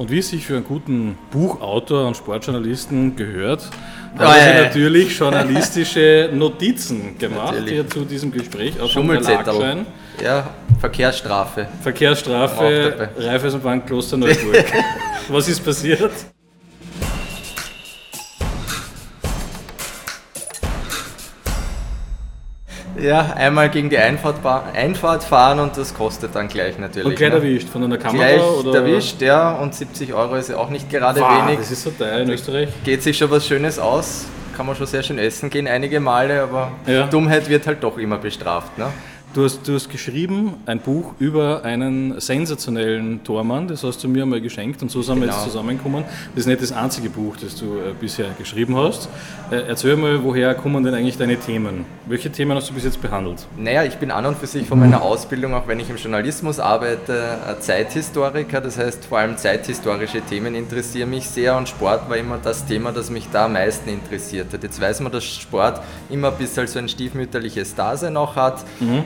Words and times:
Und 0.00 0.10
wie 0.10 0.20
es 0.20 0.30
sich 0.30 0.46
für 0.46 0.54
einen 0.54 0.64
guten 0.64 1.18
Buchautor 1.30 2.06
und 2.06 2.16
Sportjournalisten 2.16 3.16
gehört, 3.16 3.68
hat 4.16 4.28
oh, 4.28 4.32
er 4.34 4.64
natürlich 4.64 5.14
journalistische 5.18 6.30
Notizen 6.32 7.18
gemacht 7.18 7.52
natürlich. 7.52 7.74
hier 7.74 7.86
zu 7.86 8.06
diesem 8.06 8.32
Gespräch. 8.32 8.80
Auf 8.80 8.90
Schummelzettel. 8.92 9.84
Ja, 10.24 10.54
Verkehrsstrafe. 10.78 11.68
Verkehrsstrafe, 11.82 13.10
Raiffeisenbank 13.18 13.86
Kloster 13.86 14.16
Neuburg. 14.16 14.64
Was 15.28 15.48
ist 15.48 15.62
passiert? 15.62 16.12
Ja, 23.00 23.32
einmal 23.34 23.70
gegen 23.70 23.88
die 23.88 23.98
Einfahrt, 23.98 24.36
Einfahrt, 24.74 25.24
fahren 25.24 25.60
und 25.60 25.76
das 25.76 25.94
kostet 25.94 26.34
dann 26.34 26.48
gleich 26.48 26.78
natürlich. 26.78 27.06
Und 27.06 27.16
gleich 27.16 27.30
ne? 27.30 27.36
erwischt 27.36 27.68
von 27.68 27.84
einer 27.84 27.98
Kamera? 27.98 28.26
Gleich 28.26 28.42
oder? 28.42 28.80
erwischt, 28.80 29.22
ja, 29.22 29.52
und 29.52 29.74
70 29.74 30.12
Euro 30.12 30.34
ist 30.36 30.50
ja 30.50 30.56
auch 30.56 30.70
nicht 30.70 30.90
gerade 30.90 31.20
wow, 31.20 31.46
wenig. 31.46 31.58
Das 31.58 31.70
ist 31.70 31.82
so 31.82 31.90
teuer 31.90 32.18
in 32.18 32.30
Österreich. 32.30 32.68
Geht 32.84 33.02
sich 33.02 33.16
schon 33.16 33.30
was 33.30 33.46
Schönes 33.46 33.78
aus, 33.78 34.26
kann 34.56 34.66
man 34.66 34.76
schon 34.76 34.86
sehr 34.86 35.02
schön 35.02 35.18
essen 35.18 35.48
gehen 35.50 35.66
einige 35.66 36.00
Male, 36.00 36.42
aber 36.42 36.72
ja. 36.86 37.06
Dummheit 37.06 37.48
wird 37.48 37.66
halt 37.66 37.82
doch 37.82 37.96
immer 37.96 38.18
bestraft. 38.18 38.76
Ne? 38.76 38.86
Du 39.32 39.44
hast, 39.44 39.68
du 39.68 39.74
hast 39.74 39.88
geschrieben 39.88 40.54
ein 40.66 40.80
Buch 40.80 41.12
über 41.20 41.62
einen 41.62 42.20
sensationellen 42.20 43.22
Tormann, 43.22 43.68
das 43.68 43.84
hast 43.84 44.02
du 44.02 44.08
mir 44.08 44.24
einmal 44.24 44.40
geschenkt 44.40 44.82
und 44.82 44.90
so 44.90 45.02
sind 45.02 45.20
wir 45.20 45.26
jetzt 45.26 45.36
genau. 45.36 45.46
zusammengekommen. 45.46 46.04
Das 46.34 46.40
ist 46.40 46.46
nicht 46.48 46.60
das 46.60 46.72
einzige 46.72 47.10
Buch, 47.10 47.36
das 47.36 47.54
du 47.54 47.76
äh, 47.76 47.92
bisher 48.00 48.26
geschrieben 48.36 48.76
hast. 48.76 49.08
Äh, 49.52 49.68
erzähl 49.68 49.94
mal, 49.94 50.24
woher 50.24 50.52
kommen 50.56 50.82
denn 50.82 50.94
eigentlich 50.94 51.16
deine 51.16 51.36
Themen? 51.36 51.84
Welche 52.06 52.32
Themen 52.32 52.56
hast 52.56 52.70
du 52.70 52.74
bis 52.74 52.82
jetzt 52.82 53.00
behandelt? 53.00 53.46
Naja, 53.56 53.84
ich 53.84 53.98
bin 53.98 54.10
an 54.10 54.26
und 54.26 54.36
für 54.36 54.48
sich 54.48 54.66
von 54.66 54.80
meiner 54.80 55.00
Ausbildung, 55.00 55.54
auch 55.54 55.68
wenn 55.68 55.78
ich 55.78 55.88
im 55.88 55.96
Journalismus 55.96 56.58
arbeite, 56.58 57.38
Zeithistoriker. 57.60 58.60
Das 58.60 58.78
heißt, 58.78 59.04
vor 59.04 59.18
allem 59.18 59.36
zeithistorische 59.36 60.22
Themen 60.22 60.56
interessieren 60.56 61.08
mich 61.08 61.28
sehr 61.28 61.56
und 61.56 61.68
Sport 61.68 62.10
war 62.10 62.16
immer 62.16 62.38
das 62.42 62.66
Thema, 62.66 62.90
das 62.90 63.10
mich 63.10 63.28
da 63.32 63.44
am 63.44 63.52
meisten 63.52 63.90
interessiert 63.90 64.52
hat. 64.52 64.64
Jetzt 64.64 64.80
weiß 64.80 64.98
man, 65.02 65.12
dass 65.12 65.24
Sport 65.24 65.80
immer 66.08 66.32
ein 66.32 66.36
bisschen 66.36 66.66
so 66.66 66.80
ein 66.80 66.88
stiefmütterliches 66.88 67.76
Dasein 67.76 68.16
auch 68.16 68.34
hat. 68.34 68.64
Mhm 68.80 69.04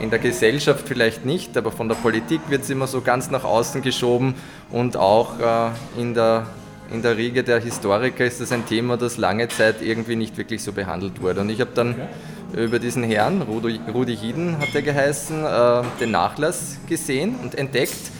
in 0.00 0.10
der 0.10 0.18
Gesellschaft 0.18 0.86
vielleicht 0.86 1.24
nicht, 1.24 1.56
aber 1.56 1.72
von 1.72 1.88
der 1.88 1.96
Politik 1.96 2.40
wird 2.48 2.62
es 2.62 2.70
immer 2.70 2.86
so 2.86 3.00
ganz 3.00 3.30
nach 3.30 3.44
außen 3.44 3.82
geschoben 3.82 4.34
und 4.70 4.96
auch 4.96 5.38
äh, 5.38 6.00
in 6.00 6.14
der 6.14 6.46
in 6.92 7.02
der 7.02 7.16
Riege 7.16 7.44
der 7.44 7.60
Historiker 7.60 8.24
ist 8.24 8.40
das 8.40 8.50
ein 8.50 8.66
Thema, 8.66 8.96
das 8.96 9.16
lange 9.16 9.46
Zeit 9.48 9.80
irgendwie 9.80 10.16
nicht 10.16 10.36
wirklich 10.36 10.62
so 10.62 10.72
behandelt 10.72 11.22
wurde. 11.22 11.40
Und 11.40 11.50
ich 11.50 11.60
habe 11.60 11.70
dann 11.72 11.92
okay. 11.92 12.64
über 12.64 12.80
diesen 12.80 13.04
Herrn, 13.04 13.42
Rudi, 13.42 13.80
Rudi 13.92 14.16
Hieden 14.16 14.58
hat 14.58 14.74
er 14.74 14.82
geheißen, 14.82 15.44
äh, 15.44 15.82
den 16.00 16.10
Nachlass 16.10 16.78
gesehen 16.88 17.36
und 17.42 17.54
entdeckt 17.54 18.10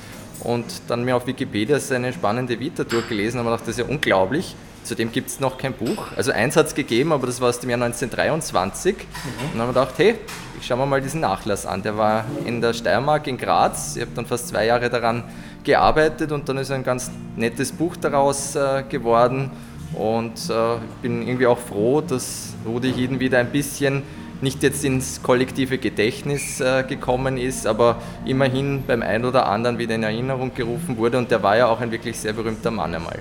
und 0.45 0.65
dann 0.87 1.05
mir 1.05 1.17
auf 1.17 1.27
Wikipedia 1.27 1.81
seine 1.81 2.13
spannende 2.13 2.61
Vita 2.61 2.85
durchgelesen 2.85 3.41
und 3.41 3.47
habe 3.47 3.57
gedacht, 3.57 3.69
das 3.69 3.77
ist 3.77 3.85
ja 3.85 3.93
unglaublich. 3.93 4.55
Zudem 4.85 5.13
gibt 5.13 5.29
es 5.29 5.41
noch 5.41 5.59
kein 5.59 5.73
Buch. 5.73 6.07
Also 6.17 6.33
eins 6.33 6.57
hat 6.57 6.67
es 6.67 6.75
gegeben, 6.75 7.13
aber 7.13 7.27
das 7.27 7.41
war 7.41 7.49
aus 7.49 7.61
dem 7.61 7.71
Jahr 7.71 7.83
1923. 7.83 8.97
Mhm. 8.97 9.01
Und 9.01 9.53
dann 9.53 9.61
haben 9.61 9.69
wir 9.69 9.81
gedacht, 9.81 9.95
hey, 9.99 10.15
ich 10.61 10.67
schaue 10.67 10.79
mir 10.79 10.87
mal 10.87 11.01
diesen 11.01 11.21
Nachlass 11.21 11.67
an. 11.67 11.83
Der 11.83 11.97
war 11.97 12.25
in 12.45 12.61
der 12.61 12.73
Steiermark 12.73 13.27
in 13.27 13.39
Graz. 13.39 13.97
Ich 13.97 14.03
habe 14.03 14.13
dann 14.15 14.27
fast 14.27 14.49
zwei 14.49 14.67
Jahre 14.67 14.91
daran 14.91 15.25
gearbeitet 15.65 16.33
und 16.33 16.49
dann 16.49 16.59
ist 16.59 16.71
ein 16.71 16.85
ganz 16.85 17.11
nettes 17.37 17.73
Buch 17.73 17.97
daraus 17.97 18.57
äh, 18.57 18.83
geworden. 18.89 19.51
Und 19.93 20.51
äh, 20.51 20.75
ich 20.77 21.03
bin 21.03 21.27
irgendwie 21.27 21.47
auch 21.47 21.59
froh, 21.59 22.01
dass 22.01 22.55
Rudi 22.67 22.93
Hieden 22.93 23.21
wieder 23.21 23.39
ein 23.39 23.51
bisschen 23.51 24.03
nicht 24.41 24.63
jetzt 24.63 24.85
ins 24.85 25.23
kollektive 25.23 25.79
Gedächtnis 25.79 26.61
äh, 26.61 26.83
gekommen 26.83 27.37
ist, 27.37 27.67
aber 27.67 28.01
immerhin 28.25 28.85
beim 28.87 29.03
einen 29.03 29.25
oder 29.25 29.47
anderen 29.47 29.79
wieder 29.79 29.95
in 29.95 30.03
Erinnerung 30.03 30.55
gerufen 30.55 30.97
wurde. 30.97 31.19
Und 31.19 31.31
der 31.31 31.43
war 31.43 31.57
ja 31.57 31.67
auch 31.67 31.81
ein 31.81 31.91
wirklich 31.91 32.19
sehr 32.19 32.33
berühmter 32.33 32.71
Mann 32.71 32.95
einmal. 32.95 33.19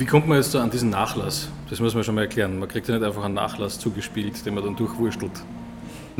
Wie 0.00 0.06
kommt 0.06 0.26
man 0.26 0.38
jetzt 0.38 0.56
an 0.56 0.70
diesen 0.70 0.88
Nachlass? 0.88 1.50
Das 1.68 1.78
muss 1.78 1.94
man 1.94 2.02
schon 2.04 2.14
mal 2.14 2.22
erklären. 2.22 2.58
Man 2.58 2.70
kriegt 2.70 2.88
ja 2.88 2.94
nicht 2.94 3.06
einfach 3.06 3.22
einen 3.22 3.34
Nachlass 3.34 3.78
zugespielt, 3.78 4.46
den 4.46 4.54
man 4.54 4.64
dann 4.64 4.74
durchwurstelt. 4.74 5.30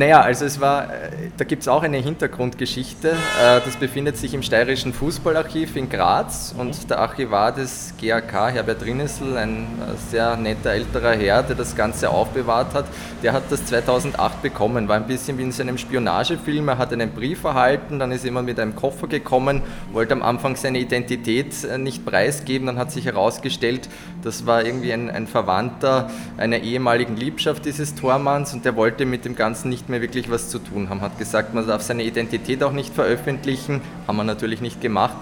Naja, 0.01 0.21
also 0.21 0.45
es 0.45 0.59
war, 0.59 0.85
äh, 0.85 1.11
da 1.37 1.43
gibt 1.43 1.61
es 1.61 1.67
auch 1.67 1.83
eine 1.83 1.97
Hintergrundgeschichte. 1.97 3.09
Äh, 3.09 3.61
das 3.63 3.75
befindet 3.75 4.17
sich 4.17 4.33
im 4.33 4.41
Steirischen 4.41 4.93
Fußballarchiv 4.93 5.75
in 5.75 5.89
Graz 5.89 6.55
und 6.57 6.89
der 6.89 6.97
Archivar 6.97 7.51
des 7.51 7.93
GAK, 8.01 8.51
Herbert 8.51 8.83
Rinnesl, 8.83 9.37
ein 9.37 9.67
äh, 9.79 9.95
sehr 10.09 10.37
netter 10.37 10.71
älterer 10.71 11.11
Herr, 11.11 11.43
der 11.43 11.55
das 11.55 11.75
Ganze 11.75 12.09
aufbewahrt 12.09 12.73
hat, 12.73 12.85
der 13.21 13.33
hat 13.33 13.43
das 13.51 13.63
2008 13.67 14.41
bekommen. 14.41 14.87
War 14.87 14.95
ein 14.95 15.05
bisschen 15.05 15.37
wie 15.37 15.43
in 15.43 15.51
seinem 15.51 15.77
Spionagefilm. 15.77 16.69
Er 16.69 16.79
hat 16.79 16.91
einen 16.91 17.11
Brief 17.11 17.43
erhalten, 17.43 17.99
dann 17.99 18.11
ist 18.11 18.25
jemand 18.25 18.47
mit 18.47 18.59
einem 18.59 18.75
Koffer 18.75 19.05
gekommen, 19.05 19.61
wollte 19.91 20.13
am 20.13 20.23
Anfang 20.23 20.55
seine 20.55 20.79
Identität 20.79 21.53
nicht 21.77 22.07
preisgeben, 22.07 22.65
dann 22.65 22.79
hat 22.79 22.91
sich 22.91 23.05
herausgestellt, 23.05 23.87
das 24.23 24.47
war 24.47 24.65
irgendwie 24.65 24.93
ein, 24.93 25.11
ein 25.11 25.27
Verwandter 25.27 26.09
einer 26.37 26.57
ehemaligen 26.59 27.15
Liebschaft 27.15 27.65
dieses 27.65 27.93
Tormanns 27.93 28.51
und 28.53 28.65
der 28.65 28.75
wollte 28.75 29.05
mit 29.05 29.25
dem 29.25 29.35
Ganzen 29.35 29.69
nicht 29.69 29.90
mehr 29.91 30.01
wirklich 30.01 30.31
was 30.31 30.49
zu 30.49 30.57
tun 30.57 30.89
haben. 30.89 31.01
Hat 31.01 31.19
gesagt, 31.19 31.53
man 31.53 31.67
darf 31.67 31.83
seine 31.83 32.03
Identität 32.03 32.63
auch 32.63 32.71
nicht 32.71 32.93
veröffentlichen, 32.93 33.81
haben 34.07 34.17
wir 34.17 34.23
natürlich 34.23 34.61
nicht 34.61 34.81
gemacht. 34.81 35.15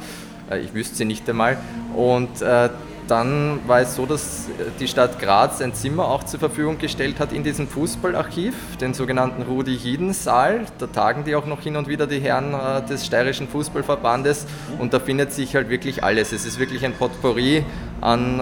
Äh, 0.49 0.59
ich 0.59 0.73
wüsste 0.73 0.95
sie 0.95 1.05
nicht 1.05 1.29
einmal. 1.29 1.57
Und 1.95 2.41
äh, 2.41 2.69
dann 3.07 3.59
war 3.65 3.81
es 3.81 3.95
so, 3.95 4.05
dass 4.05 4.47
die 4.79 4.87
Stadt 4.87 5.19
Graz 5.19 5.61
ein 5.61 5.73
Zimmer 5.73 6.05
auch 6.05 6.23
zur 6.23 6.39
Verfügung 6.39 6.77
gestellt 6.77 7.19
hat 7.19 7.33
in 7.33 7.43
diesem 7.43 7.67
Fußballarchiv, 7.67 8.53
den 8.79 8.93
sogenannten 8.93 9.41
Rudi-Hieden-Saal. 9.41 10.65
Da 10.77 10.85
tagen 10.85 11.23
die 11.23 11.35
auch 11.35 11.47
noch 11.47 11.61
hin 11.61 11.75
und 11.75 11.87
wieder 11.87 12.05
die 12.05 12.19
Herren 12.19 12.53
äh, 12.53 12.85
des 12.87 13.05
Steirischen 13.05 13.47
Fußballverbandes 13.47 14.45
und 14.77 14.93
da 14.93 14.99
findet 14.99 15.33
sich 15.33 15.55
halt 15.55 15.69
wirklich 15.69 16.03
alles. 16.03 16.31
Es 16.31 16.45
ist 16.45 16.59
wirklich 16.59 16.85
ein 16.85 16.93
Potpourri 16.93 17.65
an 17.99 18.39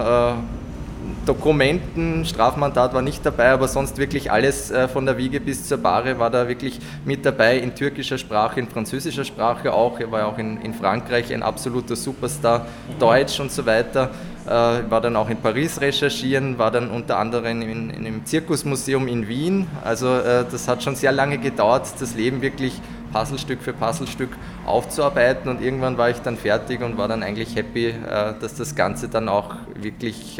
Dokumenten, 1.28 2.24
Strafmandat 2.24 2.94
war 2.94 3.02
nicht 3.02 3.24
dabei, 3.26 3.50
aber 3.50 3.68
sonst 3.68 3.98
wirklich 3.98 4.32
alles 4.32 4.70
äh, 4.70 4.88
von 4.88 5.04
der 5.04 5.18
Wiege 5.18 5.40
bis 5.40 5.68
zur 5.68 5.76
Bahre 5.76 6.18
war 6.18 6.30
da 6.30 6.48
wirklich 6.48 6.80
mit 7.04 7.26
dabei, 7.26 7.58
in 7.58 7.74
türkischer 7.74 8.16
Sprache, 8.16 8.58
in 8.58 8.66
französischer 8.66 9.26
Sprache 9.26 9.74
auch. 9.74 10.00
Er 10.00 10.10
war 10.10 10.26
auch 10.26 10.38
in, 10.38 10.58
in 10.62 10.72
Frankreich 10.72 11.34
ein 11.34 11.42
absoluter 11.42 11.96
Superstar, 11.96 12.66
Deutsch 12.98 13.40
und 13.40 13.52
so 13.52 13.66
weiter. 13.66 14.10
Äh, 14.46 14.50
war 14.50 15.02
dann 15.02 15.16
auch 15.16 15.28
in 15.28 15.36
Paris 15.36 15.82
recherchieren, 15.82 16.56
war 16.56 16.70
dann 16.70 16.88
unter 16.88 17.18
anderem 17.18 17.60
in, 17.60 17.90
in 17.90 18.06
einem 18.06 18.24
Zirkusmuseum 18.24 19.06
in 19.06 19.28
Wien. 19.28 19.66
Also 19.84 20.06
äh, 20.06 20.46
das 20.50 20.66
hat 20.66 20.82
schon 20.82 20.96
sehr 20.96 21.12
lange 21.12 21.36
gedauert, 21.36 21.92
das 22.00 22.14
Leben 22.14 22.40
wirklich 22.40 22.80
Puzzlestück 23.12 23.60
für 23.60 23.74
Puzzlestück 23.74 24.30
aufzuarbeiten 24.64 25.50
und 25.50 25.62
irgendwann 25.62 25.96
war 25.96 26.10
ich 26.10 26.18
dann 26.18 26.36
fertig 26.36 26.82
und 26.82 26.98
war 26.98 27.08
dann 27.08 27.22
eigentlich 27.22 27.56
happy, 27.56 27.94
dass 28.38 28.54
das 28.54 28.74
Ganze 28.74 29.08
dann 29.08 29.30
auch 29.30 29.54
wirklich 29.74 30.38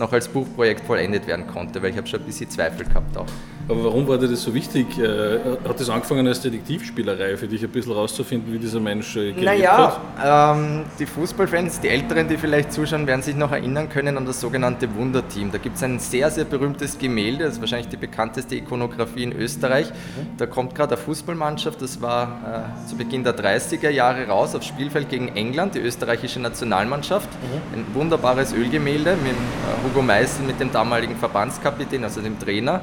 noch 0.00 0.12
als 0.12 0.26
Buchprojekt 0.26 0.84
vollendet 0.84 1.26
werden 1.28 1.46
konnte, 1.46 1.80
weil 1.82 1.90
ich 1.90 1.96
habe 1.96 2.08
schon 2.08 2.20
ein 2.20 2.26
bisschen 2.26 2.50
Zweifel 2.50 2.84
gehabt 2.84 3.16
auch. 3.16 3.26
Aber 3.70 3.84
warum 3.84 4.08
war 4.08 4.18
dir 4.18 4.26
das 4.26 4.42
so 4.42 4.52
wichtig? 4.52 4.98
Äh, 4.98 5.38
hat 5.68 5.78
das 5.78 5.88
angefangen 5.88 6.26
als 6.26 6.40
Detektivspielerei 6.40 7.36
für 7.36 7.46
dich 7.46 7.62
ein 7.62 7.70
bisschen 7.70 7.92
rauszufinden, 7.92 8.52
wie 8.52 8.58
dieser 8.58 8.80
Mensch 8.80 9.14
äh, 9.14 9.30
gelebt 9.30 9.44
naja, 9.44 10.00
hat? 10.16 10.56
Ähm, 10.56 10.82
die 10.98 11.06
Fußballfans, 11.06 11.78
die 11.78 11.88
Älteren, 11.88 12.26
die 12.26 12.36
vielleicht 12.36 12.72
zuschauen, 12.72 13.06
werden 13.06 13.22
sich 13.22 13.36
noch 13.36 13.52
erinnern 13.52 13.88
können 13.88 14.16
an 14.16 14.26
das 14.26 14.40
sogenannte 14.40 14.92
Wunderteam. 14.96 15.52
Da 15.52 15.58
gibt 15.58 15.76
es 15.76 15.84
ein 15.84 16.00
sehr, 16.00 16.32
sehr 16.32 16.46
berühmtes 16.46 16.98
Gemälde, 16.98 17.44
das 17.44 17.54
ist 17.54 17.60
wahrscheinlich 17.60 17.88
die 17.88 17.96
bekannteste 17.96 18.56
Ikonografie 18.56 19.22
in 19.22 19.32
Österreich. 19.32 19.90
Mhm. 19.90 20.36
Da 20.36 20.46
kommt 20.46 20.74
gerade 20.74 20.96
eine 20.96 21.04
Fußballmannschaft, 21.04 21.80
das 21.80 22.02
war 22.02 22.74
äh, 22.82 22.88
zu 22.88 22.96
Beginn 22.96 23.22
der 23.22 23.38
30er 23.38 23.90
Jahre 23.90 24.26
raus, 24.26 24.56
aufs 24.56 24.66
Spielfeld 24.66 25.10
gegen 25.10 25.28
England, 25.36 25.76
die 25.76 25.80
österreichische 25.80 26.40
Nationalmannschaft. 26.40 27.28
Mhm. 27.30 27.78
Ein 27.78 27.86
wunderbares 27.94 28.52
Ölgemälde 28.52 29.16
mit 29.22 29.32
äh, 29.32 29.89
Hugo 29.90 30.02
Meissel, 30.02 30.44
mit 30.44 30.60
dem 30.60 30.70
damaligen 30.70 31.16
Verbandskapitän, 31.16 32.04
also 32.04 32.20
dem 32.20 32.38
Trainer. 32.38 32.80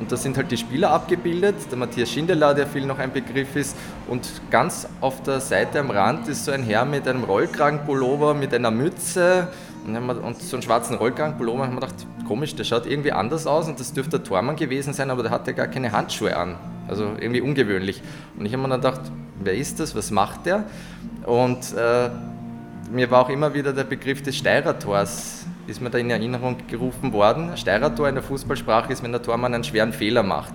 Und 0.00 0.10
da 0.10 0.16
sind 0.16 0.34
halt 0.38 0.50
die 0.50 0.56
Spieler 0.56 0.90
abgebildet, 0.92 1.56
der 1.70 1.76
Matthias 1.76 2.10
Schindler, 2.10 2.54
der 2.54 2.66
viel 2.66 2.86
noch 2.86 2.98
ein 2.98 3.12
Begriff 3.12 3.54
ist. 3.54 3.76
Und 4.06 4.26
ganz 4.50 4.88
auf 5.02 5.22
der 5.22 5.40
Seite 5.40 5.78
am 5.78 5.90
Rand 5.90 6.26
ist 6.26 6.46
so 6.46 6.52
ein 6.52 6.62
Herr 6.62 6.86
mit 6.86 7.06
einem 7.06 7.24
Rollkragenpullover, 7.24 8.32
mit 8.32 8.54
einer 8.54 8.70
Mütze 8.70 9.48
und 9.84 10.40
so 10.40 10.56
einem 10.56 10.62
schwarzen 10.62 10.96
Rollkragenpullover. 10.96 11.64
Und 11.64 11.68
ich 11.68 11.76
habe 11.76 11.86
gedacht, 11.86 12.06
komisch, 12.26 12.54
der 12.54 12.64
schaut 12.64 12.86
irgendwie 12.86 13.12
anders 13.12 13.46
aus 13.46 13.68
und 13.68 13.78
das 13.78 13.92
dürfte 13.92 14.18
der 14.18 14.24
Tormann 14.24 14.56
gewesen 14.56 14.94
sein, 14.94 15.10
aber 15.10 15.22
der 15.22 15.32
hat 15.32 15.46
ja 15.46 15.52
gar 15.52 15.66
keine 15.66 15.92
Handschuhe 15.92 16.34
an. 16.34 16.56
Also 16.88 17.10
irgendwie 17.20 17.42
ungewöhnlich. 17.42 18.00
Und 18.38 18.46
ich 18.46 18.54
habe 18.54 18.62
mir 18.62 18.70
dann 18.70 18.80
gedacht, 18.80 19.02
wer 19.44 19.54
ist 19.54 19.80
das, 19.80 19.94
was 19.94 20.10
macht 20.10 20.46
der? 20.46 20.64
Und 21.26 21.74
äh, 21.76 22.08
mir 22.90 23.10
war 23.10 23.26
auch 23.26 23.28
immer 23.28 23.52
wieder 23.52 23.74
der 23.74 23.84
Begriff 23.84 24.22
des 24.22 24.36
Steirer-Tors 24.36 25.47
ist 25.68 25.80
mir 25.82 25.90
da 25.90 25.98
in 25.98 26.10
Erinnerung 26.10 26.56
gerufen 26.66 27.12
worden. 27.12 27.56
Steirer 27.56 27.94
Tor 27.94 28.08
in 28.08 28.14
der 28.14 28.24
Fußballsprache 28.24 28.92
ist, 28.92 29.02
wenn 29.02 29.12
der 29.12 29.22
Tormann 29.22 29.54
einen 29.54 29.64
schweren 29.64 29.92
Fehler 29.92 30.22
macht. 30.22 30.54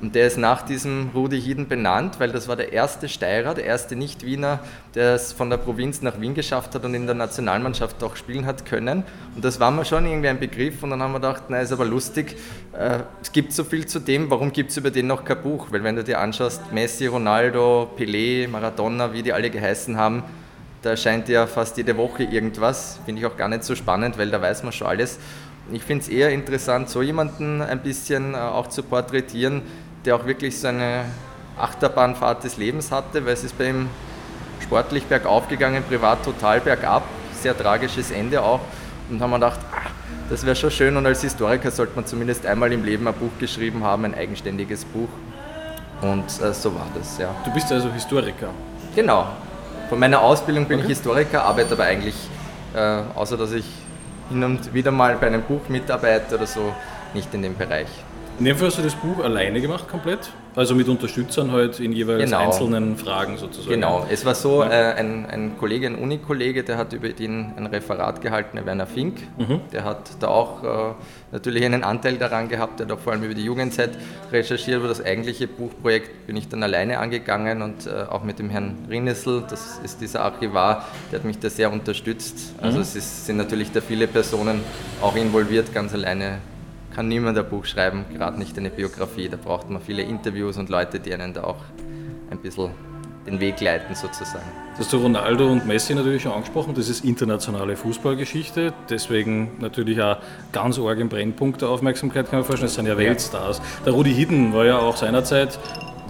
Und 0.00 0.14
der 0.14 0.28
ist 0.28 0.38
nach 0.38 0.62
diesem 0.62 1.10
Rudi 1.12 1.40
Hieden 1.40 1.66
benannt, 1.66 2.20
weil 2.20 2.30
das 2.30 2.46
war 2.46 2.54
der 2.54 2.72
erste 2.72 3.08
Steirer, 3.08 3.54
der 3.54 3.64
erste 3.64 3.96
Nicht-Wiener, 3.96 4.60
der 4.94 5.14
es 5.14 5.32
von 5.32 5.50
der 5.50 5.56
Provinz 5.56 6.02
nach 6.02 6.20
Wien 6.20 6.34
geschafft 6.34 6.76
hat 6.76 6.84
und 6.84 6.94
in 6.94 7.06
der 7.06 7.16
Nationalmannschaft 7.16 8.02
auch 8.04 8.14
spielen 8.14 8.46
hat 8.46 8.64
können. 8.64 9.02
Und 9.34 9.44
das 9.44 9.58
war 9.58 9.72
mir 9.72 9.84
schon 9.84 10.06
irgendwie 10.06 10.28
ein 10.28 10.38
Begriff 10.38 10.84
und 10.84 10.90
dann 10.90 11.02
haben 11.02 11.12
wir 11.12 11.20
gedacht, 11.20 11.44
na 11.48 11.60
ist 11.60 11.72
aber 11.72 11.84
lustig, 11.84 12.36
äh, 12.78 13.00
es 13.20 13.32
gibt 13.32 13.52
so 13.52 13.64
viel 13.64 13.86
zu 13.86 13.98
dem, 13.98 14.30
warum 14.30 14.52
gibt 14.52 14.70
es 14.70 14.76
über 14.76 14.92
den 14.92 15.08
noch 15.08 15.24
kein 15.24 15.42
Buch? 15.42 15.66
Weil 15.72 15.82
wenn 15.82 15.96
du 15.96 16.04
dir 16.04 16.20
anschaust, 16.20 16.72
Messi, 16.72 17.06
Ronaldo, 17.06 17.90
Pelé, 17.98 18.46
Maradona, 18.46 19.12
wie 19.12 19.24
die 19.24 19.32
alle 19.32 19.50
geheißen 19.50 19.96
haben, 19.96 20.22
da 20.82 20.90
erscheint 20.90 21.28
ja 21.28 21.46
fast 21.46 21.76
jede 21.76 21.96
Woche 21.96 22.24
irgendwas. 22.24 23.00
Finde 23.04 23.20
ich 23.20 23.26
auch 23.26 23.36
gar 23.36 23.48
nicht 23.48 23.64
so 23.64 23.74
spannend, 23.74 24.18
weil 24.18 24.30
da 24.30 24.40
weiß 24.40 24.62
man 24.62 24.72
schon 24.72 24.86
alles. 24.86 25.18
Ich 25.72 25.82
finde 25.82 26.02
es 26.02 26.08
eher 26.08 26.30
interessant, 26.30 26.88
so 26.88 27.02
jemanden 27.02 27.60
ein 27.60 27.80
bisschen 27.80 28.34
äh, 28.34 28.38
auch 28.38 28.68
zu 28.68 28.82
porträtieren, 28.82 29.62
der 30.04 30.16
auch 30.16 30.24
wirklich 30.24 30.58
so 30.58 30.68
eine 30.68 31.04
Achterbahnfahrt 31.58 32.44
des 32.44 32.56
Lebens 32.56 32.90
hatte, 32.90 33.26
weil 33.26 33.34
es 33.34 33.44
ist 33.44 33.58
bei 33.58 33.68
ihm 33.68 33.88
sportlich 34.62 35.04
bergauf 35.04 35.48
gegangen, 35.48 35.82
privat 35.86 36.24
total 36.24 36.60
bergab. 36.60 37.02
Sehr 37.40 37.56
tragisches 37.56 38.10
Ende 38.10 38.42
auch. 38.42 38.60
Und 39.10 39.20
haben 39.20 39.30
wir 39.30 39.36
gedacht, 39.36 39.60
ach, 39.72 39.90
das 40.30 40.44
wäre 40.44 40.56
schon 40.56 40.70
schön 40.70 40.96
und 40.96 41.06
als 41.06 41.22
Historiker 41.22 41.70
sollte 41.70 41.96
man 41.96 42.06
zumindest 42.06 42.46
einmal 42.46 42.72
im 42.72 42.84
Leben 42.84 43.06
ein 43.08 43.14
Buch 43.14 43.30
geschrieben 43.38 43.82
haben, 43.82 44.04
ein 44.04 44.14
eigenständiges 44.14 44.84
Buch. 44.84 45.08
Und 46.02 46.24
äh, 46.42 46.52
so 46.52 46.74
war 46.74 46.86
das, 46.94 47.18
ja. 47.18 47.34
Du 47.44 47.52
bist 47.52 47.70
also 47.72 47.90
Historiker? 47.90 48.50
Genau. 48.94 49.26
Von 49.88 50.00
meiner 50.00 50.20
Ausbildung 50.20 50.66
bin 50.66 50.80
okay. 50.80 50.86
ich 50.86 50.96
Historiker, 50.96 51.44
arbeite 51.44 51.72
aber 51.72 51.84
eigentlich, 51.84 52.14
äh, 52.74 53.00
außer 53.14 53.38
dass 53.38 53.52
ich 53.52 53.64
hin 54.28 54.44
und 54.44 54.74
wieder 54.74 54.90
mal 54.90 55.16
bei 55.16 55.28
einem 55.28 55.42
Buch 55.42 55.68
mitarbeite 55.68 56.34
oder 56.34 56.46
so, 56.46 56.74
nicht 57.14 57.32
in 57.32 57.40
dem 57.40 57.56
Bereich. 57.56 57.88
In 58.38 58.44
dem 58.44 58.56
Fall 58.56 58.68
hast 58.68 58.78
du 58.78 58.82
das 58.82 58.94
Buch 58.94 59.18
alleine 59.24 59.60
gemacht, 59.60 59.88
komplett? 59.88 60.30
Also 60.54 60.76
mit 60.76 60.88
Unterstützern 60.88 61.50
halt 61.50 61.80
in 61.80 61.92
jeweils 61.92 62.24
genau. 62.24 62.38
einzelnen 62.38 62.96
Fragen 62.96 63.36
sozusagen. 63.36 63.74
Genau, 63.74 64.06
es 64.08 64.24
war 64.24 64.36
so, 64.36 64.62
ja. 64.62 64.70
äh, 64.70 64.94
ein, 64.94 65.26
ein 65.26 65.58
Kollege, 65.58 65.88
ein 65.88 65.96
Unikollege, 65.96 66.62
der 66.62 66.76
hat 66.76 66.92
über 66.92 67.08
den 67.08 67.52
ein 67.56 67.66
Referat 67.66 68.20
gehalten, 68.20 68.56
der 68.56 68.64
Werner 68.64 68.86
Fink. 68.86 69.18
Mhm. 69.38 69.60
Der 69.72 69.82
hat 69.82 70.10
da 70.20 70.28
auch 70.28 70.62
äh, 70.62 70.94
natürlich 71.32 71.64
einen 71.64 71.82
Anteil 71.82 72.16
daran 72.16 72.48
gehabt, 72.48 72.78
der 72.78 72.86
hat 72.86 72.92
auch 72.92 73.00
vor 73.00 73.12
allem 73.12 73.24
über 73.24 73.34
die 73.34 73.44
Jugendzeit 73.44 73.90
recherchiert. 74.30 74.78
Aber 74.78 74.88
das 74.88 75.04
eigentliche 75.04 75.48
Buchprojekt 75.48 76.28
bin 76.28 76.36
ich 76.36 76.48
dann 76.48 76.62
alleine 76.62 76.98
angegangen 77.00 77.62
und 77.62 77.86
äh, 77.86 78.04
auch 78.08 78.22
mit 78.22 78.38
dem 78.38 78.50
Herrn 78.50 78.86
Rinnessel, 78.88 79.44
das 79.50 79.80
ist 79.82 80.00
dieser 80.00 80.22
Archivar, 80.22 80.86
der 81.10 81.18
hat 81.18 81.24
mich 81.24 81.40
da 81.40 81.50
sehr 81.50 81.72
unterstützt. 81.72 82.54
Also 82.60 82.76
mhm. 82.76 82.82
es 82.82 82.94
ist, 82.94 83.26
sind 83.26 83.36
natürlich 83.36 83.72
da 83.72 83.80
viele 83.80 84.06
Personen 84.06 84.60
auch 85.02 85.16
involviert, 85.16 85.74
ganz 85.74 85.92
alleine 85.92 86.38
kann 86.94 87.08
niemand 87.08 87.38
ein 87.38 87.48
Buch 87.48 87.64
schreiben, 87.64 88.04
gerade 88.12 88.38
nicht 88.38 88.56
eine 88.58 88.70
Biografie. 88.70 89.28
Da 89.28 89.36
braucht 89.36 89.70
man 89.70 89.80
viele 89.80 90.02
Interviews 90.02 90.56
und 90.56 90.68
Leute, 90.68 91.00
die 91.00 91.12
einen 91.12 91.32
da 91.32 91.44
auch 91.44 91.62
ein 92.30 92.38
bisschen 92.38 92.70
den 93.26 93.40
Weg 93.40 93.60
leiten 93.60 93.94
sozusagen. 93.94 94.44
Das 94.70 94.86
hast 94.86 94.92
du 94.92 94.98
Ronaldo 94.98 95.50
und 95.50 95.66
Messi 95.66 95.94
natürlich 95.94 96.22
schon 96.22 96.32
angesprochen, 96.32 96.74
das 96.74 96.88
ist 96.88 97.04
internationale 97.04 97.76
Fußballgeschichte, 97.76 98.72
deswegen 98.88 99.50
natürlich 99.60 100.00
auch 100.00 100.18
ganz 100.52 100.78
arg 100.78 100.98
im 100.98 101.08
Brennpunkt 101.08 101.62
der 101.62 101.68
Aufmerksamkeit, 101.68 102.30
kann 102.30 102.40
man 102.40 102.46
vorstellen, 102.46 102.68
das 102.68 102.74
sind 102.74 102.86
ja 102.86 102.96
Weltstars. 102.96 103.60
Der 103.84 103.92
Rudi 103.92 104.14
Hidden 104.14 104.54
war 104.54 104.64
ja 104.64 104.78
auch 104.78 104.96
seinerzeit 104.96 105.58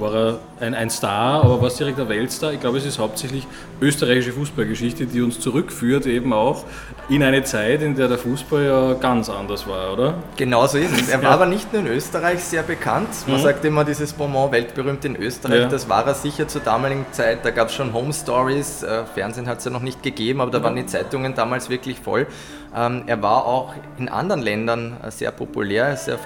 war 0.01 0.15
er 0.15 0.39
ein, 0.61 0.75
ein 0.75 0.91
Star, 0.91 1.45
aber 1.45 1.61
war 1.61 1.69
es 1.69 1.77
direkt 1.77 1.99
ein 1.99 2.09
Weltstar? 2.09 2.53
Ich 2.53 2.61
glaube, 2.61 2.79
es 2.79 2.87
ist 2.87 2.99
hauptsächlich 2.99 3.47
österreichische 3.81 4.33
Fußballgeschichte, 4.33 5.07
die 5.07 5.23
uns 5.23 5.41
zurückführt 5.41 6.07
eben 6.07 6.33
auch 6.33 6.65
in 7.09 7.23
eine 7.23 7.43
Zeit, 7.45 7.83
in 7.83 7.95
der 7.95 8.09
der 8.09 8.19
Fußball 8.19 8.65
ja 8.65 8.95
ganz 8.95 9.31
anders 9.31 9.67
war, 9.67 9.93
oder? 9.93 10.15
Genau 10.37 10.67
so 10.67 10.79
ist 10.79 10.93
es. 11.01 11.09
Er 11.09 11.19
war 11.19 11.31
ja. 11.31 11.31
aber 11.31 11.47
nicht 11.47 11.73
nur 11.73 11.83
in 11.83 11.89
Österreich 11.89 12.41
sehr 12.41 12.63
bekannt. 12.63 13.09
Man 13.27 13.39
mhm. 13.39 13.43
sagt 13.43 13.65
immer 13.65 13.85
dieses 13.85 14.13
Bonbon 14.13 14.53
weltberühmt 14.53 15.05
in 15.05 15.17
Österreich. 15.17 15.61
Ja. 15.63 15.69
Das 15.69 15.89
war 15.89 16.07
er 16.07 16.15
sicher 16.15 16.49
zur 16.49 16.61
damaligen 16.61 17.07
Zeit. 17.13 17.45
Da 17.45 17.51
gab 17.51 17.69
es 17.69 17.75
schon 17.75 17.93
Home 17.93 18.13
Stories. 18.13 18.83
Äh, 18.83 19.05
Fernsehen 19.15 19.49
hat 19.49 19.59
es 19.59 19.65
ja 19.65 19.71
noch 19.71 19.83
nicht 19.83 20.03
gegeben, 20.03 20.41
aber 20.41 20.51
da 20.51 20.59
mhm. 20.59 20.65
waren 20.65 20.77
die 20.77 20.87
Zeitungen 20.87 21.35
damals 21.35 21.71
wirklich 21.71 22.01
voll. 22.01 22.27
Ähm, 22.75 23.05
er 23.07 23.23
war 23.23 23.47
auch 23.47 23.75
in 23.99 24.09
anderen 24.09 24.43
Ländern 24.43 24.97
äh, 25.03 25.11
sehr 25.11 25.31
populär. 25.31 25.87
Er 25.87 25.95
ist 25.95 26.07
ja 26.07 26.17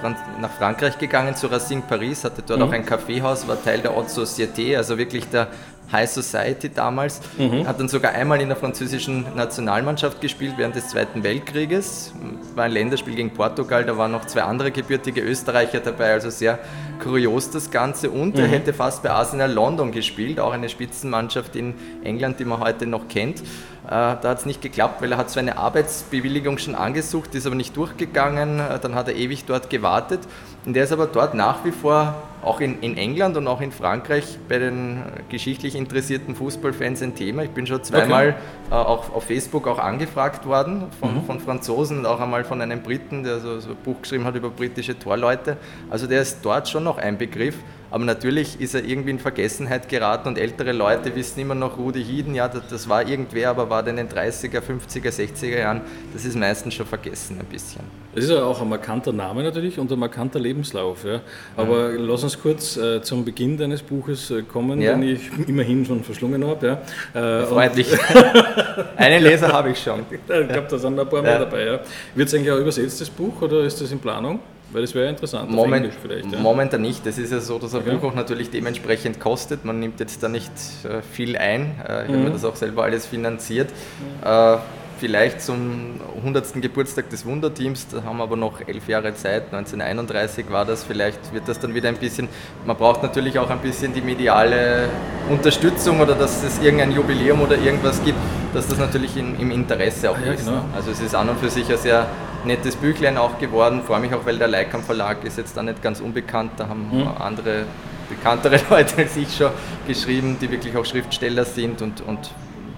nach 0.41 0.51
Frankreich 0.51 0.97
gegangen 0.97 1.35
zu 1.35 1.47
Racing 1.47 1.83
Paris, 1.83 2.23
hatte 2.23 2.43
dort 2.45 2.59
mhm. 2.59 2.65
auch 2.65 2.71
ein 2.71 2.85
Kaffeehaus, 2.85 3.47
war 3.47 3.61
Teil 3.61 3.79
der 3.79 3.95
Haute 3.95 4.09
Société, 4.09 4.75
also 4.75 4.97
wirklich 4.97 5.27
der 5.29 5.47
High 5.91 6.09
Society 6.09 6.69
damals. 6.69 7.21
Mhm. 7.37 7.67
Hat 7.67 7.79
dann 7.79 7.87
sogar 7.87 8.13
einmal 8.13 8.41
in 8.41 8.49
der 8.49 8.57
französischen 8.57 9.25
Nationalmannschaft 9.35 10.19
gespielt 10.21 10.53
während 10.57 10.75
des 10.75 10.89
Zweiten 10.89 11.23
Weltkrieges. 11.23 12.13
War 12.55 12.65
ein 12.65 12.71
Länderspiel 12.71 13.15
gegen 13.15 13.31
Portugal, 13.31 13.85
da 13.85 13.97
waren 13.97 14.11
noch 14.11 14.25
zwei 14.25 14.41
andere 14.43 14.71
gebürtige 14.71 15.21
Österreicher 15.21 15.79
dabei, 15.79 16.13
also 16.13 16.29
sehr 16.29 16.59
kurios 17.01 17.51
das 17.51 17.69
Ganze. 17.69 18.09
Und 18.09 18.35
mhm. 18.35 18.41
er 18.41 18.47
hätte 18.47 18.73
fast 18.73 19.03
bei 19.03 19.11
Arsenal 19.11 19.51
London 19.51 19.91
gespielt, 19.91 20.39
auch 20.39 20.51
eine 20.51 20.69
Spitzenmannschaft 20.69 21.55
in 21.55 21.75
England, 22.03 22.39
die 22.39 22.45
man 22.45 22.59
heute 22.59 22.85
noch 22.85 23.07
kennt. 23.07 23.43
Äh, 23.85 23.89
da 23.89 24.21
hat 24.23 24.39
es 24.39 24.45
nicht 24.45 24.61
geklappt, 24.61 25.01
weil 25.01 25.11
er 25.11 25.17
hat 25.17 25.29
so 25.29 25.39
eine 25.39 25.57
Arbeitsbewilligung 25.57 26.57
schon 26.57 26.73
angesucht, 26.73 27.35
ist 27.35 27.45
aber 27.45 27.55
nicht 27.55 27.75
durchgegangen. 27.75 28.59
Äh, 28.59 28.79
dann 28.79 28.95
hat 28.95 29.09
er 29.09 29.15
ewig 29.15 29.43
dort 29.45 29.69
gewartet. 29.69 30.21
Und 30.65 30.77
er 30.77 30.85
ist 30.85 30.93
aber 30.93 31.07
dort 31.07 31.33
nach 31.33 31.65
wie 31.65 31.71
vor 31.71 32.15
auch 32.41 32.61
in, 32.61 32.79
in 32.81 32.97
England 32.97 33.35
und 33.35 33.47
auch 33.47 33.59
in 33.59 33.71
Frankreich 33.71 34.37
bei 34.47 34.59
den 34.59 35.01
geschichtlich 35.29 35.75
interessierten 35.75 36.35
Fußballfans 36.35 37.01
ein 37.01 37.15
Thema. 37.15 37.43
Ich 37.43 37.51
bin 37.51 37.67
schon 37.67 37.83
zweimal 37.83 38.29
okay. 38.29 38.37
äh, 38.71 38.75
auch 38.75 39.13
auf 39.13 39.25
Facebook 39.25 39.67
auch 39.67 39.79
angefragt 39.79 40.45
worden 40.45 40.85
von, 40.99 41.15
mhm. 41.15 41.23
von 41.25 41.39
Franzosen 41.41 41.99
und 41.99 42.05
auch 42.05 42.21
einmal 42.21 42.45
von 42.45 42.61
einem 42.61 42.81
Briten, 42.81 43.23
der 43.23 43.39
so, 43.39 43.59
so 43.59 43.71
ein 43.71 43.75
Buch 43.83 44.01
geschrieben 44.01 44.23
hat 44.23 44.35
über 44.35 44.49
britische 44.49 44.97
Torleute. 44.97 45.57
Also 45.89 46.07
der 46.07 46.21
ist 46.21 46.39
dort 46.41 46.69
schon 46.69 46.85
noch 46.85 46.97
ein 46.97 47.17
Begriff. 47.17 47.55
Aber 47.93 48.05
natürlich 48.05 48.59
ist 48.59 48.73
er 48.73 48.83
irgendwie 48.83 49.11
in 49.11 49.19
Vergessenheit 49.19 49.87
geraten 49.87 50.27
und 50.27 50.39
ältere 50.39 50.71
Leute 50.71 51.15
wissen 51.15 51.39
immer 51.39 51.53
noch 51.53 51.77
Rudi 51.77 52.03
Hieden, 52.03 52.33
ja, 52.33 52.47
das, 52.47 52.63
das 52.67 52.89
war 52.89 53.07
irgendwer, 53.07 53.51
aber 53.51 53.69
war 53.69 53.85
in 53.87 53.97
den 53.97 54.09
30er, 54.09 54.61
50er, 54.61 55.11
60er 55.11 55.59
Jahren. 55.59 55.81
Das 56.11 56.25
ist 56.25 56.35
meistens 56.35 56.73
schon 56.73 56.87
vergessen 56.87 57.37
ein 57.39 57.45
bisschen. 57.45 57.81
Es 58.15 58.23
ist 58.23 58.31
ja 58.31 58.43
auch 58.43 58.59
ein 58.63 58.69
markanter 58.69 59.13
Name 59.13 59.43
natürlich 59.43 59.77
und 59.77 59.91
ein 59.91 59.99
markanter 59.99 60.39
Lebenslauf. 60.39 61.05
Ja. 61.05 61.21
Aber 61.55 61.89
mhm. 61.89 62.07
lass 62.07 62.23
uns 62.23 62.41
kurz 62.41 62.77
äh, 62.77 63.03
zum 63.03 63.25
Beginn 63.25 63.59
deines 63.59 63.83
Buches 63.83 64.31
äh, 64.31 64.41
kommen, 64.41 64.81
ja. 64.81 64.95
den 64.95 65.03
ich 65.03 65.29
immerhin 65.47 65.85
schon 65.85 66.03
verschlungen 66.03 66.43
habe. 66.47 66.79
Ja. 67.13 67.41
Äh, 67.41 67.45
Freut 67.45 67.75
mich. 67.75 67.95
Einen 68.97 69.21
Leser 69.21 69.49
habe 69.49 69.69
ich 69.69 69.77
schon. 69.77 69.99
ich 70.09 70.25
glaube, 70.25 70.65
da 70.67 70.77
sind 70.79 70.99
ein 70.99 71.07
paar 71.07 71.21
mehr 71.21 71.37
dabei. 71.37 71.63
Ja. 71.63 71.79
Wird 72.15 72.27
es 72.27 72.33
eigentlich 72.33 72.51
auch 72.51 72.57
übersetzt, 72.57 73.01
das 73.01 73.09
Buch, 73.11 73.39
oder 73.39 73.63
ist 73.65 73.79
das 73.79 73.91
in 73.91 73.99
Planung? 73.99 74.39
Weil 74.73 74.81
das 74.81 74.95
wäre 74.95 75.07
interessant. 75.07 75.51
Moment, 75.51 75.93
ja. 76.31 76.39
Momentan 76.39 76.81
nicht. 76.81 77.05
Das 77.05 77.19
ist 77.19 77.31
ja 77.31 77.39
so, 77.39 77.59
dass 77.59 77.75
ein 77.75 77.81
okay. 77.81 77.95
Buch 77.95 78.09
auch 78.09 78.15
natürlich 78.15 78.49
dementsprechend 78.49 79.19
kostet. 79.19 79.65
Man 79.65 79.79
nimmt 79.79 79.99
jetzt 79.99 80.23
da 80.23 80.29
nicht 80.29 80.51
äh, 80.83 81.03
viel 81.03 81.37
ein. 81.37 81.79
Äh, 81.87 82.03
ich 82.05 82.09
mhm. 82.09 82.13
habe 82.13 82.23
mir 82.23 82.31
das 82.31 82.43
auch 82.43 82.55
selber 82.55 82.83
alles 82.83 83.05
finanziert. 83.05 83.69
Mhm. 83.69 84.27
Äh, 84.27 84.57
vielleicht 84.99 85.41
zum 85.41 85.99
100. 86.17 86.61
Geburtstag 86.61 87.09
des 87.09 87.25
Wunderteams, 87.25 87.87
da 87.87 88.03
haben 88.03 88.17
wir 88.17 88.23
aber 88.23 88.35
noch 88.35 88.61
elf 88.67 88.87
Jahre 88.87 89.13
Zeit, 89.15 89.45
1931 89.53 90.49
war 90.49 90.65
das, 90.65 90.83
vielleicht 90.83 91.33
wird 91.33 91.47
das 91.47 91.59
dann 91.59 91.73
wieder 91.73 91.89
ein 91.89 91.97
bisschen, 91.97 92.29
man 92.65 92.77
braucht 92.77 93.03
natürlich 93.03 93.37
auch 93.39 93.49
ein 93.49 93.59
bisschen 93.59 93.93
die 93.93 94.01
mediale 94.01 94.89
Unterstützung 95.29 95.99
oder 95.99 96.15
dass 96.15 96.43
es 96.43 96.61
irgendein 96.61 96.91
Jubiläum 96.91 97.41
oder 97.41 97.57
irgendwas 97.57 98.03
gibt, 98.03 98.17
dass 98.53 98.67
das 98.67 98.77
natürlich 98.77 99.17
in, 99.17 99.39
im 99.39 99.51
Interesse 99.51 100.11
auch 100.11 100.17
ah, 100.17 100.25
ja, 100.25 100.33
ist. 100.33 100.45
Genau. 100.45 100.63
Also 100.75 100.91
es 100.91 100.99
ist 100.99 101.15
an 101.15 101.29
und 101.29 101.39
für 101.39 101.49
sich 101.49 101.69
ein 101.69 101.77
sehr 101.77 102.07
nettes 102.45 102.75
Büchlein 102.75 103.17
auch 103.17 103.39
geworden, 103.39 103.81
freue 103.85 103.99
mich 103.99 104.13
auch, 104.13 104.25
weil 104.25 104.37
der 104.37 104.47
Leikam 104.47 104.83
Verlag 104.83 105.23
ist 105.23 105.37
jetzt 105.37 105.55
da 105.55 105.63
nicht 105.63 105.81
ganz 105.81 105.99
unbekannt, 105.99 106.51
da 106.57 106.67
haben 106.67 106.89
mhm. 106.91 107.07
andere 107.19 107.65
bekanntere 108.09 108.59
Leute 108.69 108.97
als 108.97 109.15
ich 109.15 109.35
schon 109.35 109.51
geschrieben, 109.87 110.37
die 110.39 110.51
wirklich 110.51 110.75
auch 110.75 110.85
Schriftsteller 110.85 111.45
sind 111.45 111.81
und, 111.81 112.01
und 112.01 112.31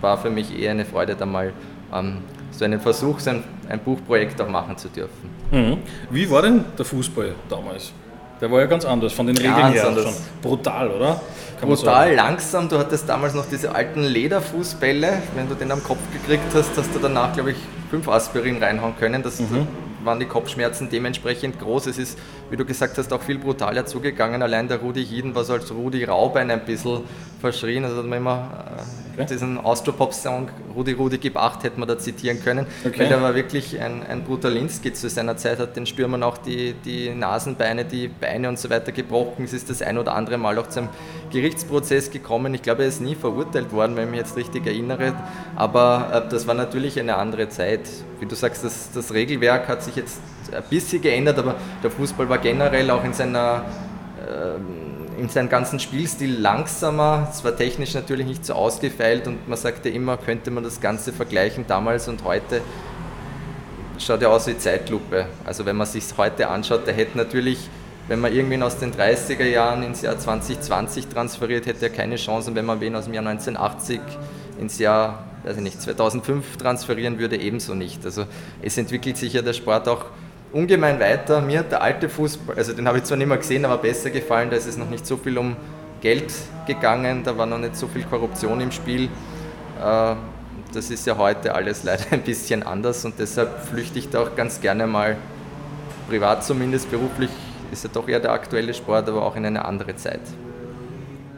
war 0.06 0.18
für 0.20 0.30
mich 0.30 0.48
eher 0.58 0.72
eine 0.72 0.86
Freude, 0.86 1.16
da 1.16 1.26
mal 1.26 1.52
ähm, 1.92 2.20
so 2.52 2.64
einen 2.64 2.80
Versuch, 2.80 3.20
so 3.20 3.32
ein, 3.32 3.44
ein, 3.68 3.80
Buchprojekt 3.80 4.40
auch 4.40 4.48
machen 4.48 4.78
zu 4.78 4.88
dürfen. 4.88 5.30
Mhm. 5.52 5.78
Wie 6.12 6.30
war 6.30 6.44
denn 6.44 6.64
der 6.78 6.86
Fußball 6.86 7.34
damals? 7.50 7.92
Der 8.40 8.52
war 8.52 8.60
ja 8.60 8.68
ganz 8.68 8.86
anders, 8.86 9.14
von 9.14 9.26
den 9.26 9.36
Regeln 9.36 9.56
ganz 9.56 9.76
her 9.76 9.88
anders. 9.88 10.04
schon. 10.04 10.14
Brutal, 10.44 10.92
oder? 10.92 11.22
Kann 11.60 11.70
Brutal, 11.70 12.14
langsam. 12.14 12.70
Du 12.70 12.78
hattest 12.78 13.10
damals 13.10 13.34
noch 13.34 13.46
diese 13.50 13.74
alten 13.74 14.04
Lederfußbälle. 14.04 15.24
Wenn 15.36 15.50
du 15.50 15.56
den 15.56 15.72
am 15.72 15.84
Kopf 15.84 16.02
gekriegt 16.14 16.54
hast, 16.54 16.78
hast 16.78 16.94
du 16.94 17.00
danach, 17.00 17.34
glaube 17.34 17.52
ich, 17.52 17.58
fünf 17.90 18.08
Aspirin 18.08 18.62
reinhauen 18.62 18.96
können. 19.00 19.24
Das 19.24 19.40
mhm. 19.40 19.68
waren 20.04 20.20
die 20.20 20.26
Kopfschmerzen 20.26 20.90
dementsprechend 20.90 21.60
groß. 21.60 21.88
Es 21.88 21.98
ist, 21.98 22.20
wie 22.52 22.58
du 22.58 22.66
gesagt 22.66 22.98
hast, 22.98 23.12
auch 23.12 23.24
viel 23.24 23.40
brutaler 23.40 23.86
zugegangen. 23.86 24.44
Allein 24.44 24.68
der 24.68 24.80
Rudi 24.80 25.04
Hieden 25.04 25.34
war 25.34 25.46
so 25.46 25.54
als 25.54 25.72
Rudi 25.72 26.04
Raubein 26.04 26.52
ein 26.52 26.64
bisschen 26.66 27.00
verschrien. 27.40 27.86
Also 27.86 27.98
hat 27.98 28.06
man 28.06 28.20
immer 28.20 28.50
äh, 28.78 29.05
okay. 29.18 29.34
diesen 29.34 29.58
Austropop-Song 29.58 30.50
Rudi 30.76 30.94
Rudi 30.94 31.18
gib 31.18 31.38
acht 31.38 31.64
hätte 31.64 31.80
man 31.80 31.88
da 31.88 31.98
zitieren 31.98 32.44
können, 32.44 32.66
okay. 32.86 33.00
weil 33.00 33.08
der 33.10 33.22
war 33.22 33.36
wirklich 33.36 33.80
ein, 33.80 34.04
ein 34.04 34.24
Brutalinski 34.24 34.94
zu 34.94 35.10
seiner 35.10 35.38
Zeit, 35.38 35.60
hat 35.60 35.76
den 35.76 35.86
Stürmern 35.86 36.24
auch 36.24 36.38
die, 36.38 36.74
die 36.86 37.10
Nasenbeine, 37.10 37.86
die 37.86 38.08
Beine 38.08 38.50
und 38.50 38.60
so 38.60 38.70
weiter 38.70 38.92
gebrochen. 38.92 39.46
Es 39.46 39.54
ist 39.54 39.70
das 39.70 39.82
ein 39.82 39.98
oder 39.98 40.14
andere 40.14 40.38
Mal 40.38 40.58
auch 40.58 40.68
zum 40.68 40.90
Gerichtsprozess 41.32 42.12
gekommen. 42.12 42.54
Ich 42.54 42.62
glaube, 42.62 42.84
er 42.84 42.90
ist 42.90 43.02
nie 43.02 43.16
verurteilt 43.16 43.72
worden, 43.72 43.96
wenn 43.96 44.06
ich 44.06 44.12
mich 44.12 44.20
jetzt 44.20 44.38
richtig 44.38 44.66
erinnere, 44.68 45.14
aber 45.56 46.26
äh, 46.26 46.30
das 46.30 46.48
war 46.48 46.56
natürlich 46.56 47.00
eine 47.00 47.16
andere 47.16 47.50
Zeit. 47.50 47.82
Wie 48.20 48.26
du 48.26 48.36
sagst, 48.36 48.64
das, 48.64 48.92
das 48.94 49.14
Regelwerk 49.14 49.68
hat 49.68 49.84
sich 49.84 49.96
jetzt 49.96 50.20
ein 50.52 50.64
bisschen 50.70 51.02
geändert, 51.02 51.40
aber 51.40 51.56
der 51.84 51.92
Fußball 51.92 52.30
war 52.30 52.38
generell 52.38 52.90
auch 52.92 53.04
in 53.04 53.14
seiner 53.14 53.66
äh, 54.26 54.85
in 55.20 55.30
seinem 55.30 55.50
ganzen 55.50 55.80
Spielstil 55.80 56.40
langsamer. 56.40 57.28
Es 57.32 57.44
war 57.44 57.56
technisch 57.56 57.94
natürlich 57.94 58.26
nicht 58.26 58.46
so 58.46 58.54
ausgefeilt 58.54 59.28
und 59.28 59.48
man 59.48 59.58
sagte 59.58 59.90
immer, 59.90 60.18
könnte 60.18 60.52
man 60.52 60.64
das 60.64 60.82
Ganze 60.82 61.14
vergleichen 61.14 61.66
damals 61.68 62.08
und 62.08 62.24
heute. 62.24 62.62
Schaut 63.98 64.22
ja 64.22 64.28
aus 64.28 64.48
wie 64.48 64.58
Zeitlupe. 64.58 65.28
Also 65.46 65.66
wenn 65.66 65.76
man 65.76 65.88
sich 65.88 66.04
heute 66.18 66.50
anschaut, 66.50 66.86
der 66.86 66.94
hätte 66.94 67.18
natürlich, 67.18 67.70
wenn 68.08 68.20
man 68.20 68.34
irgendwen 68.34 68.62
aus 68.62 68.78
den 68.78 68.94
30er 68.94 69.46
Jahren 69.46 69.84
ins 69.84 70.02
Jahr 70.02 70.18
2020 70.18 71.08
transferiert, 71.08 71.66
hätte 71.66 71.86
er 71.86 71.92
keine 71.92 72.18
Chance. 72.18 72.50
Und 72.50 72.56
wenn 72.56 72.66
man 72.66 72.82
wen 72.82 72.96
aus 72.96 73.06
dem 73.06 73.14
Jahr 73.14 73.26
1980 73.26 74.02
ins 74.60 74.80
Jahr 74.80 75.24
weiß 75.46 75.58
ich 75.58 75.64
nicht, 75.64 75.82
2005 75.82 76.58
transferieren 76.58 77.20
würde, 77.20 77.38
ebenso 77.38 77.76
nicht. 77.76 78.04
Also 78.04 78.26
es 78.62 78.78
entwickelt 78.78 79.18
sich 79.18 79.34
ja 79.34 79.42
der 79.42 79.54
Sport 79.54 79.88
auch 79.88 80.06
ungemein 80.56 81.00
weiter. 81.02 81.42
Mir 81.42 81.60
hat 81.60 81.72
der 81.72 81.82
alte 81.82 82.08
Fußball, 82.08 82.56
also 82.56 82.72
den 82.72 82.88
habe 82.88 83.00
ich 83.00 83.04
zwar 83.04 83.18
nicht 83.18 83.28
mehr 83.28 83.38
gesehen, 83.38 83.66
aber 83.66 83.78
besser 83.78 84.10
gefallen, 84.10 84.50
da 84.50 84.56
ist 84.56 84.66
es 84.66 84.78
noch 84.78 84.90
nicht 84.90 85.06
so 85.06 85.18
viel 85.18 85.38
um 85.38 85.58
Geld 86.00 86.34
gegangen, 86.66 87.24
da 87.24 87.38
war 87.38 87.46
noch 87.46 87.58
nicht 87.58 87.76
so 87.76 87.88
viel 87.88 88.04
Korruption 88.04 88.62
im 88.62 88.72
Spiel. 88.72 89.10
Äh, 89.84 90.16
das 90.74 90.90
ist 90.90 91.06
ja 91.06 91.18
heute 91.18 91.54
alles 91.54 91.84
leider 91.84 92.06
ein 92.12 92.22
bisschen 92.22 92.64
anders 92.64 93.04
und 93.04 93.20
deshalb 93.20 93.66
flüchte 93.66 94.00
ich 94.00 94.10
da 94.10 94.22
auch 94.22 94.36
ganz 94.36 94.62
gerne 94.62 94.88
mal 94.88 95.18
privat 96.08 96.46
zumindest, 96.46 96.90
beruflich 96.90 97.32
ist 97.72 97.84
ja 97.84 97.90
doch 97.92 98.08
eher 98.08 98.22
der 98.22 98.32
aktuelle 98.32 98.74
Sport, 98.74 99.10
aber 99.10 99.24
auch 99.24 99.36
in 99.36 99.46
eine 99.46 99.66
andere 99.66 99.96
Zeit. 99.98 100.22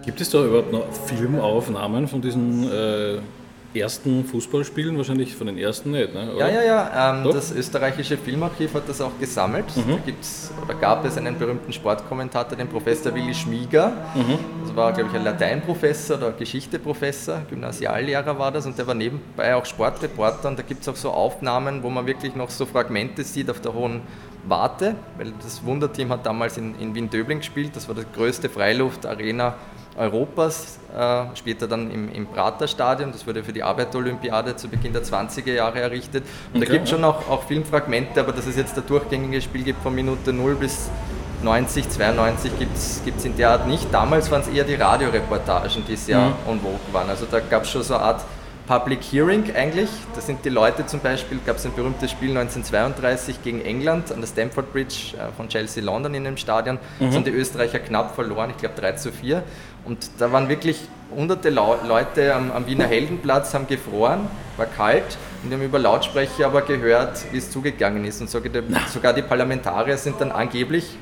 Gibt 0.06 0.22
es 0.22 0.30
da 0.30 0.46
überhaupt 0.46 0.72
noch 0.72 0.86
Filmaufnahmen 1.08 2.08
von 2.08 2.22
diesen 2.22 2.72
äh, 2.72 3.18
ersten 3.74 4.26
Fußballspielen? 4.26 4.98
Wahrscheinlich 4.98 5.36
von 5.36 5.48
den 5.48 5.58
ersten 5.58 5.92
nicht, 5.92 6.14
ne? 6.14 6.34
Ja, 6.38 6.48
ja, 6.48 6.64
ja. 6.64 7.14
Ähm, 7.16 7.32
das 7.32 7.52
österreichische 7.52 8.18
Filmarchiv 8.18 8.74
hat 8.74 8.88
das 8.88 9.02
auch 9.02 9.12
gesammelt. 9.20 9.66
Mhm. 9.76 9.92
Da 9.92 9.98
gibt's, 10.06 10.52
oder 10.64 10.74
gab 10.76 11.06
es 11.06 11.18
einen 11.18 11.38
berühmten 11.38 11.72
Sportkommentator, 11.74 12.58
den 12.58 12.68
Professor 12.68 13.14
Willi 13.14 13.34
Schmieger. 13.34 13.90
Mhm. 14.16 14.40
Das 14.64 14.76
war, 14.76 14.94
glaube 14.94 15.10
ich, 15.10 15.16
ein 15.16 15.24
Lateinprofessor 15.24 16.18
oder 16.18 16.32
Geschichteprofessor, 16.32 17.42
Gymnasiallehrer 17.50 18.38
war 18.38 18.52
das 18.52 18.66
und 18.66 18.78
der 18.78 18.88
war 18.88 18.96
nebenbei 18.96 19.56
auch 19.56 19.66
Sportreporter 19.66 20.50
und 20.50 20.60
da 20.60 20.64
gibt 20.64 20.82
es 20.82 20.90
auch 20.90 20.96
so 20.96 21.12
Aufnahmen, 21.12 21.84
wo 21.84 21.90
man 21.90 22.06
wirklich 22.06 22.36
noch 22.36 22.50
so 22.50 22.66
Fragmente 22.66 23.24
sieht 23.24 23.50
auf 23.50 23.62
der 23.62 23.74
hohen 23.74 24.02
Warte, 24.48 24.96
weil 25.18 25.34
das 25.44 25.64
Wunderteam 25.66 26.10
hat 26.10 26.26
damals 26.26 26.58
in, 26.58 26.80
in 26.80 26.96
Wien-Döbling 26.96 27.40
gespielt, 27.40 27.76
das 27.76 27.88
war 27.88 27.96
die 27.96 28.04
größte 28.16 28.50
Freiluft-Arena 28.50 29.56
Europas, 29.98 30.78
äh, 30.96 31.36
später 31.36 31.68
dann 31.68 31.92
im, 31.92 32.12
im 32.12 32.28
Praterstadion, 32.28 33.12
das 33.12 33.26
wurde 33.26 33.44
für 33.44 33.54
die 33.54 33.64
Arbeiterolympiade 33.64 34.56
zu 34.56 34.68
Beginn 34.68 34.94
der 34.94 35.04
20er 35.04 35.54
Jahre 35.54 35.82
errichtet. 35.82 36.24
Und 36.54 36.62
okay. 36.62 36.66
da 36.66 36.72
gibt 36.74 36.84
es 36.86 36.90
schon 36.92 37.04
auch, 37.04 37.28
auch 37.30 37.44
Filmfragmente, 37.44 38.20
aber 38.20 38.32
dass 38.32 38.46
es 38.46 38.56
jetzt 38.56 38.78
ein 38.78 38.84
durchgängiges 38.88 39.44
Spiel 39.44 39.64
gibt 39.64 39.82
von 39.82 39.94
Minute 39.96 40.32
0 40.32 40.56
bis 40.56 40.90
90, 41.44 41.90
92 41.90 42.52
gibt 42.58 42.76
es 42.76 43.26
in 43.26 43.36
der 43.38 43.52
Art 43.52 43.68
nicht. 43.68 43.94
Damals 43.94 44.32
waren 44.32 44.42
es 44.42 44.48
eher 44.48 44.64
die 44.64 44.76
Radioreportagen, 44.76 45.84
die 45.88 45.96
sehr 45.96 46.20
mhm. 46.20 46.34
en 46.48 46.60
vogue 46.60 46.80
waren. 46.92 47.10
Also 47.10 47.26
da 47.30 47.40
gab 47.40 47.64
es 47.64 47.70
schon 47.70 47.84
so 47.84 47.96
eine 47.96 48.04
Art 48.04 48.22
Public 48.68 49.00
Hearing 49.02 49.56
eigentlich. 49.56 49.90
Da 50.14 50.20
sind 50.20 50.44
die 50.44 50.50
Leute 50.50 50.86
zum 50.86 51.00
Beispiel, 51.00 51.40
gab 51.46 51.56
es 51.56 51.66
ein 51.66 51.74
berühmtes 51.74 52.12
Spiel 52.12 52.32
1932 52.32 53.42
gegen 53.42 53.62
England 53.62 54.12
an 54.12 54.20
der 54.20 54.28
Stamford 54.28 54.74
Bridge 54.74 55.16
äh, 55.18 55.32
von 55.36 55.48
Chelsea 55.48 55.82
London 55.82 56.14
in 56.14 56.26
dem 56.26 56.38
Stadion. 56.38 56.78
Mhm. 57.00 57.14
Haben 57.14 57.24
die 57.24 57.32
Österreicher 57.32 57.80
knapp 57.80 58.14
verloren, 58.14 58.50
ich 58.50 58.58
glaube 58.58 58.76
3 58.80 58.92
zu 58.94 59.12
4. 59.12 59.42
Und 59.88 60.10
da 60.18 60.34
waren 60.34 60.50
wirklich 60.50 60.82
hunderte 61.16 61.50
Leute 61.50 62.36
am, 62.36 62.52
am, 62.52 62.68
Wiener 62.68 62.88
Heldenplatz, 62.88 63.54
haben 63.54 63.68
gefroren, 63.68 64.28
war 64.58 64.66
kalt 64.66 65.18
und 65.44 65.54
haben 65.54 65.62
über 65.62 65.80
Lautsprecher 65.80 66.48
aber 66.48 66.62
gehört, 66.62 67.24
wie 67.32 67.38
es 67.38 67.50
zugegangen 67.50 68.04
ist. 68.04 68.20
Und 68.20 68.30
sogar 68.30 68.52
die, 68.52 68.62
sogar 68.92 69.14
die 69.14 69.22
Parlamentarier 69.22 69.96
sind 69.96 70.20
dann 70.20 70.34
angeblich, 70.34 70.98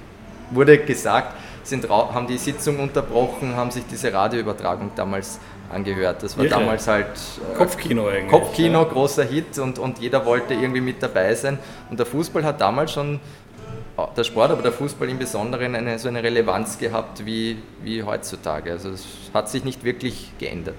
wurde 0.52 0.78
gesagt, 0.78 1.34
sind, 1.64 1.90
haben 1.90 2.28
die 2.28 2.38
Sitzung 2.38 2.80
unterbrochen, 2.80 3.56
haben 3.56 3.72
sich 3.72 3.84
diese 3.90 4.14
Radioübertragung 4.14 4.92
damals 4.96 5.40
angehört. 5.74 6.22
Das 6.22 6.38
war 6.38 6.46
Irre. 6.46 6.60
damals 6.60 6.88
halt 6.88 7.08
äh, 7.08 7.58
Kopfkino 7.58 8.08
eigentlich. 8.08 8.30
Kopfkino, 8.30 8.84
ja. 8.84 8.88
großer 8.88 9.24
Hit 9.24 9.58
und, 9.58 9.80
und 9.80 9.98
jeder 9.98 10.24
wollte 10.28 10.54
irgendwie 10.54 10.82
mit 10.82 11.02
dabei 11.02 11.34
sein. 11.34 11.58
Und 11.90 11.98
der 11.98 12.06
Fußball 12.06 12.44
hat 12.44 12.62
damals 12.62 12.92
schon 12.92 13.20
der 14.16 14.24
Sport, 14.24 14.52
aber 14.52 14.62
der 14.62 14.72
Fußball 14.72 15.10
im 15.10 15.18
Besonderen 15.18 15.76
eine, 15.76 15.98
so 16.00 16.08
eine 16.08 16.22
Relevanz 16.22 16.78
gehabt 16.78 17.26
wie, 17.26 17.58
wie 17.84 18.04
heutzutage. 18.04 18.72
Also 18.72 18.90
es 18.90 19.06
hat 19.34 19.50
sich 19.50 19.64
nicht 19.64 19.84
wirklich 19.84 20.32
geändert. 20.38 20.78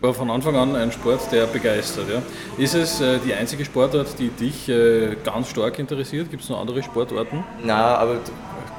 War 0.00 0.14
von 0.14 0.30
Anfang 0.30 0.54
an 0.54 0.76
ein 0.76 0.92
Sport, 0.92 1.32
der 1.32 1.46
begeistert. 1.46 2.06
Ja. 2.08 2.22
Ist 2.56 2.74
es 2.74 3.00
äh, 3.00 3.18
die 3.18 3.34
einzige 3.34 3.64
Sportart, 3.64 4.18
die 4.18 4.28
dich 4.28 4.68
äh, 4.68 5.16
ganz 5.24 5.50
stark 5.50 5.78
interessiert? 5.80 6.30
Gibt 6.30 6.44
es 6.44 6.48
noch 6.48 6.60
andere 6.60 6.84
Sportarten? 6.84 7.42
Na, 7.64 7.96
aber 7.96 8.18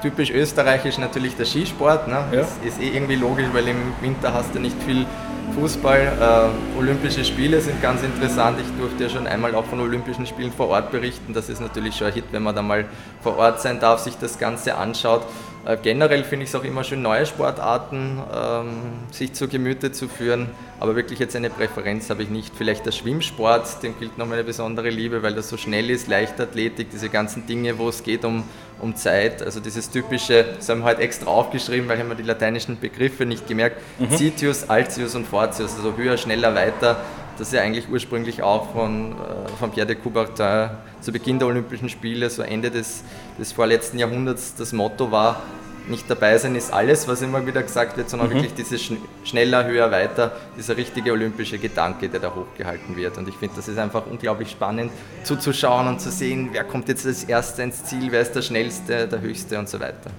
typisch 0.01 0.31
österreichisch 0.31 0.97
natürlich 0.97 1.35
der 1.35 1.45
Skisport. 1.45 2.07
Ne? 2.07 2.23
Ja. 2.31 2.39
Das 2.41 2.57
ist 2.65 2.81
eh 2.81 2.89
irgendwie 2.89 3.15
logisch, 3.15 3.47
weil 3.51 3.67
im 3.67 3.93
Winter 4.01 4.33
hast 4.33 4.55
du 4.55 4.59
nicht 4.59 4.81
viel 4.83 5.05
Fußball. 5.53 6.51
Äh, 6.75 6.77
Olympische 6.79 7.24
Spiele 7.24 7.62
sind 7.62 7.82
ganz 7.82 8.03
interessant. 8.03 8.60
Ich 8.60 8.79
durfte 8.79 9.03
ja 9.03 9.10
schon 9.10 9.27
einmal 9.27 9.56
auch 9.56 9.65
von 9.65 9.79
Olympischen 9.79 10.25
Spielen 10.25 10.51
vor 10.51 10.70
Ort 10.70 10.91
berichten. 10.91 11.34
Das 11.34 11.50
ist 11.50 11.60
natürlich 11.60 11.96
schon 11.96 12.08
ein 12.08 12.13
Hit, 12.13 12.25
wenn 12.32 12.44
man 12.44 12.56
da 12.56 12.62
mal 12.62 12.86
vor 13.22 13.38
Ort 13.38 13.62
sein 13.62 13.79
darf, 13.79 14.00
sich 14.00 14.15
das 14.15 14.39
Ganze 14.39 14.75
anschaut. 14.75 15.24
Äh, 15.65 15.77
generell 15.82 16.24
finde 16.24 16.44
ich 16.44 16.50
es 16.50 16.56
auch 16.56 16.63
immer 16.63 16.84
schön, 16.84 17.01
neue 17.01 17.25
Sportarten 17.25 18.20
ähm, 18.34 18.70
sich 19.12 19.34
zu 19.34 19.48
Gemüte 19.48 19.91
zu 19.91 20.08
führen. 20.08 20.50
Aber 20.79 20.96
wirklich 20.96 21.20
jetzt 21.20 21.36
eine 21.36 21.50
Präferenz 21.50 22.10
habe 22.10 22.24
ich 22.24 22.29
nicht. 22.29 22.56
Vielleicht 22.56 22.86
der 22.86 22.91
Schwimmsport, 22.91 23.84
dem 23.84 24.00
gilt 24.00 24.18
noch 24.18 24.25
meine 24.25 24.44
besondere 24.44 24.89
Liebe, 24.89 25.22
weil 25.22 25.34
das 25.34 25.50
so 25.50 25.58
schnell 25.58 25.89
ist, 25.89 26.08
Leichtathletik, 26.08 26.89
diese 26.91 27.10
ganzen 27.10 27.46
Dinge, 27.46 27.77
wo 27.77 27.89
es 27.89 28.03
geht 28.03 28.24
um, 28.24 28.44
um 28.81 28.95
Zeit. 28.95 29.41
Also 29.41 29.59
dieses 29.59 29.89
typische, 29.89 30.45
das 30.57 30.69
haben 30.69 30.79
wir 30.79 30.86
heute 30.86 31.01
extra 31.01 31.27
aufgeschrieben, 31.27 31.88
weil 31.89 32.00
ich 32.00 32.05
mir 32.05 32.15
die 32.15 32.24
lateinischen 32.24 32.79
Begriffe 32.79 33.25
nicht 33.25 33.48
gemerkt. 33.48 33.81
Mhm. 34.00 34.12
Citius, 34.12 34.69
Altius 34.69 35.15
und 35.15 35.27
Fortius, 35.27 35.75
also 35.75 35.95
höher, 35.95 36.17
schneller, 36.17 36.55
weiter. 36.55 36.98
Das 37.38 37.48
ist 37.48 37.53
ja 37.53 37.62
eigentlich 37.62 37.88
ursprünglich 37.89 38.43
auch 38.43 38.74
von, 38.74 39.13
äh, 39.13 39.50
von 39.57 39.71
Pierre 39.71 39.88
de 39.88 39.95
Coubertin 39.95 40.71
zu 41.00 41.12
Beginn 41.12 41.39
der 41.39 41.48
Olympischen 41.48 41.88
Spiele, 41.88 42.29
so 42.29 42.41
Ende 42.41 42.69
des, 42.69 43.03
des 43.39 43.53
vorletzten 43.53 43.98
Jahrhunderts, 43.98 44.55
das 44.55 44.74
Motto 44.74 45.12
war, 45.12 45.41
nicht 45.89 46.10
dabei 46.10 46.38
sein 46.38 46.55
ist 46.55 46.72
alles, 46.72 47.08
was 47.08 47.22
immer 47.22 47.46
wieder 47.46 47.63
gesagt 47.63 47.98
wird, 47.98 48.10
sondern 48.10 48.29
mhm. 48.29 48.36
wirklich 48.36 48.53
dieses 48.53 48.81
schneller, 49.24 49.65
höher, 49.65 49.91
weiter, 49.91 50.31
dieser 50.58 50.77
richtige 50.77 51.12
olympische 51.12 51.58
Gedanke, 51.58 52.10
der 52.10 52.19
da 52.19 52.34
hochgehalten 52.34 52.96
wird. 52.96 53.17
Und 53.17 53.27
ich 53.27 53.36
finde, 53.36 53.55
das 53.55 53.67
ist 53.67 53.77
einfach 53.77 54.05
unglaublich 54.05 54.51
spannend 54.51 54.91
zuzuschauen 55.24 55.88
und 55.88 56.00
zu 56.01 56.12
sehen, 56.12 56.50
wer 56.51 56.63
kommt 56.63 56.88
jetzt 56.88 57.05
als 57.05 57.24
Erster 57.24 57.63
ins 57.63 57.84
Ziel, 57.86 58.12
wer 58.12 58.22
ist 58.22 58.34
der 58.34 58.41
Schnellste, 58.41 59.08
der 59.08 59.22
Höchste 59.22 59.58
und 59.58 59.67
so 59.69 59.79
weiter. 59.79 60.12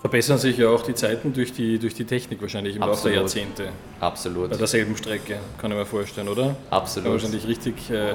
Verbessern 0.00 0.36
sich 0.36 0.58
ja 0.58 0.68
auch 0.68 0.82
die 0.82 0.94
Zeiten 0.94 1.32
durch 1.32 1.54
die, 1.54 1.78
durch 1.78 1.94
die 1.94 2.04
Technik 2.04 2.42
wahrscheinlich 2.42 2.76
im 2.76 2.82
Laufe 2.82 3.08
der 3.08 3.20
Jahrzehnte. 3.20 3.68
Absolut. 4.00 4.50
Bei 4.50 4.56
derselben 4.56 4.94
Strecke, 4.98 5.38
kann 5.56 5.70
ich 5.70 5.78
mir 5.78 5.86
vorstellen, 5.86 6.28
oder? 6.28 6.56
Absolut. 6.68 7.10
wahrscheinlich 7.10 7.48
richtig 7.48 7.90
äh, 7.90 8.14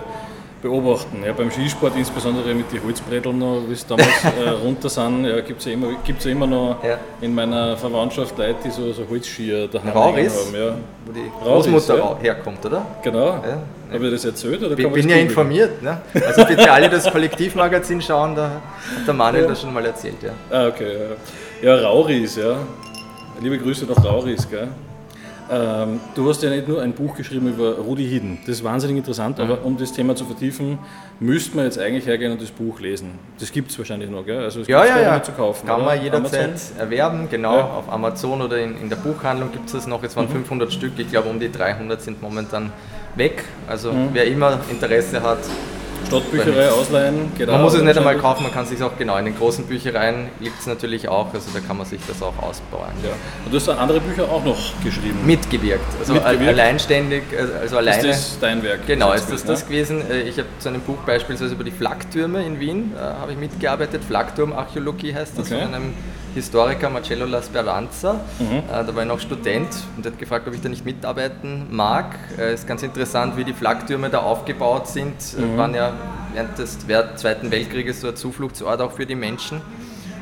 beobachten. 0.62 1.24
Ja, 1.26 1.34
beim 1.34 1.52
Skisport, 1.52 1.96
insbesondere 1.96 2.54
mit 2.54 2.72
den 2.72 2.84
Holzbretteln, 2.84 3.42
wie 3.68 3.74
es 3.74 3.86
damals 3.86 4.24
äh, 4.24 4.50
runter 4.50 4.90
sind, 4.90 5.26
ja, 5.26 5.40
gibt 5.42 5.60
es 5.60 5.66
ja, 5.66 5.74
immer, 5.74 5.88
ja 5.90 6.32
immer 6.32 6.48
noch 6.48 6.84
ja. 6.84 6.98
in 7.22 7.34
meiner 7.34 7.78
Verwandtschaft 7.78 8.38
Leute, 8.38 8.56
die 8.66 8.70
so, 8.70 8.92
so 8.92 9.04
Holzskier 9.10 9.68
daheim 9.68 9.90
Rauris, 9.90 10.48
haben. 10.48 10.56
Ja. 10.56 10.76
Wo 11.06 11.12
die 11.12 11.32
Großmutter 11.44 11.98
ja. 11.98 12.18
herkommt, 12.22 12.66
oder? 12.66 12.86
Genau. 13.04 13.26
Ja. 13.28 13.62
Habe 13.92 14.06
ich 14.06 14.12
das 14.14 14.26
erzählt? 14.26 14.62
Oder 14.62 14.76
bin 14.76 14.92
bin 14.92 15.10
ja 15.10 15.16
informiert. 15.16 15.82
Ne? 15.82 16.00
Also 16.14 16.46
bitte 16.46 16.72
alle 16.72 16.90
das 16.90 17.10
Kollektivmagazin 17.12 18.02
schauen, 18.02 18.36
da 18.36 18.44
hat 18.44 19.08
der 19.08 19.14
Manuel 19.14 19.48
das 19.48 19.62
schon 19.62 19.74
mal 19.74 19.86
erzählt. 19.86 20.18
Ja, 20.22 20.32
ah, 20.52 20.68
okay. 20.68 20.96
Ja, 21.62 21.76
Rauris, 21.76 22.36
ja. 22.36 22.58
Liebe 23.42 23.58
Grüße 23.58 23.86
nach 23.86 24.04
Rauris, 24.04 24.50
gell? 24.50 24.68
Ähm, 25.52 26.00
du 26.14 26.30
hast 26.30 26.44
ja 26.44 26.50
nicht 26.52 26.68
nur 26.68 26.82
ein 26.82 26.94
Buch 26.94 27.16
geschrieben 27.16 27.48
über 27.48 27.78
Rudi 27.78 28.08
Hidden. 28.08 28.38
Das 28.46 28.58
ist 28.58 28.64
wahnsinnig 28.64 28.98
interessant, 28.98 29.40
aber 29.40 29.66
um 29.66 29.78
das 29.78 29.92
Thema 29.92 30.16
zu 30.16 30.26
vertiefen, 30.26 30.78
müsste 31.20 31.56
man 31.56 31.66
jetzt 31.66 31.80
eigentlich 31.80 32.06
hergehen 32.06 32.32
und 32.32 32.42
das 32.42 32.52
Buch 32.52 32.80
lesen. 32.80 33.12
Das 33.40 33.52
gibt 33.52 33.72
es 33.72 33.78
wahrscheinlich 33.80 34.12
noch, 34.12 34.26
gell? 34.26 34.44
Also 34.44 34.62
es 34.62 34.68
ja, 34.68 34.86
ja, 34.86 35.02
ja. 35.02 35.24
zu 35.24 35.32
kaufen. 35.32 35.66
Kann 35.66 35.78
oder? 35.78 35.86
man 35.86 36.04
jederzeit 36.04 36.50
Amazon? 36.50 36.78
erwerben, 36.78 37.28
genau. 37.32 37.58
Ja. 37.58 37.64
Auf 37.64 37.92
Amazon 37.92 38.42
oder 38.44 38.60
in, 38.60 38.80
in 38.80 38.90
der 38.90 38.98
Buchhandlung 38.98 39.52
gibt 39.52 39.66
es 39.66 39.72
das 39.72 39.88
noch. 39.88 40.04
Es 40.04 40.16
waren 40.16 40.28
mhm. 40.28 40.46
500 40.46 40.72
Stück, 40.72 40.94
ich 40.98 41.10
glaube 41.10 41.30
um 41.30 41.40
die 41.40 41.52
300 41.52 42.00
sind 42.00 42.22
momentan 42.22 42.72
weg. 43.16 43.44
Also 43.68 43.92
mhm. 43.92 44.10
wer 44.14 44.26
immer 44.28 44.60
Interesse 44.70 45.24
hat, 45.24 45.40
Stadtbücherei 46.08 46.70
ausleihen. 46.70 47.32
Geht 47.38 47.48
man 47.48 47.62
muss 47.62 47.74
es 47.74 47.82
nicht 47.82 47.98
einmal 47.98 48.18
kaufen, 48.18 48.44
man 48.44 48.52
kann 48.52 48.64
es 48.64 48.70
sich 48.70 48.82
auch 48.82 48.98
genau 48.98 49.18
in 49.18 49.26
den 49.26 49.38
großen 49.38 49.66
Büchereien 49.66 50.30
liegt 50.40 50.60
es 50.60 50.68
natürlich 50.68 51.08
auch, 51.08 51.34
also 51.34 51.50
da 51.54 51.60
kann 51.60 51.78
man 51.78 51.86
sich 51.86 52.00
das 52.08 52.22
auch 52.22 52.38
ausbauen. 52.42 52.92
Ja. 53.04 53.12
Und 53.46 53.52
du 53.52 53.58
hast 53.58 53.70
andere 53.70 54.00
Bücher 54.00 54.24
auch 54.24 54.44
noch 54.44 54.58
geschrieben? 54.84 55.20
Mitgewirkt, 55.26 55.84
also 56.00 56.14
Mitgewirkt. 56.14 56.48
alleinständig, 56.48 57.24
also 57.60 57.78
alleine. 57.78 58.10
Ist 58.10 58.32
das 58.32 58.40
dein 58.40 58.64
Werk? 58.64 58.88
Genau, 58.88 59.14
ist 59.14 59.32
das 59.32 59.44
das 59.44 59.66
gewesen. 59.66 60.02
Äh, 60.10 60.22
ich 60.22 60.38
habe 60.38 60.48
zu 60.60 60.70
einem 60.70 60.82
Buch 60.82 60.98
beispielsweise 61.06 61.54
über 61.54 61.64
die 61.64 61.72
Flaktürme 61.72 62.44
in 62.44 62.60
Wien 62.60 62.92
äh, 62.96 63.00
habe 63.00 63.34
ich 63.34 63.38
mitgearbeitet. 63.38 64.04
Flakturmarchäologie 64.04 65.14
heißt 65.14 65.38
das 65.38 65.52
okay. 65.52 65.64
von 65.64 65.74
einem 65.74 65.94
Historiker 66.36 66.90
Marcello 66.90 67.26
La 67.26 67.42
Speranza. 67.42 68.14
Mhm. 68.40 68.58
Äh, 68.58 68.62
da 68.68 68.96
war 68.96 69.04
ich 69.04 69.08
noch 69.08 69.20
Student 69.20 69.68
und 69.98 70.06
hat 70.06 70.18
gefragt, 70.18 70.48
ob 70.48 70.54
ich 70.54 70.62
da 70.62 70.70
nicht 70.70 70.86
mitarbeiten 70.86 71.68
mag. 71.70 72.18
Es 72.34 72.40
äh, 72.40 72.54
ist 72.54 72.68
ganz 72.68 72.84
interessant, 72.84 73.38
wie 73.38 73.44
die 73.44 73.54
Flaktürme 73.54 74.10
da 74.10 74.20
aufgebaut 74.20 74.88
sind. 74.88 75.16
Äh, 75.38 75.42
mhm. 75.42 75.58
Waren 75.58 75.76
ja 75.76 75.94
während 76.34 76.58
des 76.58 76.78
Zweiten 76.80 77.52
Weltkrieges 77.52 78.02
so 78.02 78.10
ein 78.10 78.16
Zufluchtsort 78.16 78.82
auch 78.82 78.92
für 78.92 79.06
die 79.06 79.16
Menschen. 79.16 79.62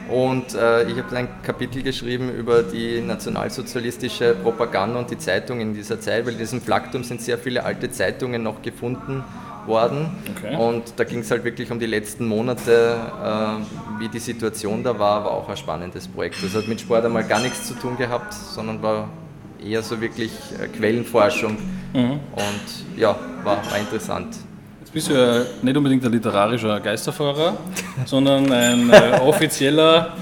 Und 0.09 0.55
äh, 0.55 0.89
ich 0.89 0.97
habe 0.97 1.15
ein 1.17 1.27
Kapitel 1.43 1.83
geschrieben 1.83 2.33
über 2.33 2.63
die 2.63 3.01
nationalsozialistische 3.01 4.35
Propaganda 4.35 4.99
und 4.99 5.11
die 5.11 5.17
Zeitung 5.17 5.59
in 5.59 5.73
dieser 5.73 5.99
Zeit, 5.99 6.25
weil 6.25 6.33
in 6.33 6.39
diesem 6.39 6.61
Flakturm 6.61 7.03
sind 7.03 7.21
sehr 7.21 7.37
viele 7.37 7.65
alte 7.65 7.91
Zeitungen 7.91 8.41
noch 8.41 8.61
gefunden 8.61 9.23
worden. 9.67 10.09
Okay. 10.35 10.55
Und 10.55 10.93
da 10.95 11.03
ging 11.03 11.19
es 11.19 11.31
halt 11.31 11.43
wirklich 11.43 11.71
um 11.71 11.79
die 11.79 11.85
letzten 11.85 12.25
Monate, 12.27 12.95
äh, 13.23 13.99
wie 13.99 14.09
die 14.09 14.19
Situation 14.19 14.83
da 14.83 14.97
war, 14.97 15.25
war 15.25 15.31
auch 15.31 15.49
ein 15.49 15.57
spannendes 15.57 16.07
Projekt. 16.07 16.43
Das 16.43 16.55
hat 16.55 16.67
mit 16.67 16.81
Sport 16.81 17.05
einmal 17.05 17.23
gar 17.23 17.41
nichts 17.41 17.67
zu 17.67 17.73
tun 17.73 17.97
gehabt, 17.97 18.33
sondern 18.33 18.81
war 18.81 19.09
eher 19.63 19.81
so 19.81 19.99
wirklich 19.99 20.31
äh, 20.61 20.67
Quellenforschung. 20.67 21.57
Mhm. 21.93 22.11
Und 22.11 22.97
ja, 22.99 23.15
war, 23.43 23.57
war 23.57 23.77
interessant. 23.77 24.35
Jetzt 24.79 24.93
bist 24.93 25.09
du 25.09 25.13
ja 25.13 25.43
nicht 25.61 25.75
unbedingt 25.75 26.05
ein 26.05 26.11
literarischer 26.11 26.79
Geisterfahrer, 26.79 27.57
sondern 28.05 28.51
ein 28.51 28.89
äh, 28.89 29.19
offizieller, 29.21 30.13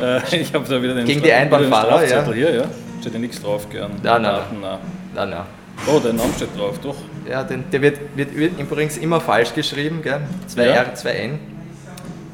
äh, 0.00 0.20
ich 0.40 0.54
habe 0.54 0.64
da 0.68 0.80
wieder 0.80 0.94
den 0.94 1.06
Gegen 1.06 1.22
die 1.22 1.32
Einbahnfahrer, 1.32 2.06
ja. 2.06 2.32
hier, 2.32 2.54
ja. 2.54 2.64
Steht 3.00 3.14
ja 3.14 3.18
nichts 3.18 3.42
drauf 3.42 3.68
gern. 3.68 3.92
Nein, 4.02 4.22
nein. 4.22 4.40
nein. 4.60 5.30
nein. 5.30 5.44
Oh, 5.86 6.00
dein 6.02 6.16
Name 6.16 6.30
steht 6.34 6.56
drauf, 6.56 6.78
doch. 6.82 6.96
Ja, 7.28 7.42
den, 7.42 7.64
der 7.70 7.82
wird, 7.82 7.98
wird, 8.14 8.36
wird, 8.36 8.58
übrigens 8.58 8.96
immer 8.96 9.20
falsch 9.20 9.54
geschrieben, 9.54 10.02
gell? 10.02 10.20
2 10.46 10.66
ja. 10.66 10.72
R, 10.72 10.94
2 10.94 11.10
N. 11.10 11.38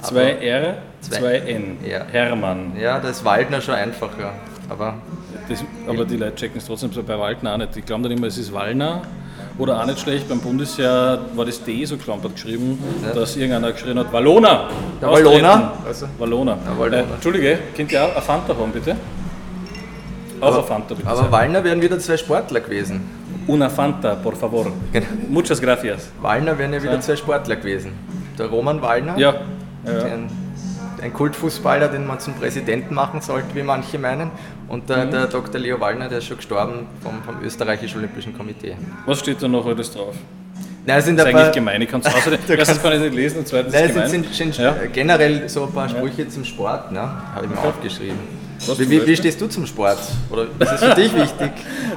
2 0.03 0.31
R, 0.33 0.75
2 1.01 1.35
N. 1.39 1.79
Ja. 1.89 2.05
Hermann. 2.11 2.73
Ja, 2.79 2.99
das 2.99 3.19
ist 3.19 3.25
Waldner 3.25 3.61
schon 3.61 3.75
einfacher. 3.75 4.33
Aber, 4.69 4.95
das, 5.49 5.65
aber 5.87 6.05
die 6.05 6.17
Leute 6.17 6.37
checken 6.37 6.59
es 6.59 6.67
trotzdem 6.67 6.91
bei 7.07 7.19
Waldner 7.19 7.55
auch 7.55 7.59
nicht. 7.59 7.75
Die 7.75 7.83
glauben 7.83 8.03
dann 8.03 8.13
immer, 8.13 8.27
es 8.27 8.39
ist 8.39 8.53
Wallner. 8.53 9.03
Oder 9.59 9.81
auch 9.81 9.87
nicht 9.87 10.01
schlecht, 10.01 10.29
beim 10.29 10.41
Bundesjahr 10.41 11.19
war 11.35 11.45
das 11.45 11.63
D 11.63 11.85
so 11.85 11.97
klampert 11.99 12.35
geschrieben, 12.35 12.79
ja. 13.05 13.13
dass 13.13 13.37
irgendeiner 13.37 13.73
geschrien 13.73 13.99
hat, 13.99 14.11
Wallona! 14.11 14.71
Der 15.01 15.11
Wallona? 15.11 15.73
Also, 15.87 16.07
Wallona. 16.19 16.57
Äh, 16.91 17.01
Entschuldige, 17.01 17.59
könnt 17.77 17.93
ihr 17.93 18.03
auch 18.03 18.13
eine 18.13 18.23
Fanta 18.23 18.57
haben, 18.57 18.73
bitte? 18.73 18.97
Auch 20.41 20.47
aber, 20.47 20.59
eine 20.59 20.67
Fanta, 20.67 20.95
bitte. 20.95 21.09
Aber 21.09 21.31
Wallner 21.31 21.63
wären 21.63 21.83
wieder 21.83 21.99
zwei 21.99 22.17
Sportler 22.17 22.61
gewesen. 22.61 23.03
Una 23.47 23.69
Fanta, 23.69 24.15
por 24.15 24.37
favor. 24.37 24.73
Genau. 24.93 25.07
Muchas 25.29 25.61
gracias. 25.61 26.11
Wallner 26.21 26.59
wären 26.59 26.73
ja 26.73 26.83
wieder 26.83 27.01
zwei 27.01 27.17
Sportler 27.17 27.57
gewesen. 27.57 27.93
Der 28.39 28.47
Roman 28.47 28.81
Wallner, 28.81 29.19
ja. 29.19 29.35
ja. 29.85 30.05
Ein, 30.05 30.29
ein, 31.03 31.13
Kultfußballer, 31.13 31.89
den 31.89 32.07
man 32.07 32.21
zum 32.21 32.35
Präsidenten 32.35 32.95
machen 32.95 33.21
sollte, 33.21 33.55
wie 33.55 33.63
manche 33.63 33.99
meinen. 33.99 34.31
Und 34.69 34.89
der, 34.89 35.07
mhm. 35.07 35.11
der 35.11 35.27
Dr. 35.27 35.61
Leo 35.61 35.81
Wallner, 35.81 36.09
der 36.09 36.19
ist 36.19 36.27
schon 36.27 36.37
gestorben 36.37 36.87
vom, 37.03 37.23
vom 37.23 37.43
österreichischen 37.43 37.99
Olympischen 37.99 38.37
Komitee. 38.37 38.77
Was 39.07 39.19
steht 39.19 39.43
da 39.43 39.49
noch 39.49 39.67
alles 39.67 39.93
drauf? 39.93 40.15
Nein, 40.85 41.01
sind 41.01 41.17
das 41.17 41.29
ist 41.29 41.35
eigentlich 41.35 41.53
gemein, 41.53 41.81
ich 41.81 41.89
kann 41.89 42.01
es 42.01 42.07
außerdem, 42.15 42.41
erstens 42.49 42.83
kann 42.83 42.93
ich 42.95 43.01
nicht 43.01 43.15
lesen 43.15 43.39
und 43.39 43.47
zweitens 43.47 43.73
Nein, 43.73 43.85
es 43.85 44.11
sind, 44.11 44.35
sind, 44.35 44.59
ja. 44.59 44.75
generell 44.93 45.49
so 45.49 45.65
ein 45.65 45.73
paar 45.73 45.89
Sprüche 45.89 46.23
ja. 46.23 46.29
zum 46.29 46.45
Sport, 46.45 46.91
ne? 46.91 47.01
habe 47.01 47.45
ich 47.45 47.51
mir 47.51 47.59
okay. 47.59 47.69
aufgeschrieben. 47.69 48.19
Wie, 48.79 48.91
wie, 48.91 49.07
wie, 49.07 49.17
stehst 49.17 49.41
du 49.41 49.47
zum 49.49 49.67
Sport? 49.67 49.99
Oder 50.31 50.45
ist 50.59 50.73
es 50.73 50.85
für 50.85 50.95
dich 51.01 51.15
wichtig? 51.15 51.51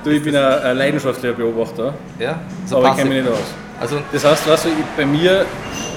du, 0.04 0.10
ich 0.10 0.24
bin 0.24 0.36
ein, 0.36 0.78
leidenschaftlicher 0.78 1.34
Beobachter. 1.34 1.94
Ja? 2.20 2.40
So 2.66 2.78
aber 2.78 2.90
passiv. 2.90 3.06
ich 3.06 3.10
kenne 3.10 3.22
mich 3.22 3.32
nicht 3.32 3.40
aus. 3.40 3.48
Also, 3.80 3.98
das 4.12 4.26
heißt, 4.26 4.50
weißt 4.50 4.66
du, 4.66 4.70
bei 4.98 5.06
mir, 5.06 5.46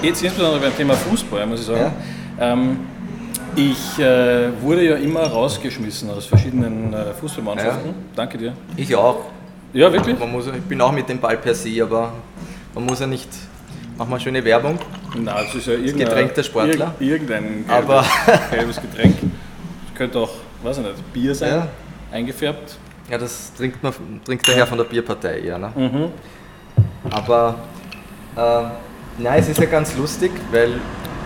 jetzt 0.01 0.21
insbesondere 0.21 0.61
beim 0.61 0.75
Thema 0.75 0.93
Fußball, 0.93 1.45
muss 1.45 1.61
ich 1.61 1.65
sagen, 1.65 1.91
ja? 2.37 2.53
ähm, 2.53 2.77
ich 3.55 3.99
äh, 3.99 4.49
wurde 4.61 4.83
ja 4.83 4.95
immer 4.95 5.21
rausgeschmissen 5.21 6.09
aus 6.11 6.25
verschiedenen 6.25 6.93
äh, 6.93 7.13
Fußballmannschaften. 7.19 7.87
Ja. 7.87 7.95
Danke 8.15 8.37
dir. 8.37 8.53
Ich 8.75 8.95
auch. 8.95 9.25
Ja, 9.73 9.91
wirklich? 9.91 10.17
Man 10.17 10.31
muss, 10.31 10.47
ich 10.47 10.61
bin 10.63 10.81
auch 10.81 10.91
mit 10.91 11.09
dem 11.09 11.19
Ball 11.19 11.37
per 11.37 11.53
se, 11.53 11.81
aber 11.81 12.13
man 12.73 12.85
muss 12.85 12.99
ja 12.99 13.07
nicht. 13.07 13.29
Mach 13.97 14.07
mal 14.07 14.19
schöne 14.19 14.43
Werbung. 14.43 14.79
Nein, 15.15 15.35
das 15.45 15.55
ist 15.55 15.67
ja 15.67 15.73
irgendein 15.73 16.07
Getränk 16.07 16.33
der 16.33 16.43
Sportler. 16.43 16.95
Irgendein 16.99 17.65
gelbes, 17.67 17.69
aber 17.69 18.05
gelbes 18.51 18.81
Getränk. 18.81 19.15
Das 19.89 19.97
könnte 19.97 20.19
auch 20.19 20.29
weiß 20.63 20.77
ich 20.79 20.83
nicht, 20.83 21.13
Bier 21.13 21.35
sein, 21.35 21.49
ja. 21.49 21.67
eingefärbt. 22.11 22.77
Ja, 23.09 23.17
das 23.17 23.53
trinkt, 23.55 23.81
man, 23.81 23.93
trinkt 24.23 24.47
der 24.47 24.55
Herr 24.55 24.67
von 24.67 24.77
der 24.77 24.85
Bierpartei 24.85 25.39
eher. 25.39 25.57
Ne? 25.57 25.71
Mhm. 25.75 26.11
Aber 27.09 27.55
äh, 28.35 28.63
nein, 29.17 29.39
es 29.39 29.49
ist 29.49 29.59
ja 29.59 29.65
ganz 29.65 29.95
lustig, 29.95 30.31
weil 30.51 30.73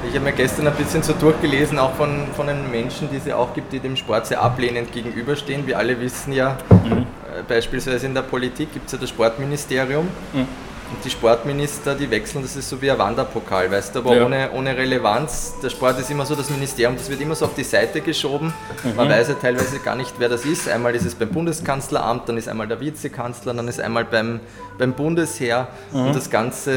ich 0.08 0.16
habe 0.16 0.26
mir 0.26 0.34
gestern 0.34 0.68
ein 0.68 0.76
bisschen 0.76 1.02
so 1.02 1.14
durchgelesen, 1.14 1.80
auch 1.80 1.94
von, 1.94 2.28
von 2.36 2.48
den 2.48 2.70
Menschen, 2.72 3.10
die 3.12 3.18
es 3.18 3.26
ja 3.26 3.36
auch 3.38 3.54
gibt, 3.54 3.72
die 3.72 3.80
dem 3.80 3.96
Sport 3.96 4.28
sehr 4.28 4.42
ablehnend 4.42 4.92
gegenüberstehen. 4.92 5.66
Wir 5.66 5.78
alle 5.78 6.00
wissen 6.00 6.34
ja, 6.34 6.58
mhm. 6.70 6.92
äh, 6.92 7.44
beispielsweise 7.48 8.06
in 8.06 8.14
der 8.14 8.22
Politik 8.22 8.74
gibt 8.74 8.88
es 8.88 8.94
ja 8.94 8.98
das 8.98 9.10
Sportministerium. 9.10 10.08
Mhm. 10.34 10.48
Und 10.94 11.04
die 11.04 11.10
Sportminister, 11.10 11.96
die 11.96 12.10
wechseln, 12.12 12.44
das 12.44 12.56
ist 12.56 12.70
so 12.70 12.80
wie 12.80 12.92
ein 12.92 13.00
Wanderpokal, 13.00 13.72
weißt 13.72 13.96
du, 13.96 14.00
aber 14.00 14.16
ja. 14.16 14.26
ohne, 14.26 14.52
ohne 14.52 14.78
Relevanz. 14.78 15.56
Der 15.64 15.72
Sport 15.72 16.00
ist 16.00 16.12
immer 16.12 16.24
so, 16.24 16.36
das 16.36 16.52
Ministerium, 16.52 16.96
das 16.96 17.10
wird 17.10 17.20
immer 17.20 17.34
so 17.34 17.46
auf 17.46 17.56
die 17.56 17.64
Seite 17.64 18.02
geschoben. 18.02 18.54
Mhm. 18.84 18.96
Man 18.96 19.10
weiß 19.10 19.30
ja 19.30 19.34
teilweise 19.34 19.80
gar 19.80 19.96
nicht, 19.96 20.14
wer 20.20 20.30
das 20.30 20.46
ist. 20.46 20.70
Einmal 20.70 20.94
ist 20.94 21.06
es 21.06 21.16
beim 21.16 21.30
Bundeskanzleramt, 21.30 22.30
dann 22.30 22.38
ist 22.38 22.48
einmal 22.48 22.68
der 22.68 22.80
Vizekanzler, 22.80 23.56
dann 23.56 23.68
ist 23.68 23.80
einmal 23.80 24.06
beim, 24.06 24.40
beim 24.78 24.94
Bundesheer. 24.94 25.68
Mhm. 25.92 26.08
Und 26.08 26.16
das 26.16 26.30
Ganze 26.30 26.72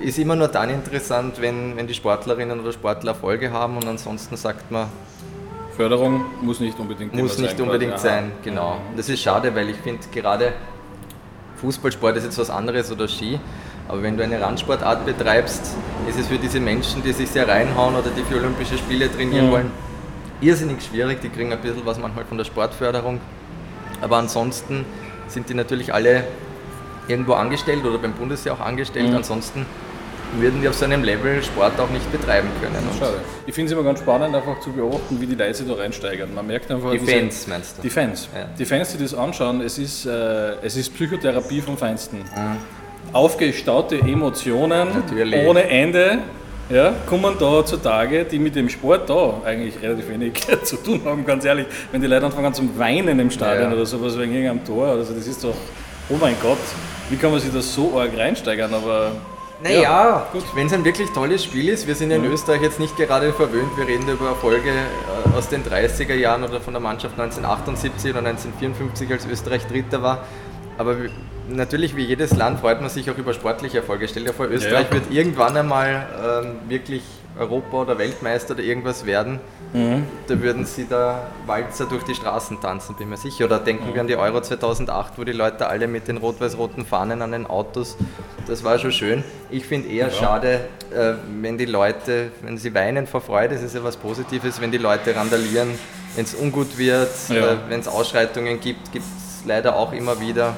äh, 0.00 0.06
ist 0.06 0.18
immer 0.18 0.34
nur 0.34 0.48
dann 0.48 0.70
interessant, 0.70 1.38
wenn, 1.42 1.76
wenn 1.76 1.86
die 1.86 1.94
Sportlerinnen 1.94 2.58
oder 2.58 2.72
Sportler 2.72 3.10
Erfolge 3.10 3.50
haben 3.50 3.76
und 3.76 3.86
ansonsten 3.86 4.36
sagt 4.38 4.70
man, 4.70 4.88
Förderung 5.76 6.24
muss 6.40 6.60
nicht 6.60 6.78
unbedingt 6.80 7.14
muss 7.14 7.38
nicht 7.38 7.58
sein, 7.58 7.60
unbedingt 7.60 7.98
sein, 7.98 8.32
genau. 8.42 8.78
Und 8.88 8.98
das 8.98 9.08
ist 9.08 9.20
schade, 9.20 9.54
weil 9.54 9.68
ich 9.68 9.76
finde 9.76 10.00
gerade 10.12 10.54
Fußballsport 11.60 12.16
ist 12.16 12.24
jetzt 12.24 12.38
was 12.38 12.50
anderes 12.50 12.90
oder 12.92 13.08
Ski, 13.08 13.38
aber 13.88 14.02
wenn 14.02 14.16
du 14.16 14.22
eine 14.22 14.40
Randsportart 14.40 15.06
betreibst, 15.06 15.74
ist 16.08 16.18
es 16.18 16.26
für 16.28 16.38
diese 16.38 16.60
Menschen, 16.60 17.02
die 17.02 17.12
sich 17.12 17.28
sehr 17.28 17.48
reinhauen 17.48 17.94
oder 17.94 18.10
die 18.10 18.22
für 18.22 18.36
Olympische 18.36 18.78
Spiele 18.78 19.10
trainieren 19.10 19.46
mhm. 19.46 19.50
wollen, 19.50 19.70
irrsinnig 20.40 20.82
schwierig. 20.82 21.20
Die 21.20 21.28
kriegen 21.28 21.52
ein 21.52 21.60
bisschen 21.60 21.84
was 21.84 21.98
manchmal 21.98 22.24
von 22.24 22.38
der 22.38 22.44
Sportförderung. 22.44 23.20
Aber 24.00 24.18
ansonsten 24.18 24.84
sind 25.26 25.48
die 25.48 25.54
natürlich 25.54 25.92
alle 25.92 26.24
irgendwo 27.08 27.32
angestellt 27.32 27.84
oder 27.84 27.98
beim 27.98 28.12
Bundesheer 28.12 28.52
auch 28.54 28.60
angestellt. 28.60 29.10
Mhm. 29.10 29.16
Ansonsten 29.16 29.66
würden 30.36 30.60
die 30.60 30.68
auf 30.68 30.74
so 30.74 30.84
einem 30.84 31.02
Level 31.02 31.42
Sport 31.42 31.78
auch 31.80 31.90
nicht 31.90 32.10
betreiben 32.12 32.48
können. 32.60 32.76
Schade. 32.98 33.20
Ich 33.46 33.54
finde 33.54 33.66
es 33.66 33.72
immer 33.72 33.82
ganz 33.82 34.00
spannend, 34.00 34.34
einfach 34.34 34.60
zu 34.60 34.72
beobachten, 34.72 35.20
wie 35.20 35.26
die 35.26 35.34
Leute 35.34 35.64
da 35.64 35.74
reinsteigern. 35.74 36.34
Man 36.34 36.46
merkt 36.46 36.70
einfach. 36.70 36.92
Die 36.92 36.98
Fans 36.98 37.46
meinst 37.46 37.78
du? 37.78 37.82
Die 37.82 37.90
Fans. 37.90 38.28
Ja. 38.34 38.48
Die 38.58 38.64
Fans, 38.64 38.92
die 38.92 39.02
das 39.02 39.14
anschauen, 39.14 39.60
es 39.60 39.78
ist, 39.78 40.06
äh, 40.06 40.56
es 40.62 40.76
ist 40.76 40.94
Psychotherapie 40.94 41.60
vom 41.60 41.76
Feinsten. 41.76 42.18
Mhm. 42.18 43.12
Aufgestaute 43.12 43.96
Emotionen 43.96 44.88
Natürlich. 44.94 45.46
ohne 45.46 45.68
Ende. 45.68 46.18
Ja, 46.70 46.92
kommen 47.06 47.34
da 47.40 47.64
zutage, 47.64 48.26
die 48.26 48.38
mit 48.38 48.54
dem 48.54 48.68
Sport 48.68 49.08
da 49.08 49.40
eigentlich 49.42 49.80
relativ 49.80 50.06
wenig 50.10 50.34
zu 50.64 50.76
tun 50.76 51.00
haben, 51.02 51.24
ganz 51.24 51.46
ehrlich. 51.46 51.66
Wenn 51.90 52.02
die 52.02 52.06
Leute 52.06 52.26
anfangen 52.26 52.52
zum 52.52 52.78
Weinen 52.78 53.18
im 53.18 53.30
Stadion 53.30 53.70
ja. 53.70 53.74
oder 53.74 53.86
sowas 53.86 54.18
wegen 54.18 54.34
irgendeinem 54.34 54.66
Tor, 54.66 54.88
also 54.88 55.14
das 55.14 55.26
ist 55.26 55.42
doch, 55.42 55.54
oh 56.10 56.16
mein 56.20 56.34
Gott, 56.42 56.58
wie 57.08 57.16
kann 57.16 57.30
man 57.30 57.40
sich 57.40 57.50
da 57.50 57.62
so 57.62 57.98
arg 57.98 58.10
reinsteigern, 58.14 58.74
aber 58.74 59.12
naja, 59.62 59.80
ja, 59.80 60.26
wenn 60.54 60.66
es 60.68 60.72
ein 60.72 60.84
wirklich 60.84 61.10
tolles 61.10 61.42
Spiel 61.42 61.68
ist, 61.68 61.86
wir 61.86 61.94
sind 61.94 62.10
in 62.10 62.24
Österreich 62.24 62.62
jetzt 62.62 62.78
nicht 62.78 62.96
gerade 62.96 63.32
verwöhnt, 63.32 63.76
wir 63.76 63.88
reden 63.88 64.08
über 64.08 64.28
Erfolge 64.28 64.70
äh, 64.70 65.36
aus 65.36 65.48
den 65.48 65.64
30er 65.64 66.14
Jahren 66.14 66.44
oder 66.44 66.60
von 66.60 66.74
der 66.74 66.80
Mannschaft 66.80 67.18
1978 67.18 68.10
oder 68.10 68.20
1954, 68.20 69.10
als 69.10 69.26
Österreich 69.26 69.66
Dritter 69.66 70.02
war. 70.02 70.24
Aber 70.76 70.96
natürlich, 71.48 71.96
wie 71.96 72.04
jedes 72.04 72.36
Land, 72.36 72.60
freut 72.60 72.80
man 72.80 72.88
sich 72.88 73.10
auch 73.10 73.18
über 73.18 73.34
sportliche 73.34 73.78
Erfolge. 73.78 74.06
Stell 74.06 74.24
dir 74.24 74.32
vor, 74.32 74.46
Österreich 74.46 74.86
ja. 74.90 74.94
wird 74.94 75.10
irgendwann 75.10 75.56
einmal 75.56 76.06
ähm, 76.44 76.70
wirklich 76.70 77.02
Europa- 77.38 77.82
oder 77.82 77.98
Weltmeister 77.98 78.54
oder 78.54 78.62
irgendwas 78.62 79.06
werden. 79.06 79.40
Mhm. 79.72 80.04
Da 80.26 80.40
würden 80.40 80.64
sie 80.64 80.86
da 80.88 81.28
Walzer 81.46 81.86
durch 81.86 82.02
die 82.04 82.14
Straßen 82.14 82.60
tanzen, 82.60 82.96
bin 82.96 83.08
mir 83.08 83.16
sicher. 83.16 83.44
Oder 83.44 83.58
denken 83.58 83.90
mhm. 83.90 83.94
wir 83.94 84.00
an 84.00 84.06
die 84.06 84.16
Euro 84.16 84.40
2008, 84.40 85.18
wo 85.18 85.24
die 85.24 85.32
Leute 85.32 85.68
alle 85.68 85.86
mit 85.86 86.08
den 86.08 86.16
rot-weiß-roten 86.16 86.84
Fahnen 86.84 87.22
an 87.22 87.32
den 87.32 87.46
Autos, 87.46 87.96
das 88.46 88.64
war 88.64 88.78
schon 88.78 88.92
schön. 88.92 89.24
Ich 89.50 89.66
finde 89.66 89.88
eher 89.88 90.08
ja. 90.08 90.12
schade, 90.12 90.60
äh, 90.90 91.14
wenn 91.40 91.58
die 91.58 91.66
Leute, 91.66 92.30
wenn 92.42 92.56
sie 92.58 92.74
weinen 92.74 93.06
vor 93.06 93.20
Freude, 93.20 93.54
das 93.54 93.62
ist 93.62 93.74
ja 93.74 93.84
was 93.84 93.96
Positives, 93.96 94.60
wenn 94.60 94.72
die 94.72 94.78
Leute 94.78 95.14
randalieren, 95.14 95.68
wenn 96.16 96.24
es 96.24 96.34
ungut 96.34 96.78
wird, 96.78 97.10
ja. 97.28 97.52
äh, 97.52 97.56
wenn 97.68 97.80
es 97.80 97.88
Ausschreitungen 97.88 98.58
gibt, 98.60 98.90
gibt 98.90 99.04
es 99.04 99.46
leider 99.46 99.76
auch 99.76 99.92
immer 99.92 100.20
wieder. 100.20 100.56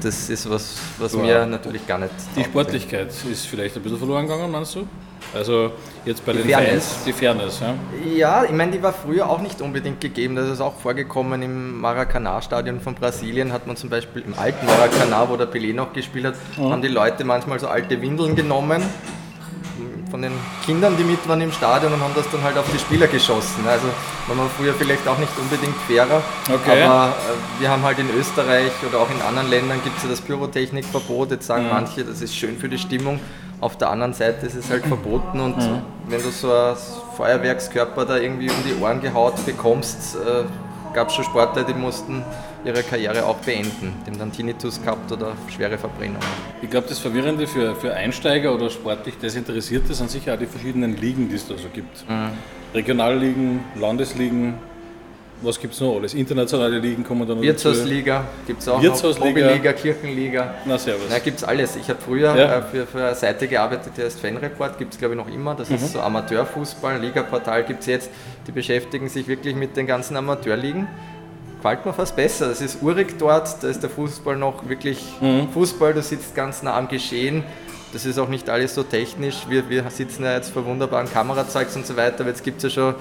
Das 0.00 0.30
ist 0.30 0.48
was, 0.48 0.76
was 0.98 1.14
mir 1.14 1.46
natürlich 1.46 1.86
gar 1.86 1.98
nicht. 1.98 2.12
Die 2.36 2.44
Sportlichkeit 2.44 3.08
ist 3.08 3.46
vielleicht 3.46 3.76
ein 3.76 3.82
bisschen 3.82 3.98
verloren 3.98 4.26
gegangen, 4.26 4.50
meinst 4.50 4.74
du? 4.74 4.86
Also 5.34 5.72
jetzt 6.04 6.24
bei 6.26 6.32
die 6.32 6.38
den 6.38 6.50
Fairness. 6.50 6.70
Fans, 6.70 7.04
die 7.04 7.12
Fairness. 7.12 7.60
Ja, 7.60 7.74
ja 8.14 8.44
ich 8.44 8.52
meine, 8.52 8.72
die 8.72 8.82
war 8.82 8.92
früher 8.92 9.28
auch 9.28 9.40
nicht 9.40 9.60
unbedingt 9.60 10.00
gegeben. 10.00 10.36
Das 10.36 10.48
ist 10.48 10.60
auch 10.60 10.74
vorgekommen 10.76 11.42
im 11.42 11.80
Maracanã-Stadion 11.80 12.80
von 12.80 12.94
Brasilien, 12.94 13.52
hat 13.52 13.66
man 13.66 13.76
zum 13.76 13.90
Beispiel 13.90 14.22
im 14.22 14.38
alten 14.38 14.66
Maracanã, 14.66 15.28
wo 15.28 15.36
der 15.36 15.50
Pelé 15.50 15.74
noch 15.74 15.92
gespielt 15.92 16.26
hat, 16.26 16.34
mhm. 16.56 16.70
haben 16.70 16.82
die 16.82 16.88
Leute 16.88 17.24
manchmal 17.24 17.58
so 17.58 17.68
alte 17.68 18.00
Windeln 18.00 18.36
genommen 18.36 18.82
von 20.12 20.20
den 20.20 20.32
Kindern, 20.66 20.94
die 20.98 21.04
mit 21.04 21.26
waren 21.26 21.40
im 21.40 21.50
Stadion 21.50 21.90
und 21.94 22.00
haben 22.02 22.12
das 22.14 22.30
dann 22.30 22.42
halt 22.42 22.58
auf 22.58 22.66
die 22.70 22.78
Spieler 22.78 23.06
geschossen. 23.06 23.66
Also 23.66 23.86
war 24.26 24.36
man 24.36 24.46
früher 24.50 24.74
vielleicht 24.74 25.08
auch 25.08 25.16
nicht 25.16 25.32
unbedingt 25.38 25.74
fairer, 25.88 26.22
okay. 26.52 26.82
aber 26.82 27.08
äh, 27.08 27.60
wir 27.60 27.70
haben 27.70 27.82
halt 27.82 27.98
in 27.98 28.10
Österreich 28.10 28.72
oder 28.86 29.00
auch 29.00 29.10
in 29.10 29.22
anderen 29.22 29.48
Ländern 29.48 29.80
gibt 29.82 29.96
es 29.96 30.02
ja 30.02 30.10
das 30.10 30.20
Pyrotechnikverbot. 30.20 31.30
Jetzt 31.30 31.46
sagen 31.46 31.64
mhm. 31.64 31.70
manche, 31.70 32.04
das 32.04 32.20
ist 32.20 32.36
schön 32.36 32.58
für 32.58 32.68
die 32.68 32.78
Stimmung. 32.78 33.20
Auf 33.62 33.78
der 33.78 33.90
anderen 33.90 34.12
Seite 34.12 34.44
ist 34.44 34.56
es 34.56 34.68
halt 34.70 34.84
verboten 34.84 35.38
und 35.38 35.56
mhm. 35.56 35.82
wenn 36.08 36.20
du 36.20 36.30
so 36.30 36.52
ein 36.52 36.74
Feuerwerkskörper 37.16 38.04
da 38.04 38.16
irgendwie 38.16 38.50
um 38.50 38.56
die 38.66 38.82
Ohren 38.82 39.00
gehaut 39.00 39.46
bekommst, 39.46 40.16
äh, 40.16 40.42
gab 40.92 41.10
es 41.10 41.14
schon 41.14 41.24
Sportler, 41.24 41.62
die 41.62 41.72
mussten 41.72 42.24
ihre 42.64 42.82
Karriere 42.82 43.24
auch 43.24 43.36
beenden, 43.36 43.94
dem 44.04 44.18
dann 44.18 44.32
Tinnitus 44.32 44.82
gehabt 44.82 45.12
oder 45.12 45.34
schwere 45.48 45.78
Verbrennungen. 45.78 46.26
Ich 46.60 46.70
glaube, 46.70 46.88
das 46.88 46.98
Verwirrende 46.98 47.46
für, 47.46 47.76
für 47.76 47.94
Einsteiger 47.94 48.52
oder 48.52 48.68
sportlich 48.68 49.16
Desinteressierte 49.18 49.94
sind 49.94 50.10
sicher 50.10 50.34
auch 50.34 50.38
die 50.38 50.46
verschiedenen 50.46 50.96
Ligen, 50.96 51.28
die 51.28 51.36
es 51.36 51.46
da 51.46 51.56
so 51.56 51.68
gibt. 51.72 52.04
Mhm. 52.08 52.30
Regionalligen, 52.74 53.60
Landesligen, 53.76 54.54
was 55.42 55.58
gibt 55.60 55.74
es 55.74 55.80
noch 55.80 55.96
alles? 55.96 56.14
Internationale 56.14 56.78
Ligen 56.78 57.04
kommen 57.04 57.26
dann 57.26 57.36
noch 57.36 57.42
Wirtshausliga 57.42 58.24
gibt 58.46 58.60
es 58.62 58.68
auch 58.68 58.80
Wirtshausliga. 58.82 59.46
noch, 59.46 59.52
Liga, 59.54 59.72
Kirchenliga. 59.72 60.54
Na, 60.64 60.78
servus. 60.78 61.08
Da 61.10 61.18
gibt 61.18 61.38
es 61.38 61.44
alles. 61.44 61.76
Ich 61.76 61.88
habe 61.88 61.98
früher 62.04 62.36
Ja. 62.36 62.58
äh, 62.58 62.62
für, 62.62 62.86
für 62.86 62.98
eine 63.04 63.14
Seite 63.14 63.48
gearbeitet, 63.48 63.92
die 63.96 64.02
heißt 64.02 64.20
Fanreport, 64.20 64.78
gibt 64.78 64.92
es 64.94 64.98
glaube 64.98 65.14
ich 65.14 65.20
noch 65.20 65.28
immer. 65.32 65.54
Das 65.54 65.68
Mhm. 65.68 65.76
ist 65.76 65.92
so 65.92 66.00
Amateurfußball, 66.00 67.00
Ligaportal 67.00 67.64
gibt 67.64 67.80
es 67.80 67.86
jetzt. 67.86 68.10
Die 68.46 68.52
beschäftigen 68.52 69.08
sich 69.08 69.26
wirklich 69.28 69.54
mit 69.54 69.76
den 69.76 69.86
ganzen 69.86 70.16
Amateurligen. 70.16 70.86
Gefällt 71.56 71.86
mir 71.86 71.92
fast 71.92 72.16
besser. 72.16 72.48
Das 72.48 72.60
ist 72.60 72.82
urig 72.82 73.18
dort, 73.18 73.62
da 73.62 73.68
ist 73.68 73.82
der 73.82 73.90
Fußball 73.90 74.36
noch 74.36 74.68
wirklich 74.68 74.98
Mhm. 75.20 75.48
Fußball, 75.52 75.94
du 75.94 76.02
sitzt 76.02 76.34
ganz 76.34 76.62
nah 76.62 76.76
am 76.76 76.88
Geschehen. 76.88 77.44
Das 77.92 78.06
ist 78.06 78.18
auch 78.18 78.28
nicht 78.28 78.48
alles 78.48 78.74
so 78.74 78.82
technisch. 78.82 79.36
Wir, 79.48 79.68
wir 79.68 79.84
sitzen 79.90 80.24
ja 80.24 80.34
jetzt 80.34 80.50
vor 80.50 80.64
wunderbaren 80.64 81.12
Kamerazeugs 81.12 81.76
und 81.76 81.86
so 81.86 81.94
weiter, 81.96 82.20
aber 82.20 82.30
jetzt 82.30 82.42
gibt 82.42 82.56
es 82.56 82.62
ja 82.64 82.70
schon 82.70 82.94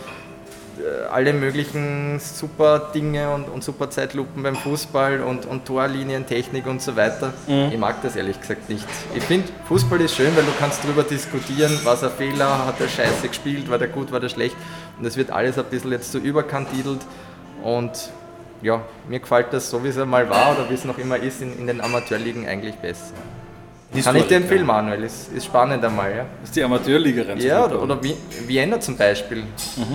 alle 1.11 1.33
möglichen 1.33 2.19
super 2.19 2.91
Dinge 2.93 3.33
und, 3.33 3.49
und 3.49 3.63
super 3.63 3.89
Zeitlupen 3.89 4.43
beim 4.43 4.55
Fußball 4.55 5.21
und, 5.21 5.45
und 5.45 5.65
Torlinien, 5.65 6.25
Technik 6.25 6.65
und 6.67 6.81
so 6.81 6.95
weiter. 6.95 7.33
Ich 7.71 7.77
mag 7.77 8.01
das 8.01 8.15
ehrlich 8.15 8.39
gesagt 8.39 8.69
nicht. 8.69 8.85
Ich 9.13 9.23
finde, 9.23 9.49
Fußball 9.67 10.01
ist 10.01 10.15
schön, 10.15 10.35
weil 10.35 10.43
du 10.43 10.51
kannst 10.59 10.83
darüber 10.83 11.03
diskutieren, 11.03 11.77
was 11.83 12.03
ein 12.03 12.11
Fehler, 12.11 12.65
hat 12.65 12.79
er 12.79 12.87
scheiße 12.87 13.27
gespielt, 13.27 13.69
war 13.69 13.77
der 13.77 13.89
gut, 13.89 14.11
war 14.11 14.19
der 14.19 14.29
schlecht. 14.29 14.55
Und 14.97 15.05
das 15.05 15.17
wird 15.17 15.31
alles 15.31 15.57
ein 15.57 15.65
bisschen 15.65 15.91
jetzt 15.91 16.11
so 16.11 16.17
überkantidelt 16.17 17.01
und 17.63 18.11
ja, 18.61 18.81
mir 19.07 19.19
gefällt 19.19 19.47
das 19.51 19.69
so, 19.69 19.83
wie 19.83 19.87
es 19.87 19.97
einmal 19.97 20.29
war 20.29 20.51
oder 20.51 20.69
wie 20.69 20.75
es 20.75 20.85
noch 20.85 20.97
immer 20.97 21.17
ist, 21.17 21.41
in, 21.41 21.57
in 21.57 21.67
den 21.67 21.81
Amateurligen 21.81 22.47
eigentlich 22.47 22.75
besser. 22.75 23.13
Kann 24.03 24.15
ich 24.15 24.27
dir 24.27 24.37
empfehlen, 24.37 24.65
Manuel, 24.65 25.03
ist, 25.03 25.33
ist 25.33 25.45
spannend 25.45 25.83
einmal, 25.83 26.11
ja. 26.11 26.25
Das 26.39 26.49
ist 26.49 26.55
die 26.55 26.63
Amateurliga. 26.63 27.23
Ja, 27.35 27.65
oder, 27.65 27.81
oder 27.83 28.01
Wie- 28.03 28.15
Vienna 28.47 28.79
zum 28.79 28.95
Beispiel. 28.95 29.43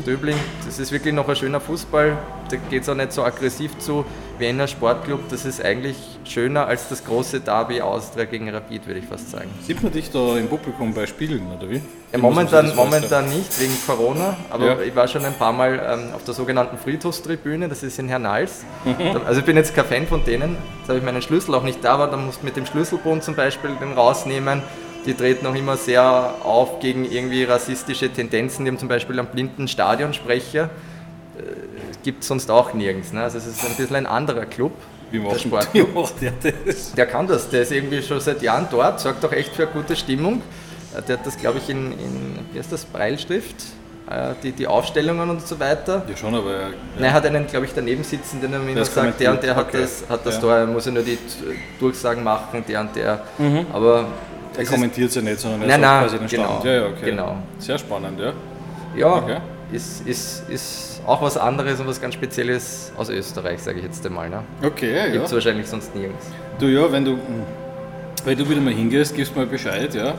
Döbling, 0.06 0.36
das 0.66 0.78
ist 0.78 0.92
wirklich 0.92 1.14
noch 1.14 1.26
ein 1.28 1.36
schöner 1.36 1.60
Fußball. 1.60 2.16
Da 2.48 2.56
geht 2.70 2.82
es 2.82 2.88
auch 2.88 2.94
nicht 2.94 3.12
so 3.12 3.22
aggressiv 3.24 3.76
zu. 3.78 4.04
Vienna 4.38 4.66
Sportclub, 4.66 5.28
das 5.30 5.44
ist 5.46 5.64
eigentlich 5.64 5.96
schöner 6.24 6.66
als 6.66 6.88
das 6.90 7.02
große 7.04 7.40
Derby 7.40 7.80
Austria 7.80 8.24
gegen 8.26 8.50
Rapid, 8.50 8.86
würde 8.86 9.00
ich 9.00 9.06
fast 9.06 9.30
sagen. 9.30 9.48
Sieht 9.62 9.82
man 9.82 9.90
dich 9.92 10.10
da 10.10 10.36
im 10.36 10.46
Publikum 10.48 10.92
bei 10.92 11.06
Spielen, 11.06 11.46
oder 11.56 11.70
wie? 11.70 11.80
Ja, 12.12 12.18
momentan, 12.18 12.76
momentan 12.76 13.28
nicht, 13.30 13.58
wegen 13.58 13.72
Corona, 13.86 14.36
aber 14.50 14.66
Ja. 14.66 14.80
ich 14.80 14.94
war 14.94 15.08
schon 15.08 15.24
ein 15.24 15.32
paar 15.34 15.52
Mal 15.54 15.80
ähm, 15.90 16.14
auf 16.14 16.22
der 16.24 16.34
sogenannten 16.34 16.76
Friedhofstribüne, 16.76 17.68
das 17.68 17.82
ist 17.82 17.98
in 17.98 18.08
Hernals. 18.08 18.64
Da- 18.84 19.22
Also 19.26 19.40
ich 19.40 19.46
bin 19.46 19.56
jetzt 19.56 19.74
kein 19.74 19.86
Fan 19.86 20.06
von 20.06 20.22
denen, 20.24 20.56
jetzt 20.80 20.88
habe 20.88 20.98
ich 20.98 21.04
meinen 21.04 21.22
Schlüssel 21.22 21.54
auch 21.54 21.62
nicht 21.64 21.82
da, 21.82 21.94
aber 21.94 22.08
da 22.08 22.16
musst 22.18 22.42
du 22.42 22.44
mit 22.44 22.56
dem 22.56 22.66
Schlüsselbund 22.66 23.24
zum 23.24 23.34
Beispiel 23.36 23.70
den 23.80 23.92
rausnehmen. 23.94 24.62
Die 25.06 25.14
treten 25.14 25.46
auch 25.46 25.54
immer 25.54 25.76
sehr 25.78 26.34
auf 26.42 26.80
gegen 26.80 27.04
irgendwie 27.04 27.44
rassistische 27.44 28.10
Tendenzen. 28.12 28.64
Die 28.64 28.70
haben 28.72 28.78
zum 28.78 28.88
Beispiel 28.88 29.18
einen 29.18 29.28
blinden 29.28 29.68
Stadionsprecher. 29.68 30.68
Äh, 31.38 31.42
Gibt 32.02 32.22
es 32.22 32.28
sonst 32.28 32.50
auch 32.50 32.72
nirgends. 32.74 33.12
Ne? 33.12 33.22
Also 33.22 33.38
es 33.38 33.46
ist 33.46 33.64
ein 33.64 33.74
bisschen 33.76 33.96
ein 33.96 34.06
anderer 34.06 34.46
Club. 34.46 34.72
Wie 35.10 35.18
der 35.20 35.28
macht, 35.28 35.40
Sportclub. 35.40 35.88
wie 35.88 35.98
macht 36.00 36.20
der 36.20 36.32
das? 36.66 36.92
Der 36.96 37.06
kann 37.06 37.26
das, 37.28 37.48
der 37.48 37.62
ist 37.62 37.70
irgendwie 37.70 38.02
schon 38.02 38.18
seit 38.20 38.42
Jahren 38.42 38.66
dort, 38.70 38.98
sorgt 39.00 39.24
auch 39.24 39.30
echt 39.32 39.54
für 39.54 39.62
eine 39.62 39.70
gute 39.72 39.94
Stimmung. 39.94 40.42
Äh, 40.96 41.02
Der 41.02 41.18
hat 41.18 41.26
das, 41.26 41.36
glaube 41.38 41.58
ich, 41.58 41.68
in, 41.70 41.92
in 41.92 42.38
wie 42.52 42.58
heißt 42.58 42.72
das, 42.72 42.84
Breilschrift, 42.84 43.54
äh, 44.10 44.34
die, 44.42 44.50
die 44.52 44.66
Aufstellungen 44.66 45.30
und 45.30 45.46
so 45.46 45.58
weiter. 45.60 46.02
Ja, 46.08 46.16
schon, 46.16 46.34
aber. 46.34 46.52
Ja. 46.52 46.58
Nein, 46.96 47.04
er 47.04 47.12
hat 47.12 47.24
einen, 47.26 47.46
glaube 47.46 47.66
ich, 47.66 47.72
daneben 47.74 48.02
sitzen, 48.02 48.40
der 48.40 48.50
ihm 48.50 48.68
immer 48.68 48.80
Das 48.80 48.92
sagt, 48.92 49.20
der 49.20 49.30
und 49.32 49.42
der 49.44 49.54
hat 49.54 49.70
kommentiert, 49.70 50.02
das, 50.02 50.10
hat 50.10 50.26
das 50.26 50.34
ja. 50.36 50.40
da, 50.40 50.58
er 50.58 50.66
muss 50.66 50.86
ja 50.86 50.92
nur 50.92 51.02
die 51.04 51.18
Durchsagen 51.78 52.24
machen, 52.24 52.64
der 52.66 52.80
und 52.80 52.96
der. 52.96 53.20
Aber 53.72 53.98
Er 53.98 54.06
es 54.56 54.62
ist, 54.64 54.70
kommentiert 54.72 55.14
ja 55.14 55.22
nicht, 55.22 55.38
sondern 55.38 55.62
er 55.62 55.78
Nein, 55.78 55.80
sagt 55.80 55.82
nein, 55.82 56.02
quasi 56.02 56.18
den 56.18 56.28
Stand. 56.28 56.62
genau, 56.62 56.64
Ja, 56.64 56.80
ja, 56.82 56.86
okay. 56.88 57.04
genau. 57.10 57.36
Sehr 57.58 57.78
spannend, 57.78 58.18
ja. 58.18 58.32
ja, 58.96 59.14
Okay. 59.14 59.36
Ist, 59.72 60.06
ist, 60.06 60.44
ist 60.48 61.00
auch 61.06 61.22
was 61.22 61.36
anderes 61.36 61.80
und 61.80 61.86
was 61.86 62.00
ganz 62.00 62.14
Spezielles 62.14 62.92
aus 62.96 63.08
Österreich, 63.10 63.62
sage 63.62 63.78
ich 63.78 63.84
jetzt 63.84 64.04
einmal. 64.06 64.28
Ne? 64.30 64.42
Okay, 64.62 64.96
ja. 64.96 65.06
Gibt 65.08 65.26
es 65.26 65.32
wahrscheinlich 65.32 65.66
sonst 65.66 65.94
nirgends. 65.94 66.26
Du, 66.58 66.66
ja, 66.66 66.90
wenn 66.90 67.04
du, 67.04 67.18
wenn 68.24 68.38
du 68.38 68.48
wieder 68.48 68.60
mal 68.60 68.72
hingehst, 68.72 69.14
gibst 69.14 69.34
mal 69.36 69.46
Bescheid, 69.46 69.94
ja. 69.94 70.14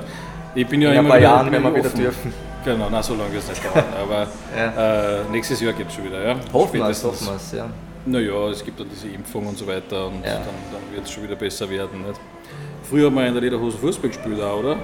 Ich 0.55 0.67
bin 0.67 0.81
ja 0.81 0.89
In 0.91 0.95
ein 0.95 0.99
immer 0.99 1.09
paar 1.09 1.19
wieder, 1.19 1.29
Jahren, 1.29 1.51
wenn 1.51 1.63
wir 1.63 1.75
wieder 1.75 1.89
dürfen. 1.89 2.33
Genau, 2.65 2.87
na, 2.91 3.01
so 3.03 3.13
lange 3.15 3.31
wird 3.31 3.43
es 3.43 3.49
nicht 3.49 3.63
dauern. 3.65 3.85
Aber 4.01 4.27
äh, 4.55 5.31
nächstes 5.31 5.61
Jahr 5.61 5.73
geht 5.73 5.87
es 5.87 5.93
schon 5.93 6.05
wieder, 6.05 6.21
ja. 6.23 6.35
Hoffen 6.51 6.79
wir 6.79 6.87
es, 6.89 7.03
hoffen 7.03 7.27
wir 7.27 7.35
es, 7.35 7.51
ja. 7.51 7.69
Naja, 8.05 8.49
es 8.49 8.63
gibt 8.63 8.79
dann 8.79 8.87
diese 8.89 9.07
Impfung 9.13 9.47
und 9.47 9.57
so 9.57 9.67
weiter 9.67 10.07
und 10.07 10.23
Ja. 10.23 10.35
dann, 10.35 10.43
dann 10.71 10.93
wird 10.93 11.05
es 11.05 11.11
schon 11.11 11.23
wieder 11.23 11.35
besser 11.35 11.69
werden. 11.69 12.05
Nicht? 12.07 12.19
Früher 12.89 13.07
hat 13.07 13.13
man 13.13 13.25
in 13.25 13.33
der 13.33 13.41
Lederhose 13.43 13.77
Fußball 13.77 14.09
gespielt 14.09 14.41
auch, 14.41 14.59
oder? 14.59 14.77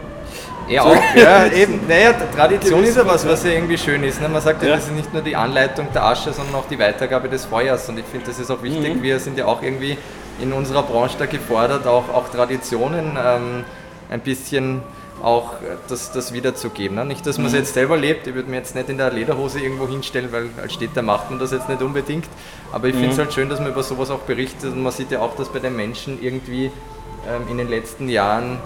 Ja, 0.69 0.83
auch, 0.83 0.95
ja, 1.15 1.47
eben. 1.47 1.81
Naja, 1.87 2.13
Tradition 2.35 2.83
ist 2.83 2.95
ja 2.97 3.05
was, 3.05 3.27
was 3.27 3.43
ja 3.43 3.51
irgendwie 3.51 3.77
schön 3.77 4.03
ist. 4.03 4.21
Ne? 4.21 4.29
Man 4.29 4.41
sagt 4.41 4.61
ja, 4.63 4.69
Ja. 4.69 4.75
das 4.75 4.85
ist 4.85 4.93
nicht 4.93 5.13
nur 5.13 5.21
die 5.21 5.35
Anleitung 5.35 5.87
der 5.93 6.05
Asche, 6.05 6.31
sondern 6.31 6.55
auch 6.55 6.67
die 6.67 6.79
Weitergabe 6.79 7.27
des 7.29 7.45
Feuers. 7.45 7.89
Und 7.89 7.99
ich 7.99 8.05
finde, 8.05 8.27
das 8.27 8.39
ist 8.39 8.49
auch 8.49 8.63
wichtig. 8.63 9.01
Wir 9.01 9.19
sind 9.19 9.37
ja 9.37 9.45
auch 9.45 9.61
irgendwie 9.61 9.97
in 10.39 10.53
unserer 10.53 10.83
Branche 10.83 11.15
da 11.19 11.25
gefordert, 11.25 11.85
auch, 11.85 12.09
auch 12.13 12.29
Traditionen 12.29 13.17
ähm, 13.23 13.65
ein 14.09 14.21
bisschen 14.21 14.81
auch 15.21 15.53
das, 15.87 16.11
das 16.11 16.33
wiederzugeben. 16.33 16.95
Ne? 16.97 17.05
Nicht, 17.05 17.25
dass 17.25 17.37
man 17.37 17.47
es 17.47 17.53
jetzt 17.53 17.73
selber 17.73 17.95
lebt. 17.97 18.27
Ich 18.27 18.33
würde 18.35 18.49
mir 18.49 18.57
jetzt 18.57 18.75
nicht 18.75 18.89
in 18.89 18.97
der 18.97 19.11
Lederhose 19.11 19.59
irgendwo 19.59 19.87
hinstellen, 19.87 20.29
weil 20.31 20.49
als 20.61 20.73
Städter 20.73 21.01
macht 21.01 21.29
man 21.29 21.39
das 21.39 21.51
jetzt 21.51 21.69
nicht 21.69 21.81
unbedingt. 21.81 22.25
Aber 22.71 22.87
ich 22.87 22.95
finde 22.95 23.11
es 23.11 23.17
halt 23.17 23.33
schön, 23.33 23.47
dass 23.49 23.59
man 23.59 23.69
über 23.69 23.83
sowas 23.83 24.09
auch 24.09 24.19
berichtet. 24.19 24.73
Und 24.73 24.83
man 24.83 24.91
sieht 24.91 25.11
ja 25.11 25.19
auch, 25.21 25.35
dass 25.35 25.49
bei 25.49 25.59
den 25.59 25.75
Menschen 25.75 26.21
irgendwie 26.21 26.71
ähm, 27.29 27.47
in 27.49 27.57
den 27.57 27.69
letzten 27.69 28.09
Jahren 28.09 28.59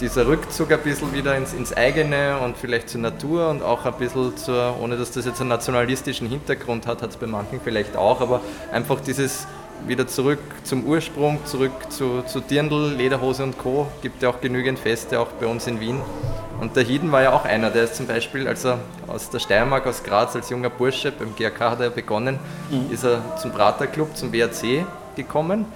dieser 0.00 0.26
Rückzug 0.26 0.72
ein 0.72 0.80
bisschen 0.80 1.12
wieder 1.14 1.36
ins, 1.36 1.52
ins 1.52 1.72
eigene 1.72 2.38
und 2.38 2.56
vielleicht 2.56 2.88
zur 2.88 3.00
Natur 3.00 3.48
und 3.50 3.62
auch 3.62 3.84
ein 3.84 3.94
bisschen 3.94 4.36
zur, 4.36 4.76
ohne 4.80 4.96
dass 4.96 5.12
das 5.12 5.24
jetzt 5.24 5.40
einen 5.40 5.50
nationalistischen 5.50 6.28
Hintergrund 6.28 6.86
hat, 6.86 7.02
hat 7.02 7.10
es 7.10 7.16
bei 7.16 7.26
manchen 7.26 7.60
vielleicht 7.62 7.96
auch, 7.96 8.20
aber 8.20 8.40
einfach 8.72 9.00
dieses 9.00 9.46
wieder 9.86 10.06
zurück 10.06 10.38
zum 10.62 10.84
Ursprung, 10.84 11.44
zurück 11.44 11.72
zu, 11.90 12.22
zu 12.22 12.40
Dirndl, 12.40 12.94
Lederhose 12.94 13.42
und 13.42 13.58
Co. 13.58 13.86
Gibt 14.02 14.22
ja 14.22 14.30
auch 14.30 14.40
genügend 14.40 14.78
Feste, 14.78 15.20
auch 15.20 15.28
bei 15.28 15.46
uns 15.46 15.66
in 15.66 15.80
Wien. 15.80 16.00
Und 16.60 16.76
der 16.76 16.84
Hieden 16.84 17.12
war 17.12 17.22
ja 17.22 17.32
auch 17.32 17.44
einer, 17.44 17.70
der 17.70 17.84
ist 17.84 17.96
zum 17.96 18.06
Beispiel, 18.06 18.48
als 18.48 18.64
er 18.64 18.78
aus 19.06 19.28
der 19.28 19.40
Steiermark, 19.40 19.86
aus 19.86 20.02
Graz, 20.02 20.34
als 20.36 20.48
junger 20.48 20.70
Bursche, 20.70 21.12
beim 21.12 21.34
GRK 21.34 21.70
hat 21.70 21.80
er 21.80 21.90
begonnen, 21.90 22.38
ist 22.90 23.04
er 23.04 23.36
zum 23.36 23.50
Praterclub, 23.50 24.16
zum 24.16 24.32
WRC 24.32 24.86
gekommen 25.16 25.66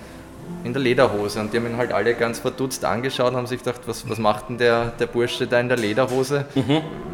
in 0.65 0.73
der 0.73 0.83
Lederhose 0.83 1.41
und 1.41 1.53
die 1.53 1.59
haben 1.59 1.67
ihn 1.67 1.77
halt 1.77 1.93
alle 1.93 2.15
ganz 2.15 2.41
verdutzt 2.41 2.85
angeschaut 2.85 3.31
und 3.31 3.37
haben 3.37 3.47
sich 3.47 3.63
gedacht, 3.63 3.81
was, 3.87 4.09
was 4.09 4.19
macht 4.19 4.49
denn 4.49 4.59
der, 4.59 4.87
der 4.99 5.07
Bursche 5.07 5.47
da 5.47 5.61
in 5.61 5.69
der 5.69 5.79
Lederhose? 5.79 6.47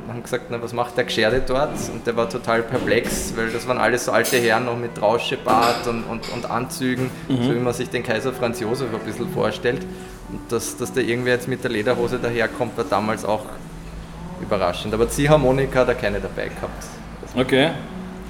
Und 0.07 0.12
haben 0.12 0.23
gesagt, 0.23 0.47
na, 0.51 0.61
was 0.62 0.73
macht 0.73 0.97
der 0.97 1.05
Gescherde 1.05 1.42
dort? 1.47 1.73
Und 1.92 2.07
der 2.07 2.16
war 2.16 2.29
total 2.29 2.62
perplex, 2.62 3.33
weil 3.37 3.51
das 3.51 3.66
waren 3.68 3.79
alles 3.79 4.07
so 4.07 4.12
alte 4.12 4.37
Herren 4.37 4.64
noch 4.64 4.77
mit 4.77 5.01
Rauschebart 5.01 5.87
und, 5.87 6.05
und, 6.05 6.29
und 6.33 6.51
Anzügen, 6.51 7.11
so 7.29 7.55
wie 7.55 7.59
man 7.59 7.73
sich 7.73 7.90
den 7.90 8.03
Kaiser 8.03 8.33
Franz 8.33 8.61
Josef 8.61 8.88
ein 8.92 9.01
bisschen 9.01 9.29
vorstellt. 9.33 9.83
Und 10.31 10.51
dass, 10.51 10.77
dass 10.77 10.92
der 10.92 11.05
irgendwer 11.05 11.35
jetzt 11.35 11.49
mit 11.49 11.62
der 11.62 11.70
Lederhose 11.70 12.18
daherkommt, 12.18 12.77
war 12.77 12.85
damals 12.85 13.25
auch 13.25 13.44
überraschend. 14.40 14.94
Aber 14.94 15.09
Ziehharmonika 15.09 15.81
hat 15.81 15.88
er 15.88 15.94
keine 15.94 16.20
dabei 16.20 16.49
gehabt. 16.49 16.85
Okay. 17.37 17.70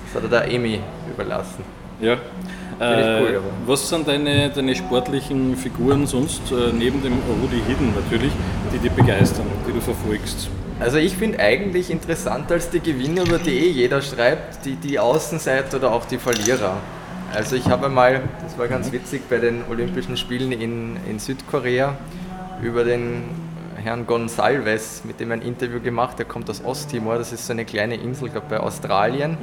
Das 0.06 0.22
hat 0.22 0.30
er 0.30 0.40
der 0.40 0.52
Emi 0.52 0.80
überlassen. 1.10 1.64
Ja. 2.00 2.14
ich 2.14 2.80
Äh, 2.80 3.20
cool, 3.20 3.40
was 3.66 3.88
sind 3.88 4.08
deine, 4.08 4.50
deine 4.50 4.74
sportlichen 4.74 5.56
Figuren 5.56 6.06
sonst, 6.06 6.42
äh, 6.50 6.72
neben 6.72 7.02
dem 7.02 7.14
Rudi 7.42 7.62
Hidden 7.66 7.94
natürlich, 7.94 8.32
die 8.72 8.78
dich 8.78 8.92
begeistern, 8.92 9.46
die 9.66 9.72
du 9.72 9.80
verfolgst? 9.80 10.48
Also 10.80 10.98
ich 10.98 11.14
finde 11.16 11.38
eigentlich 11.38 11.90
interessanter 11.90 12.54
als 12.54 12.68
die 12.70 12.80
Gewinner, 12.80 13.22
über 13.22 13.38
die 13.38 13.56
eh 13.56 13.70
jeder 13.70 14.02
schreibt, 14.02 14.64
die, 14.64 14.74
die 14.74 14.98
Außenseiter 14.98 15.76
oder 15.76 15.92
auch 15.92 16.04
die 16.04 16.18
Verlierer. 16.18 16.78
Also 17.32 17.56
ich 17.56 17.66
habe 17.66 17.88
mal, 17.88 18.22
das 18.42 18.58
war 18.58 18.66
ganz 18.68 18.90
witzig, 18.92 19.22
bei 19.28 19.38
den 19.38 19.62
Olympischen 19.70 20.16
Spielen 20.16 20.52
in, 20.52 20.96
in 21.08 21.18
Südkorea 21.18 21.96
über 22.62 22.84
den 22.84 23.24
Herrn 23.84 24.06
Gonsalves, 24.06 25.02
mit 25.04 25.20
dem 25.20 25.30
ein 25.30 25.42
Interview 25.42 25.78
gemacht, 25.78 26.18
der 26.18 26.24
kommt 26.24 26.48
aus 26.48 26.64
Osttimor, 26.64 27.18
das 27.18 27.32
ist 27.32 27.46
so 27.46 27.52
eine 27.52 27.66
kleine 27.66 27.96
Insel, 27.96 28.30
glaube 28.30 28.46
bei 28.48 28.58
Australien. 28.58 29.36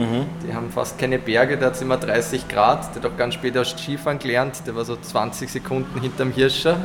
Die 0.44 0.54
haben 0.54 0.72
fast 0.72 0.98
keine 0.98 1.20
Berge, 1.20 1.58
da 1.58 1.68
hat 1.68 1.76
es 1.76 1.82
immer 1.84 1.98
30 1.98 2.48
Grad, 2.48 2.96
der 2.96 3.04
hat 3.04 3.12
auch 3.12 3.18
ganz 3.18 3.36
spät 3.36 3.56
erst 3.56 3.78
Skifahren 3.78 4.18
gelernt, 4.18 4.64
der 4.66 4.76
war 4.76 4.84
so 4.84 4.96
20 4.96 5.48
Sekunden 5.50 6.02
hinterm 6.02 6.32
Hirscher. 6.32 6.78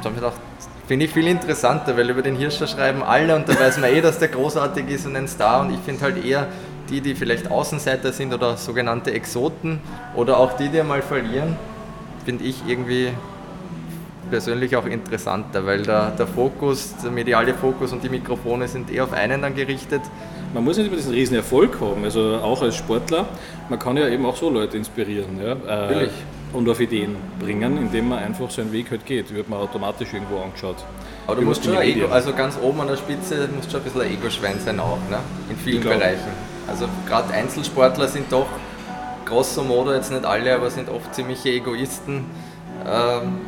Da 0.00 0.04
habe 0.06 0.16
ich 0.16 0.20
gedacht, 0.20 0.40
finde 0.88 1.04
ich 1.04 1.12
viel 1.12 1.28
interessanter, 1.28 1.96
weil 1.96 2.10
über 2.10 2.22
den 2.22 2.34
Hirscher 2.34 2.66
schreiben 2.66 3.04
alle 3.04 3.36
und 3.36 3.48
da 3.48 3.58
weiß 3.58 3.78
man 3.78 3.90
eh, 3.90 4.00
dass 4.00 4.18
der 4.18 4.28
großartig 4.28 4.88
ist 4.88 5.06
und 5.06 5.14
ein 5.14 5.28
Star 5.28 5.60
und 5.60 5.72
ich 5.72 5.78
finde 5.78 6.02
halt 6.02 6.24
eher 6.24 6.48
die, 6.88 7.00
die 7.00 7.14
vielleicht 7.14 7.48
Außenseiter 7.48 8.10
sind 8.10 8.34
oder 8.34 8.56
sogenannte 8.56 9.12
Exoten 9.12 9.78
oder 10.16 10.38
auch 10.38 10.56
die, 10.56 10.68
die 10.68 10.80
einmal 10.80 11.02
verlieren, 11.02 11.56
finde 12.24 12.42
ich 12.42 12.66
irgendwie 12.66 13.10
persönlich 14.30 14.76
auch 14.76 14.86
interessanter, 14.86 15.66
weil 15.66 15.82
der, 15.82 16.10
der 16.12 16.26
Fokus, 16.26 16.94
der 17.02 17.10
mediale 17.10 17.54
Fokus 17.54 17.92
und 17.92 18.02
die 18.02 18.08
Mikrofone 18.08 18.68
sind 18.68 18.90
eher 18.90 19.04
auf 19.04 19.12
einen 19.12 19.42
dann 19.42 19.54
gerichtet. 19.54 20.02
Man 20.54 20.64
muss 20.64 20.76
nicht 20.78 20.86
immer 20.86 20.96
diesen 20.96 21.12
riesen 21.12 21.36
Erfolg 21.36 21.80
haben, 21.80 22.04
also 22.04 22.36
auch 22.42 22.62
als 22.62 22.76
Sportler, 22.76 23.26
man 23.68 23.78
kann 23.78 23.96
ja 23.96 24.08
eben 24.08 24.24
auch 24.26 24.36
so 24.36 24.50
Leute 24.50 24.76
inspirieren 24.76 25.40
ja? 25.40 25.90
äh, 25.90 26.08
und 26.52 26.68
auf 26.68 26.80
Ideen 26.80 27.16
bringen, 27.38 27.76
indem 27.78 28.08
man 28.08 28.18
einfach 28.18 28.50
seinen 28.50 28.72
Weg 28.72 28.90
halt 28.90 29.06
geht, 29.06 29.32
wird 29.34 29.48
man 29.48 29.60
automatisch 29.60 30.12
irgendwo 30.12 30.38
angeschaut. 30.38 30.76
Aber 31.26 31.36
du 31.36 31.42
Über 31.42 31.50
musst 31.50 31.64
schon, 31.64 31.76
ein 31.76 31.82
Ego, 31.82 32.06
also 32.08 32.32
ganz 32.32 32.58
oben 32.60 32.80
an 32.80 32.88
der 32.88 32.96
Spitze, 32.96 33.48
musst 33.54 33.70
schon 33.70 33.80
ein 33.80 33.84
bisschen 33.84 34.00
ein 34.00 34.12
Ego-Schwein 34.12 34.58
sein 34.58 34.80
auch, 34.80 34.98
ne? 35.08 35.18
in 35.48 35.56
vielen. 35.56 35.82
Bereichen. 35.82 36.50
Also 36.66 36.86
gerade 37.06 37.32
Einzelsportler 37.32 38.08
sind 38.08 38.32
doch 38.32 38.46
grosso 39.24 39.62
modo 39.62 39.92
jetzt 39.92 40.10
nicht 40.10 40.24
alle, 40.24 40.54
aber 40.54 40.70
sind 40.70 40.88
oft 40.88 41.14
ziemliche 41.14 41.50
Egoisten, 41.50 42.24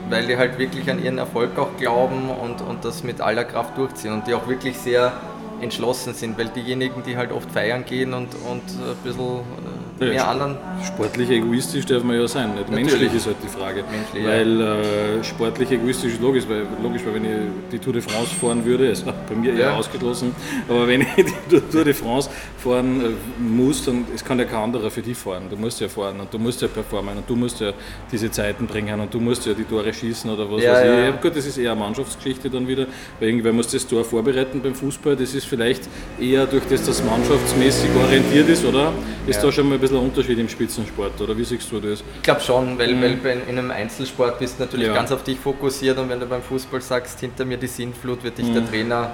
weil 0.08 0.26
die 0.26 0.36
halt 0.36 0.58
wirklich 0.58 0.90
an 0.90 1.02
ihren 1.02 1.18
Erfolg 1.18 1.58
auch 1.58 1.76
glauben 1.76 2.30
und, 2.30 2.60
und 2.60 2.84
das 2.84 3.02
mit 3.02 3.20
aller 3.20 3.44
Kraft 3.44 3.76
durchziehen 3.76 4.12
und 4.12 4.26
die 4.26 4.34
auch 4.34 4.46
wirklich 4.46 4.78
sehr 4.78 5.12
entschlossen 5.60 6.14
sind, 6.14 6.38
weil 6.38 6.48
diejenigen, 6.48 7.02
die 7.02 7.16
halt 7.16 7.32
oft 7.32 7.50
feiern 7.50 7.84
gehen 7.84 8.14
und, 8.14 8.34
und 8.34 8.62
ein 8.62 8.96
bisschen 9.02 9.40
äh, 9.40 9.71
mehr 10.06 10.14
ja, 10.14 10.30
anderen. 10.30 10.56
Sportlich 10.86 11.30
egoistisch 11.30 11.86
darf 11.86 12.02
man 12.02 12.16
ja 12.16 12.26
sein. 12.28 12.54
Nicht? 12.54 12.70
Menschlich 12.70 13.14
ist 13.14 13.26
halt 13.26 13.36
die 13.42 13.48
Frage. 13.48 13.84
Menschlich, 13.90 14.24
weil 14.24 14.60
äh, 14.60 15.24
sportlich 15.24 15.70
egoistisch 15.70 16.14
ist 16.14 16.20
logisch, 16.20 16.44
weil, 16.48 16.66
logisch, 16.82 17.02
weil 17.04 17.14
wenn 17.14 17.24
ich 17.24 17.30
die 17.72 17.78
Tour 17.78 17.92
de 17.92 18.02
France 18.02 18.34
fahren 18.34 18.64
würde, 18.64 18.88
also 18.88 19.06
bei 19.06 19.34
mir 19.34 19.52
eher 19.52 19.58
ja. 19.58 19.76
ausgeschlossen, 19.76 20.34
aber 20.68 20.86
wenn 20.88 21.02
ich 21.02 21.08
die 21.50 21.60
Tour 21.60 21.84
de 21.84 21.94
France 21.94 22.30
fahren 22.58 23.00
äh, 23.00 23.42
muss, 23.42 23.84
dann 23.84 24.04
es 24.14 24.24
kann 24.24 24.38
ja 24.38 24.44
kein 24.44 24.62
anderer 24.62 24.90
für 24.90 25.02
dich 25.02 25.16
fahren. 25.16 25.44
Du 25.50 25.56
musst 25.56 25.80
ja 25.80 25.88
fahren 25.88 26.20
und 26.20 26.32
du 26.32 26.38
musst 26.38 26.62
ja 26.62 26.68
performen 26.68 27.18
und 27.18 27.28
du 27.28 27.36
musst 27.36 27.60
ja 27.60 27.72
diese 28.10 28.30
Zeiten 28.30 28.66
bringen 28.66 29.00
und 29.00 29.12
du 29.12 29.20
musst 29.20 29.46
ja 29.46 29.54
die 29.54 29.64
Tore 29.64 29.92
schießen 29.92 30.30
oder 30.30 30.50
was 30.50 30.62
ja, 30.62 30.72
weiß 30.72 30.82
ich. 30.82 31.04
Ja. 31.04 31.10
Gut, 31.20 31.36
das 31.36 31.46
ist 31.46 31.58
eher 31.58 31.72
eine 31.72 31.80
Mannschaftsgeschichte 31.80 32.50
dann 32.50 32.66
wieder, 32.66 32.86
weil 33.18 33.28
irgendwer 33.28 33.52
muss 33.52 33.68
das 33.68 33.86
Tor 33.86 34.04
vorbereiten 34.04 34.60
beim 34.62 34.74
Fußball. 34.74 35.16
Das 35.16 35.34
ist 35.34 35.46
vielleicht 35.46 35.88
eher 36.20 36.46
durch 36.46 36.64
das, 36.68 36.84
dass 36.84 37.02
mannschaftsmäßig 37.04 37.90
orientiert 37.96 38.48
ist, 38.48 38.64
oder? 38.64 38.92
Ist 39.26 39.42
da 39.42 39.52
schon 39.52 39.68
mal 39.68 39.76
ein 39.76 39.80
bisschen 39.80 39.91
ein 39.98 40.04
Unterschied 40.04 40.38
im 40.38 40.48
Spitzensport, 40.48 41.20
oder 41.20 41.36
wie 41.36 41.44
siehst 41.44 41.70
du 41.70 41.80
das? 41.80 42.02
Ich 42.16 42.22
glaube 42.22 42.40
schon, 42.40 42.78
weil, 42.78 42.94
mhm. 42.94 43.22
weil 43.22 43.42
in 43.48 43.58
einem 43.58 43.70
Einzelsport 43.70 44.38
bist 44.38 44.58
du 44.58 44.64
natürlich 44.64 44.88
ja. 44.88 44.94
ganz 44.94 45.12
auf 45.12 45.22
dich 45.22 45.38
fokussiert 45.38 45.98
und 45.98 46.08
wenn 46.08 46.20
du 46.20 46.26
beim 46.26 46.42
Fußball 46.42 46.80
sagst, 46.80 47.20
hinter 47.20 47.44
mir 47.44 47.56
die 47.56 47.66
Sinnflut, 47.66 48.22
wird 48.24 48.38
dich 48.38 48.46
mhm. 48.46 48.54
der 48.54 48.68
Trainer, 48.68 49.10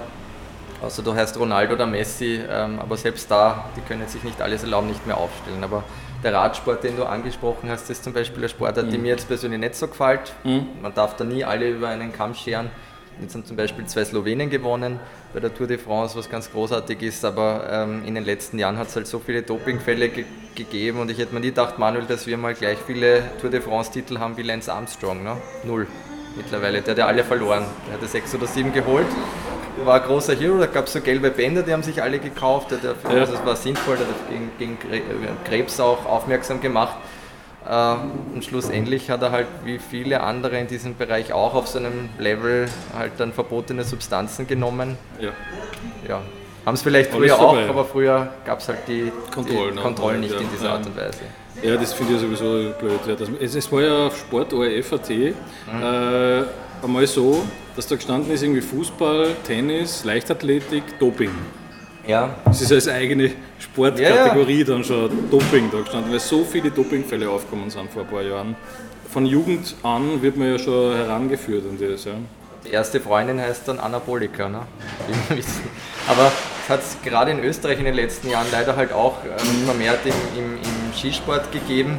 außer 0.83 1.03
du 1.03 1.15
heißt 1.15 1.39
Ronaldo 1.39 1.75
oder 1.75 1.87
Messi, 1.87 2.41
ähm, 2.49 2.79
aber 2.79 2.97
selbst 2.97 3.31
da, 3.31 3.71
die 3.77 3.81
können 3.81 4.07
sich 4.09 4.23
nicht 4.25 4.41
alles 4.41 4.63
erlauben, 4.63 4.89
nicht 4.89 5.07
mehr 5.07 5.17
aufstellen. 5.17 5.63
Aber 5.63 5.85
der 6.23 6.35
Radsport, 6.35 6.83
den 6.83 6.97
du 6.97 7.05
angesprochen 7.05 7.71
hast, 7.71 7.89
ist 7.91 8.03
zum 8.03 8.13
Beispiel 8.13 8.43
ein 8.43 8.49
Sportart, 8.49 8.87
mhm. 8.87 8.91
die 8.91 8.99
mir 8.99 9.09
jetzt 9.09 9.29
persönlich 9.29 9.61
nicht 9.61 9.75
so 9.75 9.89
gefällt. 9.89 10.33
Mhm. 10.45 10.67
Man 10.83 10.95
darf 10.95 11.17
da 11.17 11.25
nie 11.25 11.45
alle 11.45 11.71
über 11.71 11.89
einen 11.89 12.13
Kamm 12.13 12.35
scheren. 12.35 12.71
Jetzt 13.21 13.35
haben 13.35 13.45
zum 13.45 13.57
Beispiel 13.57 13.85
zwei 13.87 14.05
Slowenen 14.05 14.49
gewonnen 14.49 15.01
bei 15.35 15.41
der 15.41 15.53
Tour 15.53 15.67
de 15.67 15.79
France, 15.79 16.17
was 16.17 16.31
ganz 16.31 16.51
großartig 16.53 17.03
ist, 17.03 17.25
aber 17.25 17.69
ähm, 17.71 18.03
in 18.07 18.15
den 18.15 18.25
letzten 18.25 18.59
Jahren 18.59 18.79
hat 18.79 18.89
es 18.89 18.97
halt 18.97 19.07
so 19.07 19.19
viele 19.19 19.43
Dopingfälle 19.43 20.09
ge 20.09 20.25
gegeben 20.55 20.99
und 20.99 21.09
ich 21.09 21.19
hätte 21.19 21.33
mir 21.35 21.41
nie 21.41 21.51
gedacht, 21.51 21.79
Manuel, 21.79 22.05
dass 22.07 22.27
wir 22.27 22.37
mal 22.37 22.53
gleich 22.53 22.79
viele 22.85 23.23
Tour 23.41 23.49
de 23.49 23.61
France-Titel 23.61 24.19
haben 24.19 24.37
wie 24.37 24.43
Lance 24.43 24.73
Armstrong. 24.73 25.23
Ne? 25.23 25.37
Null 25.63 25.87
mittlerweile. 26.37 26.83
Der 26.83 26.93
hat 26.93 26.99
ja 26.99 27.07
alle 27.07 27.23
verloren. 27.23 27.65
Der 27.87 27.95
hatte 27.95 28.07
sechs 28.07 28.35
oder 28.35 28.49
sieben 28.49 28.73
geholt. 28.73 29.07
War 29.85 30.01
ein 30.01 30.03
großer 30.03 30.35
Hero, 30.35 30.59
da 30.59 30.67
gab 30.67 30.87
es 30.87 30.95
so 30.95 31.01
gelbe 31.01 31.31
Bänder, 31.31 31.63
die 31.63 31.73
haben 31.73 31.85
sich 31.85 32.03
alle 32.03 32.19
gekauft. 32.19 32.73
Der, 32.73 32.79
der. 32.79 33.21
Also 33.21 33.35
es 33.35 33.47
war 33.47 33.55
sinnvoll, 33.55 33.97
der 33.97 34.09
hat 34.09 34.29
gegen, 34.59 34.77
gegen 34.79 34.99
Krebs 35.45 35.79
auch 35.79 36.05
aufmerksam 36.07 36.61
gemacht. 36.61 36.97
Äh, 37.69 37.95
und 38.35 38.45
schlussendlich 38.45 39.11
hat 39.11 39.23
er 39.23 39.31
halt 39.31 39.47
wie 39.65 39.79
viele 39.79 40.23
andere 40.23 40.59
in 40.59 40.67
diesem 40.67 40.97
Bereich 40.97 41.33
auch 41.33 41.55
auf 41.55 41.69
seinem 41.69 42.09
Level 42.19 42.67
halt 42.97 43.13
dann 43.19 43.33
verbotene 43.33 43.85
Substanzen 43.85 44.47
genommen. 44.47 44.97
Ja. 45.21 45.31
ja. 46.09 46.23
Haben 46.65 46.75
es 46.75 46.83
vielleicht 46.83 47.11
früher 47.11 47.39
auch, 47.39 47.57
aber 47.57 47.85
früher 47.85 48.33
gab 48.45 48.61
es 48.61 48.69
halt 48.69 48.81
die 48.89 49.13
Kontrollen, 49.33 49.71
die 49.71 49.77
ne? 49.77 49.83
Kontrollen 49.83 50.21
nicht 50.21 50.35
ja. 50.35 50.41
in 50.41 50.51
dieser 50.51 50.73
Art 50.73 50.87
und 50.87 50.97
Weise. 50.97 51.21
Ja, 51.63 51.77
das 51.77 51.93
finde 51.93 52.15
ich 52.15 52.21
sowieso 52.21 52.73
blöd. 52.79 53.01
Ja. 53.07 53.15
Das, 53.15 53.29
es, 53.41 53.55
es, 53.55 53.73
war 53.73 53.83
ja 53.83 54.07
auf 54.07 54.17
Sport 54.17 54.53
ORF.at 54.53 55.11
mhm. 55.11 55.33
äh, 55.83 56.45
einmal 56.83 57.07
so, 57.07 57.43
dass 57.75 57.87
da 57.87 57.97
gestanden 57.97 58.33
ist 58.33 58.43
irgendwie 58.43 58.61
Fußball, 58.61 59.35
Tennis, 59.45 60.05
Leichtathletik, 60.05 60.99
Doping. 60.99 61.31
Ja. 62.09 62.35
Es 62.51 62.63
ist 62.63 62.73
als 62.73 62.89
eigene 62.89 63.33
Sportkategorie 63.59 64.53
ja, 64.53 64.59
ja. 64.61 64.65
dann 64.65 64.83
schon 64.83 65.31
Doping 65.31 65.71
da 65.71 65.81
gestanden, 65.81 66.11
weil 66.11 66.19
so 66.19 66.43
viele 66.43 66.71
Dopingfälle 66.71 67.29
aufgekommen 67.29 67.69
sind 67.69 67.91
vor 67.91 68.03
ein 68.03 68.09
paar 68.09 68.23
Jahren. 68.23 68.57
Von 69.13 69.27
Jugend 69.27 69.75
an 69.83 70.23
wird 70.23 70.39
man 70.39 70.51
ja 70.51 70.59
schon 70.59 70.97
herangeführt 70.97 71.65
an 71.69 71.79
das. 71.79 72.07
Ja. 72.07 72.13
Die 72.67 72.71
erste 72.71 72.99
Freundin 73.01 73.39
heißt 73.39 73.69
dann 73.69 73.79
Anabolika, 73.79 74.49
ne? 74.49 74.63
Aber 76.09 76.33
es 76.65 76.71
hat 76.71 76.81
es 76.81 76.97
gerade 77.05 77.31
in 77.31 77.41
Österreich 77.45 77.79
in 77.79 77.85
den 77.85 77.95
letzten 77.95 78.31
Jahren 78.31 78.47
leider 78.51 78.75
halt 78.75 78.93
auch 78.93 79.19
vermehrt 79.67 80.01
im, 80.07 80.13
im, 80.43 80.55
im 80.55 80.95
Skisport 80.95 81.53
gegeben 81.53 81.99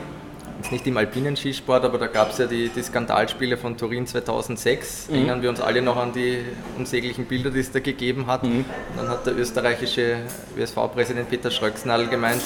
jetzt 0.59 0.71
nicht 0.71 0.85
im 0.87 0.97
alpinen 0.97 1.37
Skisport, 1.37 1.85
aber 1.85 1.97
da 1.97 2.07
gab 2.07 2.31
es 2.31 2.37
ja 2.37 2.45
die, 2.45 2.69
die, 2.69 2.83
Skandalspiele 2.83 3.57
von 3.57 3.77
Turin 3.77 4.05
2006. 4.05 5.07
Mhm. 5.07 5.15
Erinnern 5.15 5.41
wir 5.41 5.49
uns 5.49 5.61
alle 5.61 5.81
noch 5.81 5.97
an 5.97 6.11
die 6.11 6.39
unsäglichen 6.77 7.25
Bilder, 7.25 7.49
die 7.49 7.59
es 7.59 7.71
da 7.71 7.79
gegeben 7.79 8.27
hat. 8.27 8.43
Mhm. 8.43 8.65
Dann 8.97 9.07
hat 9.07 9.25
der 9.25 9.37
österreichische 9.37 10.17
USV-Präsident 10.57 11.29
Peter 11.29 11.49
Schröcksnadel 11.49 12.07
gemeint, 12.07 12.41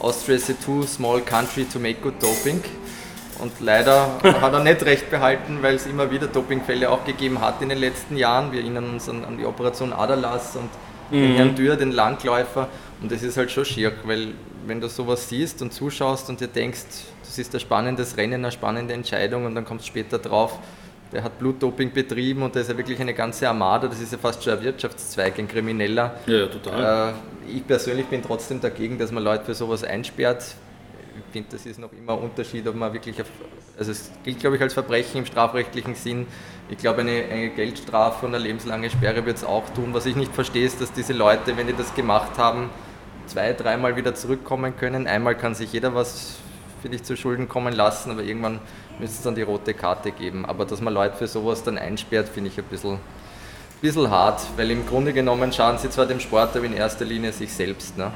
Austria 0.00 0.36
is 0.36 0.50
a 0.50 0.54
too 0.54 0.82
small 0.82 1.20
country 1.20 1.64
to 1.64 1.78
make 1.78 2.00
good 2.00 2.14
doping. 2.20 2.60
Und 3.38 3.52
leider 3.60 4.18
hat 4.22 4.52
er 4.52 4.60
nicht 4.60 4.84
recht 4.84 5.10
behalten, 5.10 5.58
weil 5.62 5.76
es 5.76 5.86
immer 5.86 6.10
wieder 6.10 6.26
Dopingfälle 6.26 6.90
auch 6.90 7.04
gegeben 7.04 7.40
hat 7.40 7.62
in 7.62 7.68
den 7.68 7.78
letzten 7.78 8.16
Jahren. 8.16 8.50
Wir 8.50 8.60
erinnern 8.60 8.90
uns 8.90 9.08
an, 9.08 9.24
an 9.24 9.38
die 9.38 9.46
Operation 9.46 9.92
Adalas 9.92 10.56
und 10.56 10.68
mhm. 11.10 11.22
den 11.22 11.34
Herrn 11.36 11.54
Dürr, 11.54 11.76
den 11.76 11.92
Langläufer. 11.92 12.68
Und 13.00 13.12
das 13.12 13.22
ist 13.22 13.36
halt 13.36 13.52
schon 13.52 13.64
schier, 13.64 13.92
weil 14.04 14.34
wenn 14.66 14.80
du 14.80 14.88
sowas 14.88 15.28
siehst 15.28 15.62
und 15.62 15.72
zuschaust 15.72 16.28
und 16.28 16.40
dir 16.40 16.48
denkst, 16.48 16.86
das 17.32 17.38
ist 17.38 17.54
ein 17.54 17.60
spannendes 17.60 18.16
Rennen, 18.18 18.34
eine 18.34 18.52
spannende 18.52 18.92
Entscheidung 18.92 19.46
und 19.46 19.54
dann 19.54 19.64
kommst 19.64 19.86
du 19.86 19.88
später 19.88 20.18
drauf, 20.18 20.58
der 21.12 21.22
hat 21.22 21.38
Blutdoping 21.38 21.92
betrieben 21.92 22.42
und 22.42 22.54
da 22.54 22.60
ist 22.60 22.68
ja 22.68 22.76
wirklich 22.76 23.00
eine 23.00 23.14
ganze 23.14 23.48
Armada, 23.48 23.88
das 23.88 24.00
ist 24.00 24.12
ja 24.12 24.18
fast 24.18 24.44
schon 24.44 24.52
ein 24.52 24.62
Wirtschaftszweig, 24.62 25.38
ein 25.38 25.48
krimineller. 25.48 26.16
Ja, 26.26 26.34
ja 26.34 26.46
total. 26.46 27.14
Äh, 27.48 27.52
ich 27.56 27.66
persönlich 27.66 28.06
bin 28.06 28.22
trotzdem 28.22 28.60
dagegen, 28.60 28.98
dass 28.98 29.12
man 29.12 29.22
Leute 29.22 29.44
für 29.44 29.54
sowas 29.54 29.82
einsperrt. 29.82 30.42
Ich 31.16 31.32
finde, 31.32 31.48
das 31.52 31.64
ist 31.64 31.78
noch 31.78 31.92
immer 31.92 32.12
ein 32.14 32.18
Unterschied, 32.18 32.66
ob 32.68 32.74
man 32.74 32.92
wirklich, 32.92 33.20
auf, 33.20 33.28
also 33.78 33.92
es 33.92 34.10
gilt 34.24 34.40
glaube 34.40 34.56
ich 34.56 34.62
als 34.62 34.74
Verbrechen 34.74 35.18
im 35.18 35.26
strafrechtlichen 35.26 35.94
Sinn. 35.94 36.26
Ich 36.68 36.78
glaube, 36.78 37.00
eine, 37.00 37.24
eine 37.30 37.48
Geldstrafe 37.48 38.26
und 38.26 38.34
eine 38.34 38.44
lebenslange 38.44 38.90
Sperre 38.90 39.24
wird 39.24 39.38
es 39.38 39.44
auch 39.44 39.68
tun. 39.70 39.94
Was 39.94 40.04
ich 40.04 40.16
nicht 40.16 40.34
verstehe, 40.34 40.66
ist, 40.66 40.82
dass 40.82 40.92
diese 40.92 41.14
Leute, 41.14 41.56
wenn 41.56 41.66
die 41.66 41.74
das 41.74 41.94
gemacht 41.94 42.36
haben, 42.36 42.68
zwei, 43.26 43.54
dreimal 43.54 43.96
wieder 43.96 44.14
zurückkommen 44.14 44.76
können. 44.76 45.06
Einmal 45.06 45.34
kann 45.34 45.54
sich 45.54 45.72
jeder 45.72 45.94
was 45.94 46.41
finde 46.82 46.96
ich, 46.96 47.04
zu 47.04 47.16
Schulden 47.16 47.48
kommen 47.48 47.72
lassen, 47.72 48.10
aber 48.10 48.22
irgendwann 48.22 48.60
müsste 48.98 49.16
es 49.16 49.22
dann 49.22 49.36
die 49.36 49.42
rote 49.42 49.72
Karte 49.72 50.10
geben. 50.10 50.44
Aber 50.44 50.66
dass 50.66 50.80
man 50.80 50.92
Leute 50.92 51.16
für 51.16 51.28
sowas 51.28 51.62
dann 51.62 51.78
einsperrt, 51.78 52.28
finde 52.28 52.50
ich 52.50 52.58
ein 52.58 52.64
bisschen, 52.64 52.98
bisschen 53.80 54.10
hart, 54.10 54.42
weil 54.56 54.70
im 54.70 54.84
Grunde 54.86 55.12
genommen 55.12 55.52
schauen 55.52 55.78
sie 55.78 55.88
zwar 55.88 56.06
dem 56.06 56.20
Sport, 56.20 56.56
aber 56.56 56.66
in 56.66 56.74
erster 56.74 57.04
Linie 57.04 57.32
sich 57.32 57.52
selbst. 57.52 57.96
Ne? 57.96 58.10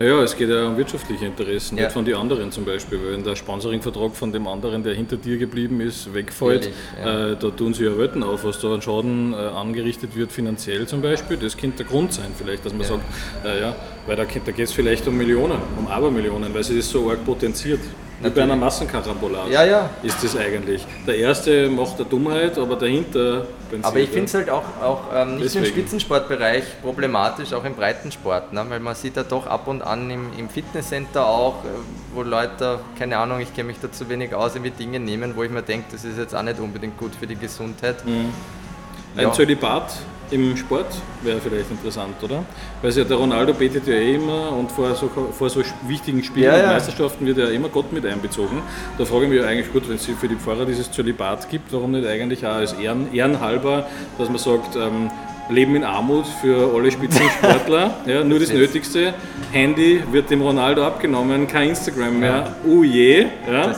Ja, 0.00 0.22
es 0.22 0.36
geht 0.36 0.48
ja 0.48 0.68
um 0.68 0.76
wirtschaftliche 0.76 1.26
Interessen, 1.26 1.76
ja. 1.76 1.84
nicht 1.84 1.92
von 1.92 2.04
den 2.04 2.14
anderen 2.14 2.52
zum 2.52 2.64
Beispiel. 2.64 3.00
Wenn 3.10 3.24
der 3.24 3.34
Sponsoringvertrag 3.34 4.14
von 4.14 4.30
dem 4.30 4.46
anderen, 4.46 4.84
der 4.84 4.94
hinter 4.94 5.16
dir 5.16 5.38
geblieben 5.38 5.80
ist, 5.80 6.14
wegfällt, 6.14 6.70
ja. 7.02 7.30
äh, 7.30 7.36
da 7.36 7.50
tun 7.50 7.74
sie 7.74 7.84
ja 7.84 7.98
Welten 7.98 8.22
auf, 8.22 8.44
was 8.44 8.60
da 8.60 8.72
an 8.74 8.80
Schaden 8.80 9.32
äh, 9.32 9.36
angerichtet 9.36 10.14
wird, 10.14 10.30
finanziell 10.30 10.86
zum 10.86 11.02
Beispiel. 11.02 11.36
Das 11.36 11.56
könnte 11.56 11.78
der 11.78 11.86
Grund 11.86 12.12
sein, 12.12 12.30
vielleicht, 12.36 12.64
dass 12.64 12.72
man 12.72 12.82
ja. 12.82 12.88
sagt, 12.88 13.02
äh, 13.44 13.60
ja, 13.60 13.76
weil 14.06 14.14
da, 14.14 14.24
da 14.24 14.52
geht 14.52 14.66
es 14.66 14.72
vielleicht 14.72 15.08
um 15.08 15.16
Millionen, 15.16 15.58
um 15.76 15.88
Abermillionen, 15.88 16.54
weil 16.54 16.62
sie 16.62 16.76
das 16.76 16.88
so 16.88 17.10
arg 17.10 17.24
potenziert. 17.24 17.80
Wie 18.20 18.30
bei 18.30 18.42
einer 18.42 18.56
Massenkarambolage 18.56 19.52
ja, 19.52 19.64
ja. 19.64 19.90
ist 20.02 20.22
das 20.24 20.36
eigentlich. 20.36 20.84
Der 21.06 21.16
erste 21.18 21.68
macht 21.68 21.96
eine 21.96 22.04
Dummheit, 22.08 22.58
aber 22.58 22.74
dahinter. 22.74 23.46
Aber 23.82 23.98
ich 23.98 24.08
finde 24.08 24.24
es 24.24 24.34
halt 24.34 24.50
auch, 24.50 24.64
auch 24.82 25.02
ähm, 25.14 25.36
nicht 25.36 25.46
Deswegen. 25.46 25.66
im 25.66 25.70
Spitzensportbereich 25.70 26.64
problematisch, 26.82 27.52
auch 27.52 27.64
im 27.64 27.74
Breitensport, 27.74 28.52
ne? 28.52 28.64
weil 28.68 28.80
man 28.80 28.96
sieht 28.96 29.16
ja 29.16 29.22
doch 29.22 29.46
ab 29.46 29.68
und 29.68 29.82
an 29.82 30.10
im, 30.10 30.30
im 30.36 30.48
Fitnesscenter 30.48 31.26
auch, 31.26 31.64
äh, 31.64 31.68
wo 32.14 32.22
Leute, 32.22 32.80
keine 32.98 33.18
Ahnung, 33.18 33.40
ich 33.40 33.54
kenne 33.54 33.68
mich 33.68 33.76
da 33.80 33.92
zu 33.92 34.08
wenig 34.08 34.34
aus, 34.34 34.56
irgendwie 34.56 34.72
Dinge 34.72 34.98
nehmen, 34.98 35.36
wo 35.36 35.44
ich 35.44 35.50
mir 35.50 35.62
denke, 35.62 35.86
das 35.92 36.04
ist 36.04 36.18
jetzt 36.18 36.34
auch 36.34 36.42
nicht 36.42 36.58
unbedingt 36.58 36.98
gut 36.98 37.14
für 37.14 37.26
die 37.26 37.36
Gesundheit. 37.36 38.04
Mhm. 38.04 38.32
Ein 39.16 39.22
ja. 39.22 39.32
Zölibat 39.32 39.92
im 40.30 40.56
Sport 40.56 40.86
wäre 41.22 41.40
vielleicht 41.40 41.70
interessant, 41.70 42.14
oder? 42.22 42.44
Weil 42.82 42.92
ja 42.92 43.04
der 43.04 43.16
Ronaldo 43.16 43.54
betet 43.54 43.86
ja 43.86 43.94
eh 43.94 44.14
immer 44.14 44.52
und 44.52 44.70
vor 44.70 44.94
so, 44.94 45.08
vor 45.08 45.50
so 45.50 45.62
wichtigen 45.86 46.22
Spielen 46.22 46.46
ja, 46.46 46.54
und 46.54 46.62
ja. 46.62 46.72
Meisterschaften 46.72 47.26
wird 47.26 47.38
ja 47.38 47.48
immer 47.48 47.68
Gott 47.68 47.92
mit 47.92 48.04
einbezogen. 48.06 48.62
Da 48.98 49.04
frage 49.04 49.24
ich 49.24 49.30
mich 49.30 49.40
ja 49.40 49.46
eigentlich, 49.46 49.72
gut, 49.72 49.88
wenn 49.88 49.96
es 49.96 50.06
für 50.06 50.28
die 50.28 50.36
Pfarrer 50.36 50.66
dieses 50.66 50.90
Zölibat 50.90 51.48
gibt, 51.50 51.72
warum 51.72 51.92
nicht 51.92 52.06
eigentlich 52.06 52.46
auch 52.46 52.54
als 52.54 52.72
Ehren, 52.74 53.12
Ehrenhalber, 53.12 53.86
dass 54.18 54.28
man 54.28 54.38
sagt, 54.38 54.76
ähm, 54.76 55.10
Leben 55.50 55.76
in 55.76 55.84
Armut 55.84 56.26
für 56.42 56.74
alle 56.74 56.90
Spitzensportler, 56.90 57.96
ja, 58.06 58.22
nur 58.22 58.38
das 58.38 58.52
Nötigste. 58.52 59.14
Handy 59.52 60.02
wird 60.12 60.30
dem 60.30 60.42
Ronaldo 60.42 60.84
abgenommen, 60.84 61.46
kein 61.46 61.70
Instagram 61.70 62.20
mehr, 62.20 62.54
oh 62.66 62.82
je, 62.82 63.26
ja, 63.50 63.74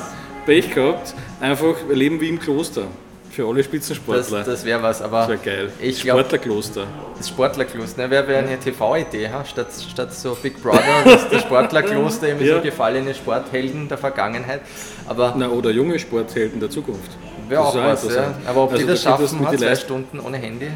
Pech 0.47 0.75
gehabt, 0.75 1.15
einfach 1.41 1.77
Leben 1.89 2.21
wie 2.21 2.29
im 2.29 2.41
Kloster. 2.41 2.89
Für 3.31 3.49
alle 3.49 3.63
Spitzensportler. 3.63 4.39
Das, 4.39 4.47
das 4.47 4.65
wäre 4.65 4.83
was, 4.83 5.01
aber. 5.01 5.21
Das 5.21 5.29
wäre 5.29 5.39
geil. 5.39 5.73
Ich 5.81 6.01
Sportlerkloster. 6.01 6.87
Das 7.17 7.29
Sportlerkloster, 7.29 8.03
ne, 8.03 8.11
wäre 8.11 8.27
wär 8.27 8.39
eine 8.39 8.59
TV-Idee, 8.59 9.31
statt, 9.49 9.69
statt 9.89 10.13
so 10.13 10.37
Big 10.43 10.61
Brother, 10.61 10.83
das, 11.05 11.29
das 11.29 11.43
Sportlerkloster, 11.43 12.29
irgendwie 12.29 12.49
ja. 12.49 12.57
so 12.57 12.63
gefallene 12.63 13.15
Sporthelden 13.15 13.89
der 13.89 13.99
Vergangenheit. 13.99 14.63
Aber 15.07 15.35
Na, 15.37 15.49
oder 15.49 15.71
junge 15.71 15.99
Sporthelden 15.99 16.59
der 16.59 16.71
Zukunft. 16.71 17.11
Wäre 17.49 17.63
auch 17.63 17.77
was, 17.77 18.13
ja. 18.13 18.35
Aber 18.47 18.65
ob 18.65 18.73
also 18.73 18.83
die 18.83 18.91
das 18.91 19.03
schaffen, 19.03 19.47
hat 19.47 19.59
zwei 19.59 19.77
Stunden 19.77 20.19
ohne 20.19 20.37
Handy. 20.37 20.69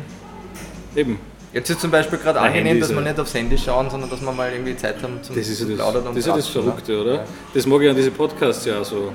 Eben. 0.94 1.18
Jetzt 1.52 1.70
ist 1.70 1.80
zum 1.80 1.90
Beispiel 1.90 2.18
gerade 2.18 2.40
angenehm, 2.40 2.80
dass 2.80 2.92
wir 2.92 3.00
nicht 3.00 3.18
aufs 3.18 3.34
Handy 3.34 3.56
schauen, 3.56 3.88
sondern 3.88 4.10
dass 4.10 4.20
wir 4.20 4.32
mal 4.32 4.52
irgendwie 4.52 4.76
Zeit 4.76 5.00
haben 5.02 5.22
zum 5.22 5.36
Das 5.36 5.48
ist 5.48 5.60
ja 5.60 5.76
das, 5.76 6.04
das, 6.04 6.16
ist 6.16 6.26
ja 6.26 6.34
das 6.34 6.48
Verrückte, 6.48 7.00
oder? 7.00 7.14
Ja. 7.14 7.24
Das 7.54 7.66
mag 7.66 7.80
ich 7.82 7.90
an 7.90 7.96
diese 7.96 8.10
Podcasts 8.10 8.64
ja 8.64 8.82
so. 8.82 9.12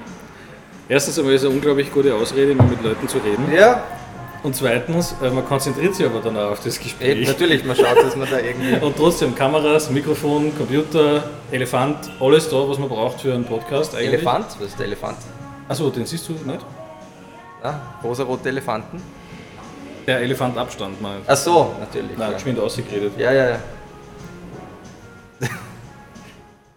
Erstens 0.91 1.19
einmal 1.19 1.35
ist 1.35 1.43
es 1.43 1.47
eine 1.47 1.55
unglaublich 1.55 1.93
gute 1.93 2.15
Ausrede, 2.15 2.53
immer 2.53 2.63
mit 2.63 2.83
Leuten 2.83 3.07
zu 3.07 3.19
reden. 3.19 3.53
Ja. 3.53 3.83
Und 4.41 4.55
zweitens, 4.55 5.13
äh, 5.21 5.29
man 5.29 5.45
konzentriert 5.45 5.93
sich 5.93 6.03
aber 6.03 6.19
dann 6.19 6.35
auch 6.35 6.51
auf 6.51 6.63
das 6.63 6.79
Gespräch. 6.79 7.09
Eben, 7.09 7.27
natürlich, 7.27 7.63
man 7.63 7.75
schaut, 7.75 7.97
dass 7.97 8.15
man 8.15 8.27
da 8.27 8.39
irgendwie. 8.39 8.73
Und 8.85 8.97
trotzdem 8.97 9.35
Kameras, 9.35 9.91
Mikrofon, 9.91 10.51
Computer, 10.57 11.29
Elefant, 11.51 12.09
alles 12.19 12.49
da, 12.49 12.67
was 12.67 12.79
man 12.79 12.89
braucht 12.89 13.21
für 13.21 13.35
einen 13.35 13.45
Podcast 13.45 13.93
eigentlich. 13.93 14.13
Elefant? 14.13 14.47
Was 14.59 14.69
ist 14.69 14.79
der 14.79 14.87
Elefant? 14.87 15.17
Achso, 15.67 15.89
den 15.91 16.07
siehst 16.07 16.27
du 16.27 16.33
nicht? 16.33 16.65
Ah, 17.61 17.75
rosa-rote 18.03 18.49
Elefanten. 18.49 18.99
Der 20.07 20.21
Elefantabstand 20.21 20.99
mal. 20.99 21.17
Ach 21.27 21.37
so, 21.37 21.75
natürlich. 21.79 22.17
Nein, 22.17 22.31
ja. 22.31 22.33
geschwind 22.33 22.59
ausgeredet. 22.59 23.13
Ja, 23.15 23.31
ja, 23.31 23.49
ja. 23.49 23.59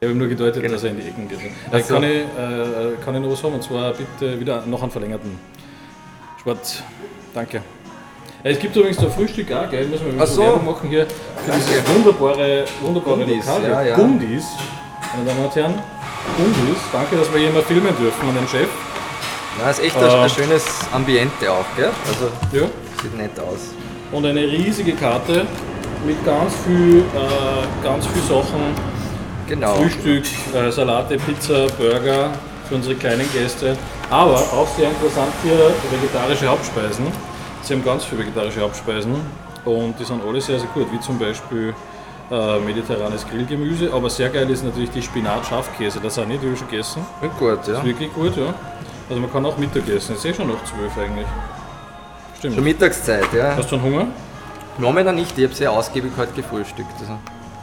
Ich 0.02 0.06
habe 0.06 0.16
ihm 0.16 0.18
nur 0.18 0.28
gedeutet, 0.28 0.60
genau. 0.60 0.74
dass 0.74 0.82
er 0.82 0.90
in 0.90 0.96
die 0.96 1.06
Ecken 1.06 1.28
geht. 1.28 1.38
Äh, 1.38 1.80
so. 1.80 1.94
kann, 1.94 2.02
ich, 2.02 2.10
äh, 2.10 2.24
kann 3.04 3.14
ich 3.14 3.20
noch 3.20 3.30
was 3.30 3.44
haben? 3.44 3.54
Und 3.54 3.62
zwar 3.62 3.92
bitte 3.92 4.40
wieder 4.40 4.66
noch 4.66 4.82
einen 4.82 4.90
verlängerten 4.90 5.38
Sport. 6.40 6.82
Danke. 7.32 7.62
Es 8.42 8.58
gibt 8.58 8.74
übrigens 8.74 8.96
da 8.96 9.08
Frühstück 9.08 9.52
auch, 9.52 9.70
gell? 9.70 9.86
Müssen 9.86 10.18
wir 10.18 10.26
so. 10.26 10.42
Werbung 10.42 10.64
machen 10.64 10.88
hier 10.88 11.06
für 11.06 11.52
diese 11.52 11.94
wunderbare, 11.94 12.64
wunderbare 12.80 13.18
Gundis, 13.18 13.46
Lokale. 13.46 13.68
Ja, 13.68 13.82
ja. 13.82 13.94
Gundis, 13.94 14.44
meine 15.14 15.28
Damen 15.28 15.44
und 15.44 15.54
Herren. 15.54 15.74
Gundis. 16.36 16.78
Danke, 16.92 17.16
dass 17.18 17.32
wir 17.32 17.38
hier 17.38 17.50
mal 17.50 17.62
filmen 17.62 17.96
dürfen 17.96 18.28
an 18.28 18.34
den 18.34 18.48
Chef. 18.48 18.68
Na, 19.60 19.70
ist 19.70 19.84
echt 19.84 19.94
äh, 19.94 20.04
ein 20.04 20.28
schönes 20.28 20.64
Ambiente 20.90 21.48
auch, 21.48 21.76
gell? 21.76 21.90
Also 22.08 22.24
ja. 22.50 22.68
sieht 23.00 23.16
nett 23.16 23.38
aus. 23.38 23.72
Und 24.10 24.26
eine 24.26 24.40
riesige 24.40 24.94
Karte 24.94 25.46
mit 26.04 26.26
ganz 26.26 26.54
viel, 26.66 26.98
äh, 26.98 27.84
ganz 27.84 28.04
viel 28.08 28.22
Sachen. 28.22 28.91
Genau. 29.48 29.74
Frühstück, 29.74 30.24
äh, 30.54 30.70
Salate, 30.70 31.16
Pizza, 31.18 31.66
Burger 31.78 32.30
für 32.68 32.76
unsere 32.76 32.94
kleinen 32.94 33.30
Gäste. 33.32 33.76
Aber 34.10 34.36
auch 34.36 34.68
sehr 34.76 34.88
interessant 34.88 35.32
hier 35.42 35.58
vegetarische 35.90 36.46
Hauptspeisen. 36.46 37.06
Sie 37.62 37.74
haben 37.74 37.84
ganz 37.84 38.04
viele 38.04 38.22
vegetarische 38.22 38.60
Hauptspeisen 38.60 39.14
und 39.64 39.98
die 39.98 40.04
sind 40.04 40.22
alle 40.26 40.40
sehr, 40.40 40.58
sehr 40.58 40.68
gut, 40.74 40.86
wie 40.92 41.00
zum 41.00 41.18
Beispiel 41.18 41.74
äh, 42.30 42.58
mediterranes 42.60 43.26
Grillgemüse. 43.28 43.92
Aber 43.92 44.10
sehr 44.10 44.28
geil 44.28 44.48
ist 44.50 44.64
natürlich 44.64 44.90
die 44.90 45.02
Spinat-Schafkäse. 45.02 46.00
Das 46.00 46.18
habe 46.18 46.32
ich 46.32 46.40
nicht 46.40 46.58
schon 46.58 46.68
gegessen. 46.68 47.04
Ist 47.20 47.38
gut, 47.38 47.66
ja. 47.66 47.78
Ist 47.78 47.84
wirklich 47.84 48.12
gut, 48.12 48.36
ja. 48.36 48.54
Also 49.08 49.20
man 49.20 49.30
kann 49.32 49.44
auch 49.44 49.56
Mittag 49.58 49.88
essen. 49.88 50.16
Ist 50.16 50.24
eh 50.24 50.34
schon 50.34 50.48
noch 50.48 50.64
zwölf 50.64 50.96
eigentlich. 50.98 51.26
Stimmt. 52.38 52.54
Schon 52.54 52.64
Mittagszeit, 52.64 53.32
ja. 53.32 53.54
Hast 53.56 53.70
du 53.70 53.76
einen 53.76 53.84
Hunger? 53.84 54.06
Momentan 54.78 55.14
nicht, 55.14 55.36
ich 55.36 55.44
habe 55.44 55.54
sehr 55.54 55.70
ausgiebig 55.70 56.12
heute 56.16 56.32
gefrühstückt. 56.32 56.92
Also. 57.00 57.18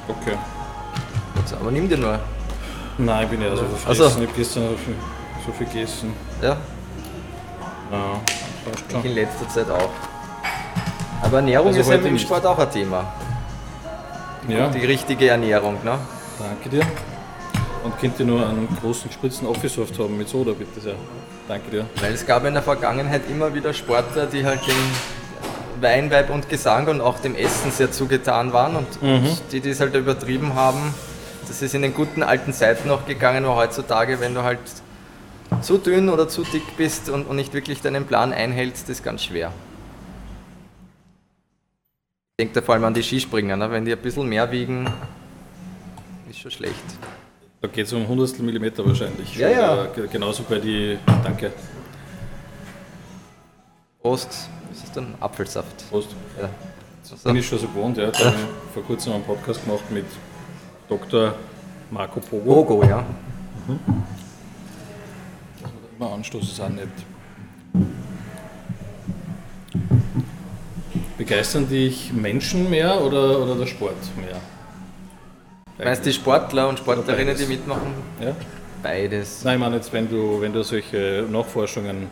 Okay. 0.07 0.37
Aber 1.59 1.71
nimm 1.71 1.89
dir 1.89 1.97
nur. 1.97 2.19
Nein, 2.97 3.23
ich 3.23 3.29
bin 3.29 3.41
ja 3.41 3.55
so 3.55 3.63
verfressen. 3.63 3.87
Also. 3.87 4.05
Ich 4.05 4.27
habe 4.27 4.37
gestern 4.37 4.63
so 4.63 4.77
viel, 4.77 4.95
so 5.45 5.51
viel 5.53 5.67
gegessen. 5.67 6.13
Ja? 6.41 6.57
Ja, 7.91 8.21
ich 8.99 9.05
in 9.05 9.15
letzter 9.15 9.49
Zeit 9.49 9.69
auch. 9.69 9.89
Aber 11.21 11.37
Ernährung 11.37 11.67
also 11.67 11.79
ist 11.79 11.89
ja 11.89 11.95
im 11.95 12.19
Sport 12.19 12.45
auch 12.45 12.57
ein 12.57 12.71
Thema. 12.71 13.13
Ja. 14.47 14.69
Die 14.69 14.85
richtige 14.85 15.29
Ernährung, 15.29 15.77
ne? 15.83 15.97
Danke 16.39 16.69
dir. 16.69 16.85
Und 17.83 17.97
könnt 17.99 18.19
ihr 18.19 18.25
nur 18.25 18.47
einen 18.47 18.67
großen 18.81 19.09
gespritzten 19.09 19.47
Office-Soft 19.47 19.97
haben 19.99 20.17
mit 20.17 20.27
Soda, 20.27 20.51
bitte 20.51 20.79
sehr. 20.79 20.95
Danke 21.47 21.71
dir. 21.71 21.85
Weil 22.01 22.13
es 22.13 22.25
gab 22.25 22.45
in 22.45 22.53
der 22.53 22.63
Vergangenheit 22.63 23.21
immer 23.29 23.53
wieder 23.53 23.73
Sportler, 23.73 24.25
die 24.25 24.45
halt 24.45 24.59
dem 24.67 25.81
Weinweib 25.81 26.29
und 26.29 26.49
Gesang 26.49 26.87
und 26.87 27.01
auch 27.01 27.19
dem 27.19 27.35
Essen 27.35 27.71
sehr 27.71 27.91
zugetan 27.91 28.53
waren 28.53 28.75
und, 28.75 29.01
mhm. 29.01 29.29
und 29.29 29.41
die, 29.51 29.69
es 29.69 29.79
halt 29.79 29.95
übertrieben 29.95 30.55
haben, 30.55 30.93
das 31.49 31.63
ist 31.63 31.73
in 31.73 31.81
den 31.81 31.93
guten 31.93 32.21
alten 32.21 32.53
Zeiten 32.53 32.87
noch 32.87 33.05
gegangen, 33.05 33.43
wo 33.43 33.55
heutzutage, 33.55 34.19
wenn 34.19 34.35
du 34.35 34.43
halt 34.43 34.59
zu 35.61 35.79
dünn 35.79 36.07
oder 36.09 36.29
zu 36.29 36.43
dick 36.43 36.77
bist 36.77 37.09
und, 37.09 37.25
und 37.25 37.35
nicht 37.35 37.53
wirklich 37.53 37.81
deinen 37.81 38.05
Plan 38.05 38.31
einhältst, 38.31 38.87
ist 38.87 39.03
ganz 39.03 39.23
schwer. 39.23 39.51
Ich 42.37 42.43
denke 42.45 42.53
da 42.53 42.61
vor 42.61 42.75
allem 42.75 42.85
an 42.85 42.93
die 42.93 43.03
Skispringer, 43.03 43.57
ne? 43.57 43.69
wenn 43.71 43.83
die 43.83 43.91
ein 43.91 43.97
bisschen 43.97 44.29
mehr 44.29 44.49
wiegen, 44.51 44.87
ist 46.29 46.39
schon 46.39 46.51
schlecht. 46.51 46.75
Da 47.61 47.67
geht 47.67 47.87
es 47.87 47.93
um 47.93 48.07
Hundertstel 48.07 48.45
Millimeter 48.45 48.85
wahrscheinlich. 48.85 49.35
Ja, 49.35 49.49
ja. 49.49 49.85
Äh, 49.85 50.07
genauso 50.09 50.43
bei 50.43 50.59
die. 50.59 50.97
Danke. 51.23 51.51
Prost. 54.01 54.49
Was 54.69 54.83
ist 54.83 54.95
denn? 54.95 55.15
Apfelsaft. 55.19 55.89
Prost. 55.89 56.15
Ja. 56.39 56.49
Das 57.09 57.23
bin 57.23 57.35
ich 57.35 57.47
schon 57.47 57.59
so 57.59 57.67
gewohnt, 57.67 57.97
ja. 57.97 58.11
Da 58.11 58.19
habe 58.19 58.35
ich 58.35 58.73
vor 58.73 58.83
kurzem 58.83 59.13
einen 59.13 59.23
Podcast 59.23 59.65
gemacht 59.65 59.89
mit 59.91 60.05
Dr. 60.89 61.35
Marco 61.91 62.19
Pogo. 62.19 62.63
Pogo, 62.63 62.83
ja. 62.83 63.05
Mhm. 63.67 63.79
Immer 65.97 66.13
anstoßen 66.13 66.49
ist 66.49 66.61
auch 66.61 66.69
nett. 66.69 66.87
Begeistern 71.17 71.69
dich 71.69 72.11
Menschen 72.13 72.69
mehr 72.69 72.99
oder, 73.01 73.39
oder 73.39 73.55
der 73.55 73.67
Sport 73.67 73.97
mehr? 74.17 74.37
Meinst 75.77 76.05
du 76.05 76.09
die 76.09 76.15
Sportler 76.15 76.67
und 76.67 76.79
Sportlerinnen, 76.79 77.37
die 77.37 77.45
mitmachen? 77.45 77.93
Ja. 78.19 78.35
Beides. 78.81 79.43
Nein, 79.43 79.55
ich 79.55 79.59
meine 79.59 79.75
jetzt, 79.75 79.93
wenn 79.93 80.09
du, 80.09 80.41
wenn 80.41 80.53
du 80.53 80.63
solche 80.63 81.25
Nachforschungen 81.29 82.07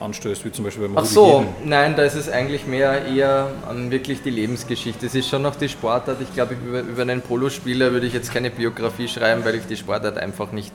anstößt, 0.00 0.44
wie 0.44 0.52
zum 0.52 0.64
Beispiel 0.64 0.88
beim 0.88 0.98
Ach 0.98 1.04
so, 1.04 1.44
nein, 1.64 1.94
da 1.96 2.02
ist 2.02 2.14
es 2.14 2.28
eigentlich 2.28 2.66
mehr 2.66 3.06
eher 3.06 3.50
um, 3.70 3.90
wirklich 3.90 4.22
die 4.22 4.30
Lebensgeschichte. 4.30 5.06
Es 5.06 5.14
ist 5.14 5.28
schon 5.28 5.42
noch 5.42 5.56
die 5.56 5.68
Sportart. 5.68 6.20
Ich 6.20 6.32
glaube, 6.32 6.54
über, 6.54 6.80
über 6.80 7.02
einen 7.02 7.20
Polospieler 7.20 7.92
würde 7.92 8.06
ich 8.06 8.12
jetzt 8.12 8.32
keine 8.32 8.50
Biografie 8.50 9.08
schreiben, 9.08 9.44
weil 9.44 9.56
ich 9.56 9.66
die 9.66 9.76
Sportart 9.76 10.18
einfach 10.18 10.52
nicht, 10.52 10.74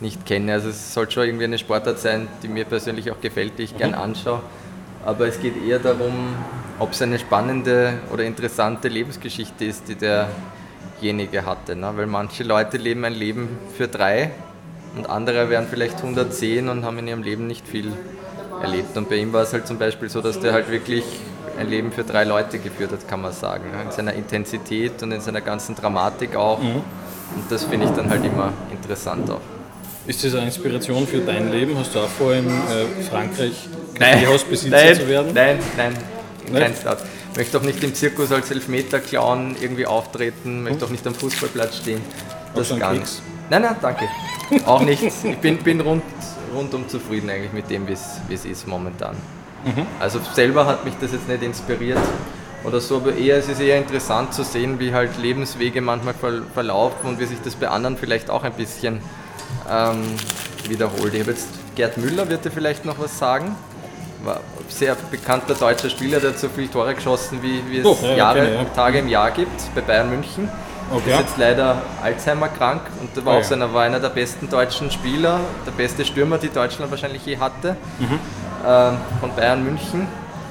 nicht 0.00 0.24
kenne. 0.24 0.52
Also 0.52 0.68
es 0.68 0.94
soll 0.94 1.10
schon 1.10 1.24
irgendwie 1.24 1.44
eine 1.44 1.58
Sportart 1.58 1.98
sein, 1.98 2.28
die 2.42 2.48
mir 2.48 2.64
persönlich 2.64 3.10
auch 3.10 3.20
gefällt, 3.20 3.58
die 3.58 3.64
ich 3.64 3.74
mhm. 3.74 3.78
gern 3.78 3.94
anschaue. 3.94 4.40
Aber 5.04 5.26
es 5.26 5.40
geht 5.40 5.54
eher 5.66 5.80
darum, 5.80 6.34
ob 6.78 6.92
es 6.92 7.02
eine 7.02 7.18
spannende 7.18 7.98
oder 8.12 8.24
interessante 8.24 8.88
Lebensgeschichte 8.88 9.64
ist, 9.64 9.88
die 9.88 9.96
derjenige 9.96 11.44
hatte. 11.44 11.76
Ne? 11.76 11.92
Weil 11.96 12.06
manche 12.06 12.44
Leute 12.44 12.76
leben 12.76 13.04
ein 13.04 13.14
Leben 13.14 13.58
für 13.76 13.88
drei 13.88 14.30
und 14.96 15.08
andere 15.08 15.50
werden 15.50 15.66
vielleicht 15.68 15.96
110 15.96 16.68
und 16.68 16.84
haben 16.84 16.98
in 16.98 17.08
ihrem 17.08 17.22
Leben 17.22 17.46
nicht 17.46 17.66
viel 17.66 17.92
erlebt. 18.62 18.96
Und 18.96 19.08
bei 19.08 19.16
ihm 19.16 19.32
war 19.32 19.42
es 19.42 19.52
halt 19.52 19.66
zum 19.66 19.78
Beispiel 19.78 20.08
so, 20.08 20.20
dass 20.20 20.40
der 20.40 20.52
halt 20.52 20.70
wirklich 20.70 21.04
ein 21.58 21.68
Leben 21.68 21.92
für 21.92 22.04
drei 22.04 22.24
Leute 22.24 22.58
geführt 22.58 22.92
hat, 22.92 23.06
kann 23.08 23.22
man 23.22 23.32
sagen. 23.32 23.64
In 23.84 23.90
seiner 23.90 24.12
Intensität 24.14 25.02
und 25.02 25.12
in 25.12 25.20
seiner 25.20 25.40
ganzen 25.40 25.74
Dramatik 25.74 26.36
auch. 26.36 26.60
Mhm. 26.60 26.82
Und 27.36 27.50
das 27.50 27.64
finde 27.64 27.86
ich 27.86 27.92
dann 27.92 28.10
halt 28.10 28.24
immer 28.24 28.52
interessant 28.70 29.30
auch. 29.30 29.40
Ist 30.06 30.22
das 30.22 30.34
eine 30.34 30.46
Inspiration 30.46 31.06
für 31.06 31.18
dein 31.18 31.50
Leben? 31.50 31.78
Hast 31.78 31.94
du 31.94 32.00
auch 32.00 32.08
vor, 32.08 32.34
in 32.34 32.46
äh, 32.46 33.02
Frankreich 33.08 33.68
Kaffeehausbesitzer 33.98 34.94
zu 34.94 35.08
werden? 35.08 35.32
Nein, 35.32 35.58
nein, 36.52 36.74
Start. 36.78 37.02
Ich 37.32 37.38
möchte 37.38 37.58
auch 37.58 37.62
nicht 37.62 37.82
im 37.82 37.94
Zirkus 37.94 38.30
als 38.30 38.50
Elfmeter-Clown 38.50 39.56
irgendwie 39.60 39.86
auftreten, 39.86 40.62
möchte 40.62 40.80
hm? 40.80 40.86
auch 40.86 40.90
nicht 40.90 41.06
am 41.06 41.14
Fußballplatz 41.14 41.78
stehen. 41.78 42.00
Das 42.54 42.78
gar 42.78 42.92
nichts. 42.92 43.22
Nein, 43.50 43.62
nein, 43.62 43.76
danke. 43.80 44.04
auch 44.66 44.82
nicht. 44.82 45.02
Ich 45.02 45.38
bin, 45.38 45.56
bin 45.58 45.80
rund 45.80 46.02
rundum 46.54 46.88
zufrieden 46.88 47.28
eigentlich 47.30 47.52
mit 47.52 47.70
dem, 47.70 47.86
wie 47.88 47.92
es 47.92 48.44
ist 48.44 48.66
momentan. 48.66 49.16
Mhm. 49.64 49.86
Also 50.00 50.20
selber 50.32 50.66
hat 50.66 50.84
mich 50.84 50.94
das 51.00 51.12
jetzt 51.12 51.28
nicht 51.28 51.42
inspiriert 51.42 51.98
oder 52.64 52.80
so, 52.80 52.96
aber 52.96 53.14
eher 53.14 53.36
es 53.36 53.48
ist 53.48 53.60
eher 53.60 53.78
interessant 53.78 54.34
zu 54.34 54.42
sehen, 54.42 54.78
wie 54.78 54.92
halt 54.92 55.18
Lebenswege 55.18 55.80
manchmal 55.80 56.14
verlaufen 56.52 57.08
und 57.08 57.20
wie 57.20 57.26
sich 57.26 57.38
das 57.42 57.54
bei 57.54 57.68
anderen 57.68 57.96
vielleicht 57.96 58.30
auch 58.30 58.44
ein 58.44 58.52
bisschen 58.52 59.00
ähm, 59.70 60.02
wiederholt. 60.68 61.14
Ich 61.14 61.20
habe 61.20 61.30
jetzt 61.32 61.48
Gerd 61.74 61.96
Müller, 61.98 62.28
wird 62.28 62.44
dir 62.44 62.50
vielleicht 62.50 62.84
noch 62.84 62.98
was 62.98 63.18
sagen? 63.18 63.56
War 64.22 64.36
ein 64.36 64.42
sehr 64.68 64.96
bekannter 65.10 65.54
deutscher 65.54 65.90
Spieler, 65.90 66.20
der 66.20 66.30
hat 66.30 66.38
so 66.38 66.48
viele 66.48 66.70
Tore 66.70 66.94
geschossen, 66.94 67.42
wie, 67.42 67.62
wie 67.70 67.78
es 67.78 67.86
oh, 67.86 67.98
ja, 68.02 68.16
Jahre, 68.16 68.42
okay, 68.42 68.54
ja. 68.54 68.64
Tage 68.74 68.98
im 68.98 69.08
Jahr 69.08 69.30
gibt 69.30 69.74
bei 69.74 69.80
Bayern 69.82 70.10
München. 70.10 70.48
Okay. 70.92 71.12
Ist 71.12 71.20
jetzt 71.20 71.38
leider 71.38 71.82
Alzheimer 72.02 72.48
krank 72.48 72.82
und 73.00 73.24
war, 73.24 73.36
oh, 73.36 73.38
auch 73.38 73.44
seiner, 73.44 73.72
war 73.72 73.82
einer 73.82 74.00
der 74.00 74.10
besten 74.10 74.48
deutschen 74.48 74.90
Spieler, 74.90 75.40
der 75.66 75.72
beste 75.72 76.04
Stürmer, 76.04 76.38
die 76.38 76.50
Deutschland 76.50 76.90
wahrscheinlich 76.90 77.24
je 77.24 77.38
hatte, 77.38 77.76
mhm. 77.98 78.18
äh, 78.66 78.92
von 79.20 79.34
Bayern 79.34 79.64
München. 79.64 80.06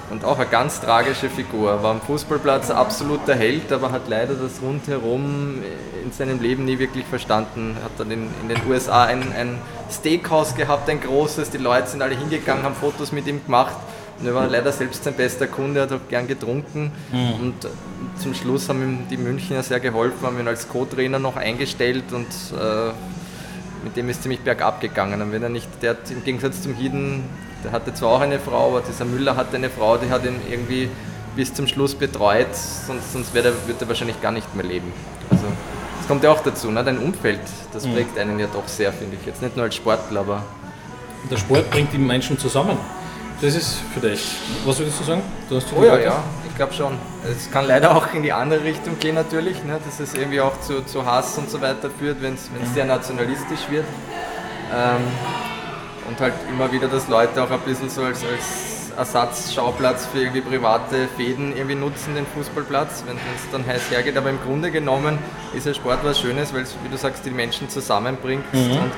Und 0.09 0.25
auch 0.25 0.37
eine 0.37 0.45
ganz 0.45 0.79
tragische 0.79 1.27
Figur. 1.27 1.81
War 1.81 1.91
am 1.91 2.01
Fußballplatz 2.01 2.69
absoluter 2.69 3.33
Held, 3.33 3.71
aber 3.71 3.91
hat 3.91 4.07
leider 4.07 4.35
das 4.35 4.61
rundherum 4.61 5.63
in 6.03 6.11
seinem 6.11 6.39
Leben 6.39 6.65
nie 6.65 6.77
wirklich 6.77 7.05
verstanden. 7.05 7.75
Hat 7.83 7.91
dann 7.97 8.11
in, 8.11 8.29
in 8.43 8.49
den 8.49 8.59
USA 8.69 9.05
ein, 9.05 9.23
ein 9.35 9.57
Steakhouse 9.89 10.53
gehabt, 10.53 10.87
ein 10.89 11.01
großes. 11.01 11.49
Die 11.49 11.57
Leute 11.57 11.87
sind 11.87 12.03
alle 12.03 12.15
hingegangen, 12.15 12.63
haben 12.63 12.75
Fotos 12.75 13.11
mit 13.11 13.25
ihm 13.25 13.43
gemacht 13.43 13.75
er 14.23 14.35
war 14.35 14.47
leider 14.47 14.71
selbst 14.71 15.03
sein 15.03 15.13
bester 15.13 15.47
Kunde, 15.47 15.81
hat 15.81 15.91
auch 15.91 16.07
gern 16.09 16.27
getrunken. 16.27 16.91
Mhm. 17.11 17.33
Und 17.41 17.55
zum 18.19 18.33
Schluss 18.33 18.69
haben 18.69 18.81
ihm 18.81 19.07
die 19.09 19.17
Münchner 19.17 19.63
sehr 19.63 19.79
geholfen, 19.79 20.25
haben 20.25 20.39
ihn 20.39 20.47
als 20.47 20.67
Co-Trainer 20.67 21.19
noch 21.19 21.35
eingestellt 21.35 22.05
und 22.11 22.27
äh, 22.27 22.91
mit 23.83 23.97
dem 23.97 24.09
ist 24.09 24.23
ziemlich 24.23 24.41
bergab 24.41 24.81
gegangen. 24.81 25.21
Und 25.21 25.31
wenn 25.31 25.43
er 25.43 25.49
nicht, 25.49 25.67
der 25.81 25.91
hat 25.91 26.11
im 26.11 26.23
Gegensatz 26.23 26.61
zum 26.61 26.73
Hiden, 26.73 27.23
der 27.63 27.71
hatte 27.71 27.93
zwar 27.93 28.09
auch 28.09 28.21
eine 28.21 28.39
Frau, 28.39 28.69
aber 28.69 28.81
dieser 28.81 29.05
Müller 29.05 29.35
hatte 29.35 29.55
eine 29.55 29.69
Frau, 29.69 29.97
die 29.97 30.09
hat 30.09 30.25
ihn 30.25 30.35
irgendwie 30.49 30.89
bis 31.35 31.53
zum 31.53 31.67
Schluss 31.67 31.95
betreut, 31.95 32.53
sonst, 32.53 33.11
sonst 33.11 33.33
wird 33.33 33.45
er, 33.45 33.53
wird 33.67 33.81
er 33.81 33.87
wahrscheinlich 33.87 34.21
gar 34.21 34.31
nicht 34.31 34.53
mehr 34.55 34.65
leben. 34.65 34.91
Also 35.29 35.45
das 35.97 36.07
kommt 36.07 36.23
ja 36.23 36.31
auch 36.31 36.41
dazu, 36.41 36.69
ne? 36.69 36.83
dein 36.83 36.99
Umfeld, 36.99 37.39
das 37.71 37.85
mhm. 37.85 37.93
prägt 37.93 38.17
einen 38.17 38.39
ja 38.39 38.47
doch 38.51 38.67
sehr, 38.67 38.93
finde 38.93 39.17
ich. 39.19 39.25
Jetzt 39.25 39.41
nicht 39.41 39.55
nur 39.55 39.65
als 39.65 39.75
Sportler, 39.75 40.19
aber... 40.19 40.43
Der 41.31 41.37
Sport 41.37 41.71
bringt 41.71 41.93
die 41.93 41.97
Menschen 41.97 42.37
zusammen. 42.37 42.77
Das 43.43 43.55
ist 43.55 43.79
für 43.93 43.99
dich. 43.99 44.37
Was 44.63 44.79
würdest 44.79 45.01
du 45.01 45.03
sagen? 45.03 45.21
Du 45.49 45.57
hast 45.57 45.67
oh 45.77 45.83
ja, 45.83 45.99
ja, 45.99 46.23
ich 46.47 46.55
glaube 46.55 46.71
schon. 46.71 46.97
Es 47.29 47.51
kann 47.51 47.67
leider 47.67 47.93
auch 47.93 48.13
in 48.13 48.23
die 48.23 48.31
andere 48.31 48.63
Richtung 48.63 48.97
gehen 48.97 49.15
natürlich, 49.15 49.61
ne? 49.65 49.81
dass 49.83 49.99
es 49.99 50.13
irgendwie 50.13 50.39
auch 50.39 50.61
zu, 50.61 50.85
zu 50.85 51.05
Hass 51.05 51.37
und 51.37 51.49
so 51.49 51.59
weiter 51.59 51.89
führt, 51.89 52.21
wenn 52.21 52.35
es 52.35 52.49
mhm. 52.49 52.73
sehr 52.73 52.85
nationalistisch 52.85 53.69
wird. 53.69 53.83
Ähm, 54.73 55.01
und 56.07 56.21
halt 56.21 56.35
immer 56.49 56.71
wieder, 56.71 56.87
dass 56.87 57.09
Leute 57.09 57.43
auch 57.43 57.51
ein 57.51 57.59
bisschen 57.65 57.89
so 57.89 58.03
als, 58.03 58.23
als 58.23 58.91
Ersatzschauplatz 58.97 60.05
für 60.05 60.19
irgendwie 60.19 60.39
private 60.39 61.09
Fäden 61.17 61.53
irgendwie 61.53 61.75
nutzen, 61.75 62.15
den 62.15 62.25
Fußballplatz, 62.25 63.03
wenn 63.07 63.17
es 63.17 63.51
dann 63.51 63.65
heiß 63.65 63.91
hergeht. 63.91 64.15
Aber 64.15 64.29
im 64.29 64.39
Grunde 64.39 64.71
genommen 64.71 65.19
ist 65.53 65.65
der 65.65 65.73
Sport 65.73 65.99
was 66.03 66.17
Schönes, 66.17 66.53
weil 66.53 66.61
es, 66.61 66.77
wie 66.81 66.87
du 66.87 66.95
sagst, 66.95 67.25
die 67.25 67.31
Menschen 67.31 67.67
zusammenbringt. 67.67 68.45
Mhm. 68.53 68.89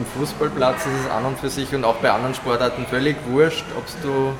Am 0.00 0.06
Fußballplatz 0.06 0.86
ist 0.86 1.04
es 1.04 1.10
an 1.10 1.26
und 1.26 1.38
für 1.38 1.50
sich 1.50 1.74
und 1.74 1.84
auch 1.84 1.96
bei 1.96 2.10
anderen 2.10 2.34
Sportarten 2.34 2.86
völlig 2.86 3.16
wurscht, 3.28 3.66
ob 3.76 3.84
du 4.02 4.32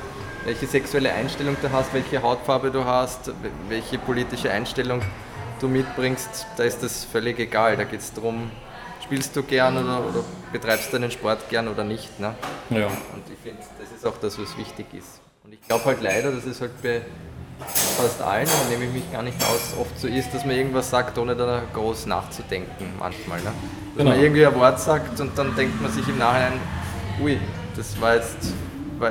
welche 0.43 0.65
sexuelle 0.65 1.13
Einstellung 1.13 1.55
du 1.61 1.71
hast, 1.71 1.93
welche 1.93 2.23
Hautfarbe 2.23 2.71
du 2.71 2.83
hast, 2.83 3.31
welche 3.69 3.99
politische 3.99 4.49
Einstellung 4.49 5.03
du 5.59 5.67
mitbringst, 5.67 6.47
da 6.57 6.63
ist 6.63 6.81
das 6.81 7.05
völlig 7.05 7.37
egal. 7.37 7.77
Da 7.77 7.83
geht 7.83 7.99
es 7.99 8.11
darum, 8.11 8.49
spielst 9.03 9.35
du 9.35 9.43
gern 9.43 9.77
oder, 9.77 9.99
oder 9.99 10.23
betreibst 10.51 10.91
deinen 10.95 11.11
Sport 11.11 11.47
gern 11.47 11.67
oder 11.67 11.83
nicht. 11.83 12.19
Ne? 12.19 12.33
Ja. 12.71 12.87
Und 12.87 13.23
ich 13.31 13.37
finde, 13.43 13.61
das 13.79 13.91
ist 13.95 14.03
auch 14.03 14.17
das, 14.17 14.39
was 14.39 14.57
wichtig 14.57 14.87
ist. 14.93 15.21
Und 15.43 15.53
ich 15.53 15.61
glaube 15.67 15.85
halt 15.85 16.01
leider, 16.01 16.31
dass 16.31 16.45
es 16.45 16.59
halt 16.59 16.81
bei 16.81 17.03
fast 17.65 18.21
allen, 18.21 18.45
da 18.45 18.69
nehme 18.69 18.85
ich 18.85 18.91
mich 18.91 19.11
gar 19.11 19.23
nicht 19.23 19.37
aus, 19.43 19.73
oft 19.79 19.99
so 19.99 20.07
ist, 20.07 20.33
dass 20.33 20.45
man 20.45 20.55
irgendwas 20.55 20.89
sagt, 20.89 21.17
ohne 21.17 21.35
da 21.35 21.61
groß 21.73 22.05
nachzudenken 22.05 22.85
manchmal. 22.99 23.39
Ne? 23.39 23.45
Dass 23.45 23.97
genau. 23.97 24.09
man 24.11 24.19
irgendwie 24.19 24.45
ein 24.45 24.55
Wort 24.55 24.79
sagt 24.79 25.19
und 25.19 25.37
dann 25.37 25.55
denkt 25.55 25.81
man 25.81 25.91
sich 25.91 26.07
im 26.07 26.17
Nachhinein, 26.17 26.53
ui, 27.21 27.39
das 27.75 27.99
war 28.01 28.15
jetzt, 28.15 28.53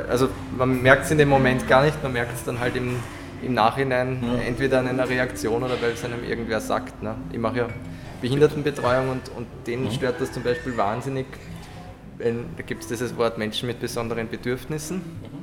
also 0.08 0.28
man 0.56 0.82
merkt 0.82 1.04
es 1.04 1.10
in 1.10 1.18
dem 1.18 1.28
Moment 1.28 1.68
gar 1.68 1.84
nicht, 1.84 2.02
man 2.02 2.12
merkt 2.12 2.34
es 2.34 2.44
dann 2.44 2.60
halt 2.60 2.76
im, 2.76 2.96
im 3.42 3.54
Nachhinein 3.54 4.22
ja. 4.22 4.42
entweder 4.42 4.80
an 4.80 4.88
einer 4.88 5.08
Reaktion 5.08 5.62
oder 5.62 5.80
weil 5.80 5.92
es 5.92 6.04
einem 6.04 6.24
irgendwer 6.24 6.60
sagt. 6.60 7.02
Ne? 7.02 7.14
Ich 7.32 7.38
mache 7.38 7.58
ja 7.58 7.68
Behindertenbetreuung 8.20 9.08
und, 9.08 9.30
und 9.36 9.46
denen 9.66 9.84
mhm. 9.84 9.92
stört 9.92 10.20
das 10.20 10.32
zum 10.32 10.42
Beispiel 10.42 10.76
wahnsinnig. 10.76 11.26
Wenn, 12.18 12.44
da 12.56 12.62
gibt 12.62 12.82
es 12.82 12.88
dieses 12.88 13.16
Wort 13.16 13.38
Menschen 13.38 13.66
mit 13.66 13.80
besonderen 13.80 14.28
Bedürfnissen. 14.28 14.96
Mhm. 14.98 15.39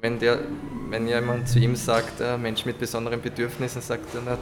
Wenn, 0.00 0.18
der, 0.20 0.38
wenn 0.90 1.08
jemand 1.08 1.48
zu 1.48 1.58
ihm 1.58 1.74
sagt, 1.74 2.20
äh, 2.20 2.38
Mensch 2.38 2.64
mit 2.64 2.78
besonderen 2.78 3.20
Bedürfnissen, 3.20 3.82
sagt 3.82 4.14
er, 4.14 4.20
na, 4.24 4.38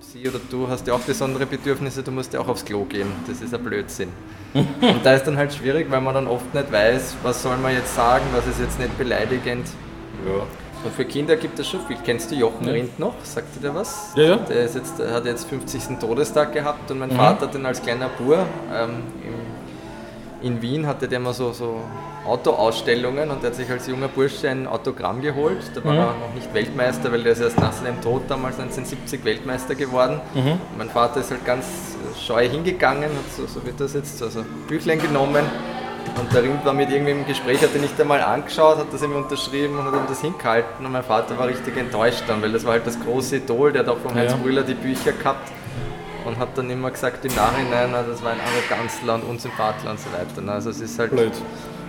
sie 0.00 0.28
oder 0.28 0.40
du 0.50 0.68
hast 0.68 0.86
ja 0.86 0.92
auch 0.92 1.00
besondere 1.00 1.46
Bedürfnisse, 1.46 2.02
du 2.02 2.10
musst 2.10 2.34
ja 2.34 2.40
auch 2.40 2.48
aufs 2.48 2.64
Klo 2.64 2.84
gehen. 2.84 3.10
Das 3.26 3.40
ist 3.40 3.54
ein 3.54 3.64
Blödsinn. 3.64 4.10
und 4.54 5.00
da 5.02 5.14
ist 5.14 5.24
dann 5.24 5.36
halt 5.36 5.54
schwierig, 5.54 5.90
weil 5.90 6.00
man 6.00 6.14
dann 6.14 6.26
oft 6.26 6.52
nicht 6.52 6.70
weiß, 6.70 7.16
was 7.22 7.42
soll 7.42 7.56
man 7.56 7.72
jetzt 7.72 7.94
sagen, 7.94 8.24
was 8.32 8.46
ist 8.46 8.60
jetzt 8.60 8.78
nicht 8.78 8.96
beleidigend. 8.98 9.66
Ja. 10.26 10.42
Und 10.82 10.94
für 10.94 11.04
Kinder 11.04 11.36
gibt 11.36 11.58
es 11.58 11.68
schon 11.68 11.80
viel. 11.86 11.96
Kennst 12.04 12.30
du 12.30 12.34
Jochen 12.34 12.66
ja. 12.66 12.72
Rindt 12.72 12.98
noch? 12.98 13.14
Sagt 13.22 13.56
dir 13.56 13.60
der 13.60 13.74
was? 13.74 14.12
Ja, 14.16 14.22
ja. 14.22 14.36
Der 14.36 14.64
ist 14.64 14.74
jetzt, 14.74 14.98
hat 14.98 15.26
jetzt 15.26 15.48
50. 15.48 15.98
Todestag 15.98 16.52
gehabt 16.52 16.90
und 16.90 16.98
mein 16.98 17.10
mhm. 17.10 17.16
Vater 17.16 17.46
hat 17.46 17.54
den 17.54 17.66
als 17.66 17.82
kleiner 17.82 18.08
Bur 18.08 18.38
ähm, 18.72 19.02
im, 19.22 19.34
in 20.42 20.62
Wien 20.62 20.86
hatte 20.86 21.08
der 21.08 21.20
mal 21.20 21.34
so, 21.34 21.52
so 21.52 21.80
Autoausstellungen 22.26 23.30
und 23.30 23.42
der 23.42 23.50
hat 23.50 23.56
sich 23.56 23.70
als 23.70 23.86
junger 23.86 24.08
Bursche 24.08 24.48
ein 24.48 24.66
Autogramm 24.66 25.20
geholt. 25.20 25.58
Da 25.74 25.84
war 25.84 25.92
mhm. 25.92 25.98
er 25.98 26.06
noch 26.06 26.34
nicht 26.34 26.52
Weltmeister, 26.52 27.12
weil 27.12 27.22
der 27.22 27.32
ist 27.32 27.40
erst 27.40 27.58
nach 27.58 27.72
seinem 27.72 28.00
Tod 28.00 28.22
damals 28.28 28.58
1970 28.58 29.24
Weltmeister 29.24 29.74
geworden. 29.74 30.20
Mhm. 30.34 30.58
Mein 30.76 30.90
Vater 30.90 31.20
ist 31.20 31.30
halt 31.30 31.44
ganz 31.44 31.66
scheu 32.18 32.48
hingegangen, 32.48 33.04
hat 33.04 33.32
so, 33.36 33.46
so 33.46 33.64
wird 33.64 33.80
das 33.80 33.94
jetzt, 33.94 34.22
also 34.22 34.44
Büchlein 34.68 35.00
genommen 35.00 35.44
und 36.18 36.32
der 36.34 36.42
Rind 36.42 36.64
war 36.64 36.72
mit 36.72 36.90
irgendwem 36.90 37.20
im 37.20 37.26
Gespräch, 37.26 37.62
hat 37.62 37.74
ihn 37.74 37.82
nicht 37.82 38.00
einmal 38.00 38.20
angeschaut, 38.22 38.78
hat 38.78 38.92
das 38.92 39.02
ihm 39.02 39.14
unterschrieben 39.14 39.78
und 39.78 39.84
hat 39.84 39.94
ihm 39.94 40.06
das 40.08 40.20
hingehalten. 40.20 40.84
Und 40.84 40.92
mein 40.92 41.04
Vater 41.04 41.38
war 41.38 41.46
richtig 41.46 41.76
enttäuscht 41.76 42.24
dann, 42.26 42.42
weil 42.42 42.52
das 42.52 42.64
war 42.64 42.72
halt 42.72 42.86
das 42.86 42.98
große 42.98 43.36
Idol, 43.36 43.72
der 43.72 43.82
hat 43.82 43.88
auch 43.88 43.98
von 43.98 44.14
Heinz 44.14 44.32
ja. 44.32 44.38
Brüller 44.38 44.62
die 44.62 44.74
Bücher 44.74 45.12
gehabt 45.12 45.50
und 46.24 46.38
hat 46.38 46.56
dann 46.56 46.70
immer 46.70 46.90
gesagt 46.90 47.24
im 47.24 47.34
Nachhinein, 47.34 47.92
das 47.92 48.22
war 48.22 48.32
ein 48.32 48.40
Arroganzler 48.40 49.14
und 49.14 49.22
Unsympathler 49.24 49.90
und 49.92 50.00
so 50.00 50.06
weiter. 50.12 50.52
Also 50.52 50.70
es 50.70 50.80
ist 50.80 50.98
halt 50.98 51.10
blöd. 51.10 51.32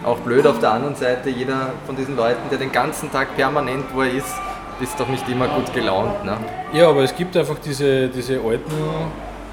auch 0.04 0.20
blöd 0.20 0.46
auf 0.48 0.60
der 0.60 0.72
anderen 0.72 0.96
Seite, 0.96 1.30
jeder 1.30 1.74
von 1.86 1.96
diesen 1.96 2.16
Leuten, 2.16 2.42
der 2.50 2.58
den 2.58 2.72
ganzen 2.72 3.12
Tag 3.12 3.36
permanent, 3.36 3.86
wo 3.94 4.02
er 4.02 4.14
ist, 4.14 4.36
ist 4.82 5.00
doch 5.00 5.08
nicht 5.08 5.28
immer 5.30 5.48
gut 5.48 5.74
gelaunt. 5.74 6.26
Ne? 6.26 6.38
Ja, 6.74 6.90
aber 6.90 7.04
es 7.04 7.16
gibt 7.16 7.38
einfach 7.38 7.60
diese, 7.60 8.08
diese 8.10 8.40
alten 8.40 8.72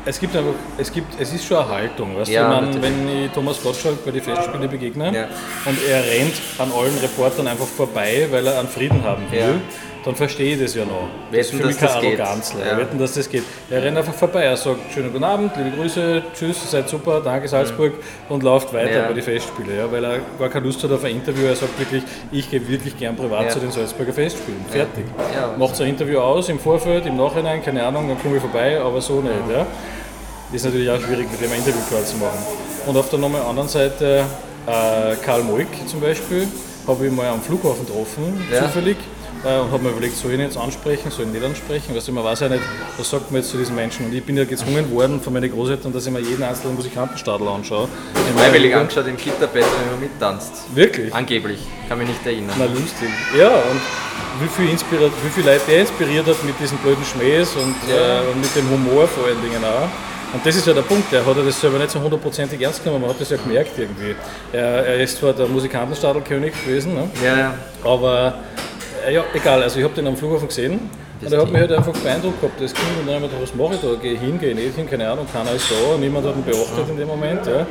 es 0.08 0.18
gibt 0.18 0.34
einfach, 0.34 0.54
es 0.78 0.90
gibt, 0.90 1.20
es 1.20 1.32
ist 1.34 1.44
schon 1.44 1.58
eine 1.58 1.68
Haltung, 1.68 2.16
weißt 2.16 2.30
ja, 2.30 2.60
du, 2.60 2.74
wenn, 2.74 2.82
wenn 2.82 3.24
ich 3.24 3.30
Thomas 3.32 3.62
Gottschalk 3.62 4.04
bei 4.04 4.10
den 4.10 4.22
Festspielen 4.22 4.70
begegne 4.70 5.14
ja. 5.14 5.24
und 5.66 5.78
er 5.86 6.02
rennt 6.02 6.34
an 6.58 6.72
allen 6.72 6.96
Reportern 6.98 7.46
einfach 7.46 7.66
vorbei, 7.66 8.26
weil 8.30 8.46
er 8.46 8.58
einen 8.58 8.68
Frieden 8.68 9.04
haben 9.04 9.30
will, 9.30 9.40
ja. 9.40 9.60
Dann 10.04 10.14
verstehe 10.14 10.54
ich 10.54 10.60
das 10.60 10.74
ja 10.74 10.84
noch. 10.84 11.08
Wetten, 11.30 11.36
das 11.36 11.46
ist 11.46 11.54
für 11.54 11.66
mich 11.66 11.78
keine 11.78 11.92
Arroganz, 11.92 12.54
ja. 12.58 12.76
wetten, 12.76 12.98
dass 12.98 13.14
das 13.14 13.28
geht. 13.28 13.44
Er 13.70 13.82
rennt 13.82 13.98
einfach 13.98 14.14
vorbei, 14.14 14.44
er 14.44 14.56
sagt 14.56 14.92
schönen 14.92 15.12
guten 15.12 15.24
Abend, 15.24 15.52
liebe 15.56 15.76
Grüße, 15.76 16.22
tschüss, 16.34 16.70
seid 16.70 16.88
super, 16.88 17.20
danke 17.20 17.48
Salzburg 17.48 17.92
mhm. 17.92 18.34
und 18.34 18.42
läuft 18.42 18.72
weiter 18.72 19.06
bei 19.08 19.12
den 19.12 19.22
Festspielen, 19.22 19.76
ja, 19.76 19.90
weil 19.90 20.04
er 20.04 20.18
gar 20.38 20.48
keine 20.48 20.66
Lust 20.66 20.82
hat 20.82 20.90
auf 20.92 21.04
ein 21.04 21.16
Interview, 21.16 21.46
er 21.46 21.56
sagt 21.56 21.78
wirklich, 21.78 22.02
ich 22.32 22.50
gehe 22.50 22.66
wirklich 22.68 22.98
gern 22.98 23.16
privat 23.16 23.52
zu 23.52 23.58
den 23.58 23.70
Salzburger 23.70 24.12
Festspielen, 24.12 24.64
fertig. 24.70 25.04
Macht 25.58 25.76
so 25.76 25.82
ein 25.82 25.90
Interview 25.90 26.18
aus, 26.18 26.48
im 26.48 26.58
Vorfeld, 26.58 27.06
im 27.06 27.16
Nachhinein, 27.16 27.62
keine 27.62 27.84
Ahnung, 27.84 28.08
dann 28.08 28.20
komme 28.20 28.36
ich 28.36 28.42
vorbei, 28.42 28.80
aber 28.80 29.00
so 29.00 29.20
nicht. 29.20 29.32
Ja 29.52 29.66
ist 30.52 30.64
natürlich 30.64 30.90
auch 30.90 31.00
schwierig, 31.00 31.30
mit 31.30 31.40
dem 31.40 31.52
ein 31.52 31.58
Interview 31.58 31.80
zu 32.04 32.16
machen. 32.16 32.38
Und 32.86 32.96
auf 32.96 33.10
der 33.10 33.18
nochmal 33.18 33.42
anderen 33.42 33.68
Seite 33.68 34.24
äh, 34.66 35.16
Karl 35.24 35.42
Moik 35.42 35.68
zum 35.86 36.00
Beispiel, 36.00 36.46
habe 36.86 37.06
ich 37.06 37.12
mal 37.12 37.26
am 37.26 37.42
Flughafen 37.42 37.84
getroffen, 37.86 38.46
ja. 38.50 38.62
zufällig. 38.62 38.96
Äh, 39.44 39.60
und 39.60 39.70
habe 39.70 39.82
mir 39.82 39.90
überlegt, 39.90 40.16
soll 40.16 40.32
ich 40.32 40.38
ihn 40.38 40.44
jetzt 40.44 40.56
ansprechen, 40.56 41.10
soll 41.10 41.22
ich 41.22 41.28
ihn 41.28 41.32
nicht 41.32 41.44
ansprechen? 41.44 41.94
Weißt 41.94 42.08
du, 42.08 42.12
man 42.12 42.24
weiß 42.24 42.40
ja 42.40 42.48
nicht, 42.48 42.62
was 42.96 43.08
sagt 43.08 43.30
man 43.30 43.40
jetzt 43.40 43.50
zu 43.50 43.56
diesen 43.56 43.74
Menschen. 43.74 44.06
Und 44.06 44.14
ich 44.14 44.24
bin 44.24 44.36
ja 44.36 44.44
gezwungen 44.44 44.90
worden 44.90 45.20
von 45.20 45.32
meinen 45.32 45.50
Großeltern, 45.50 45.92
dass 45.92 46.06
ich 46.06 46.12
mir 46.12 46.20
jeden 46.20 46.42
einzelnen 46.42 46.74
Musikantenstadel 46.74 47.46
anschaue. 47.46 47.88
Freiwillig 48.36 48.74
angeschaut 48.74 49.06
im 49.06 49.16
Gitterbett, 49.16 49.64
wenn 49.64 49.90
man 49.90 50.00
mittanzt. 50.00 50.74
Wirklich? 50.74 51.14
Angeblich, 51.14 51.60
kann 51.88 51.98
mich 51.98 52.08
nicht 52.08 52.26
erinnern. 52.26 52.56
Na 52.58 52.64
lustig. 52.64 53.08
Ja, 53.38 53.48
und 53.48 53.80
wie 54.40 54.48
viel, 54.48 54.70
inspiriert, 54.70 55.12
wie 55.24 55.30
viel 55.30 55.44
Leute 55.44 55.72
er 55.72 55.80
inspiriert 55.80 56.26
hat 56.26 56.44
mit 56.44 56.58
diesen 56.60 56.78
blöden 56.78 57.04
Schmähs 57.04 57.54
und, 57.56 57.74
ja. 57.88 58.22
äh, 58.22 58.26
und 58.28 58.40
mit 58.40 58.54
dem 58.54 58.68
Humor 58.70 59.06
vor 59.06 59.26
allen 59.26 59.40
Dingen 59.42 59.64
auch. 59.64 59.88
Und 60.32 60.44
das 60.44 60.56
ist 60.56 60.66
ja 60.66 60.74
der 60.74 60.82
Punkt, 60.82 61.10
er 61.12 61.24
hat 61.24 61.36
das 61.38 61.58
selber 61.58 61.78
nicht 61.78 61.90
so 61.90 62.00
hundertprozentig 62.00 62.60
ernst 62.60 62.84
genommen, 62.84 63.02
man 63.02 63.10
hat 63.10 63.20
das 63.20 63.30
ja 63.30 63.38
gemerkt 63.38 63.78
irgendwie. 63.78 64.14
Er, 64.52 64.86
er 64.86 65.00
ist 65.00 65.16
zwar 65.16 65.32
der 65.32 65.46
Musikantenstadelkönig 65.46 66.52
gewesen, 66.64 66.94
ne? 66.94 67.08
ja, 67.24 67.38
ja. 67.38 67.54
aber 67.82 68.34
ja, 69.08 69.24
egal, 69.34 69.62
also 69.62 69.78
ich 69.78 69.84
habe 69.84 69.94
den 69.94 70.06
am 70.06 70.16
Flughafen 70.16 70.48
gesehen 70.48 70.90
das 71.20 71.32
und 71.32 71.38
er 71.38 71.42
hat 71.42 71.52
mich 71.52 71.60
halt 71.60 71.72
einfach 71.72 71.92
beeindruckt 71.92 72.40
gehabt, 72.40 72.60
das 72.60 72.72
Kind, 72.72 72.86
und 73.00 73.06
dann 73.06 73.16
habe 73.16 73.26
ich 73.26 73.32
gedacht, 73.32 73.50
was 73.50 73.54
mache 73.54 73.74
ich 73.74 73.80
da? 73.80 74.00
Gehe 74.00 74.12
ich 74.12 74.20
hin, 74.20 74.38
gehe 74.38 74.50
ich 74.50 74.56
nicht 74.56 74.76
hin, 74.76 74.88
keine 74.88 75.10
Ahnung, 75.10 75.26
keiner 75.32 75.52
ist 75.52 75.70
da, 75.70 75.96
niemand 75.98 76.26
hat 76.26 76.36
ihn 76.36 76.44
beachtet 76.44 76.88
in 76.88 76.96
dem 76.96 77.08
Moment. 77.08 77.46
Ja. 77.46 77.66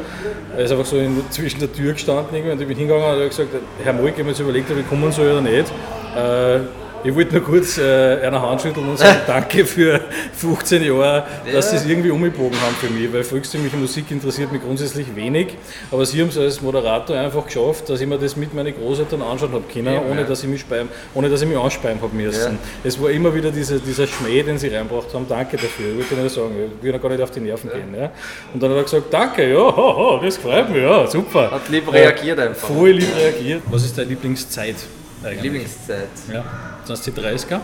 Er 0.58 0.66
ist 0.66 0.72
einfach 0.72 0.86
so 0.86 0.98
in, 0.98 1.22
zwischen 1.30 1.60
der 1.60 1.72
Tür 1.72 1.94
gestanden 1.94 2.36
irgendwie, 2.36 2.52
und 2.52 2.62
ich 2.62 2.68
bin 2.68 2.78
hingegangen 2.78 3.06
und 3.06 3.12
habe 3.12 3.28
gesagt, 3.28 3.50
Herr 3.84 3.94
Moik, 3.94 4.10
ich 4.10 4.14
habe 4.14 4.24
mir 4.24 4.30
jetzt 4.32 4.40
überlegt, 4.40 4.70
ob 4.72 4.78
ich 4.78 4.88
kommen 4.90 5.12
soll 5.12 5.32
oder 5.32 5.42
nicht. 5.42 5.72
Äh, 6.16 6.60
ich 7.04 7.16
wollte 7.16 7.36
nur 7.36 7.44
kurz 7.44 7.78
äh, 7.78 8.20
einer 8.22 8.42
Hand 8.42 8.62
schütteln 8.62 8.88
und 8.88 8.98
sagen, 8.98 9.20
danke 9.28 9.66
für 9.66 10.02
15 10.34 10.84
Jahre, 10.84 11.26
dass 11.52 11.72
ja. 11.72 11.78
Sie 11.78 11.86
es 11.86 11.86
irgendwie 11.86 12.10
umgebogen 12.10 12.60
haben 12.62 12.76
für 12.76 12.90
mich, 12.90 13.12
weil 13.12 13.24
volkstümliche 13.24 13.78
Musik 13.78 14.12
interessiert 14.12 14.52
mich 14.52 14.62
grundsätzlich 14.62 15.16
wenig, 15.16 15.58
aber 15.92 16.06
Sie 16.06 16.22
haben 16.22 16.30
es 16.30 16.38
als 16.38 16.62
Moderator 16.62 17.18
einfach 17.18 17.46
geschafft, 17.46 17.90
dass 17.90 18.02
ich 18.02 18.08
mir 18.08 18.18
das 18.18 18.36
mit 18.36 18.54
meinen 18.54 18.74
Großeltern 18.74 19.22
anschauen 19.22 19.52
habe 19.52 19.64
können, 19.72 19.94
ja, 19.94 20.02
ohne, 20.02 20.22
ja. 20.22 20.28
Dass 20.28 20.44
ich 20.44 20.50
mich 20.50 20.62
speien, 20.62 20.90
ohne 21.14 21.30
dass 21.30 21.42
ich 21.42 21.48
mich 21.48 21.58
anspeien 21.58 22.02
habe 22.02 22.16
müssen. 22.16 22.58
Es 22.84 23.02
war 23.02 23.10
immer 23.10 23.34
wieder 23.34 23.52
diese, 23.52 23.80
dieser 23.80 24.08
Schmäh, 24.08 24.44
den 24.44 24.58
Sie 24.58 24.68
reinbracht 24.68 25.14
haben, 25.14 25.26
danke 25.28 25.58
dafür, 25.58 25.92
ich 25.92 25.98
wollte 25.98 26.16
nur 26.16 26.30
sagen, 26.30 26.56
ich 26.78 26.84
will 26.84 26.92
noch 26.92 27.02
gar 27.02 27.10
nicht 27.10 27.22
auf 27.22 27.32
die 27.32 27.40
Nerven 27.40 27.70
gehen. 27.70 27.96
Ja. 27.98 28.12
Und 28.54 28.62
dann 28.62 28.72
hat 28.72 28.78
er 28.78 28.84
gesagt, 28.84 29.06
danke, 29.12 29.50
ja, 29.50 29.58
ho, 29.58 29.96
ho, 29.98 30.20
das 30.24 30.38
freut 30.38 30.70
mich, 30.70 30.82
ja, 30.82 31.08
super. 31.08 31.52
Hat 31.52 31.70
lieb 31.70 31.92
reagiert 31.92 32.40
einfach. 32.40 32.68
Voll 32.68 32.92
lieb 32.92 33.16
reagiert. 33.16 33.62
Was 33.70 33.86
ist 33.86 33.98
deine 33.98 34.10
Lieblingszeit? 34.10 34.76
Eigentlich? 35.24 35.44
Lieblingszeit? 35.44 36.10
Ja. 36.32 36.44
Das 36.88 37.02
die 37.02 37.12
30er? 37.12 37.60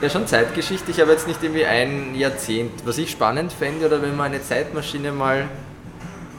Ja, 0.00 0.10
schon 0.10 0.26
Zeitgeschichte. 0.26 0.90
Ich 0.90 1.00
habe 1.00 1.12
jetzt 1.12 1.26
nicht 1.26 1.42
irgendwie 1.42 1.64
ein 1.64 2.14
Jahrzehnt. 2.14 2.72
Was 2.84 2.98
ich 2.98 3.10
spannend 3.10 3.52
fände, 3.52 3.86
oder 3.86 4.02
wenn 4.02 4.16
man 4.16 4.26
eine 4.26 4.42
Zeitmaschine 4.42 5.12
mal, 5.12 5.44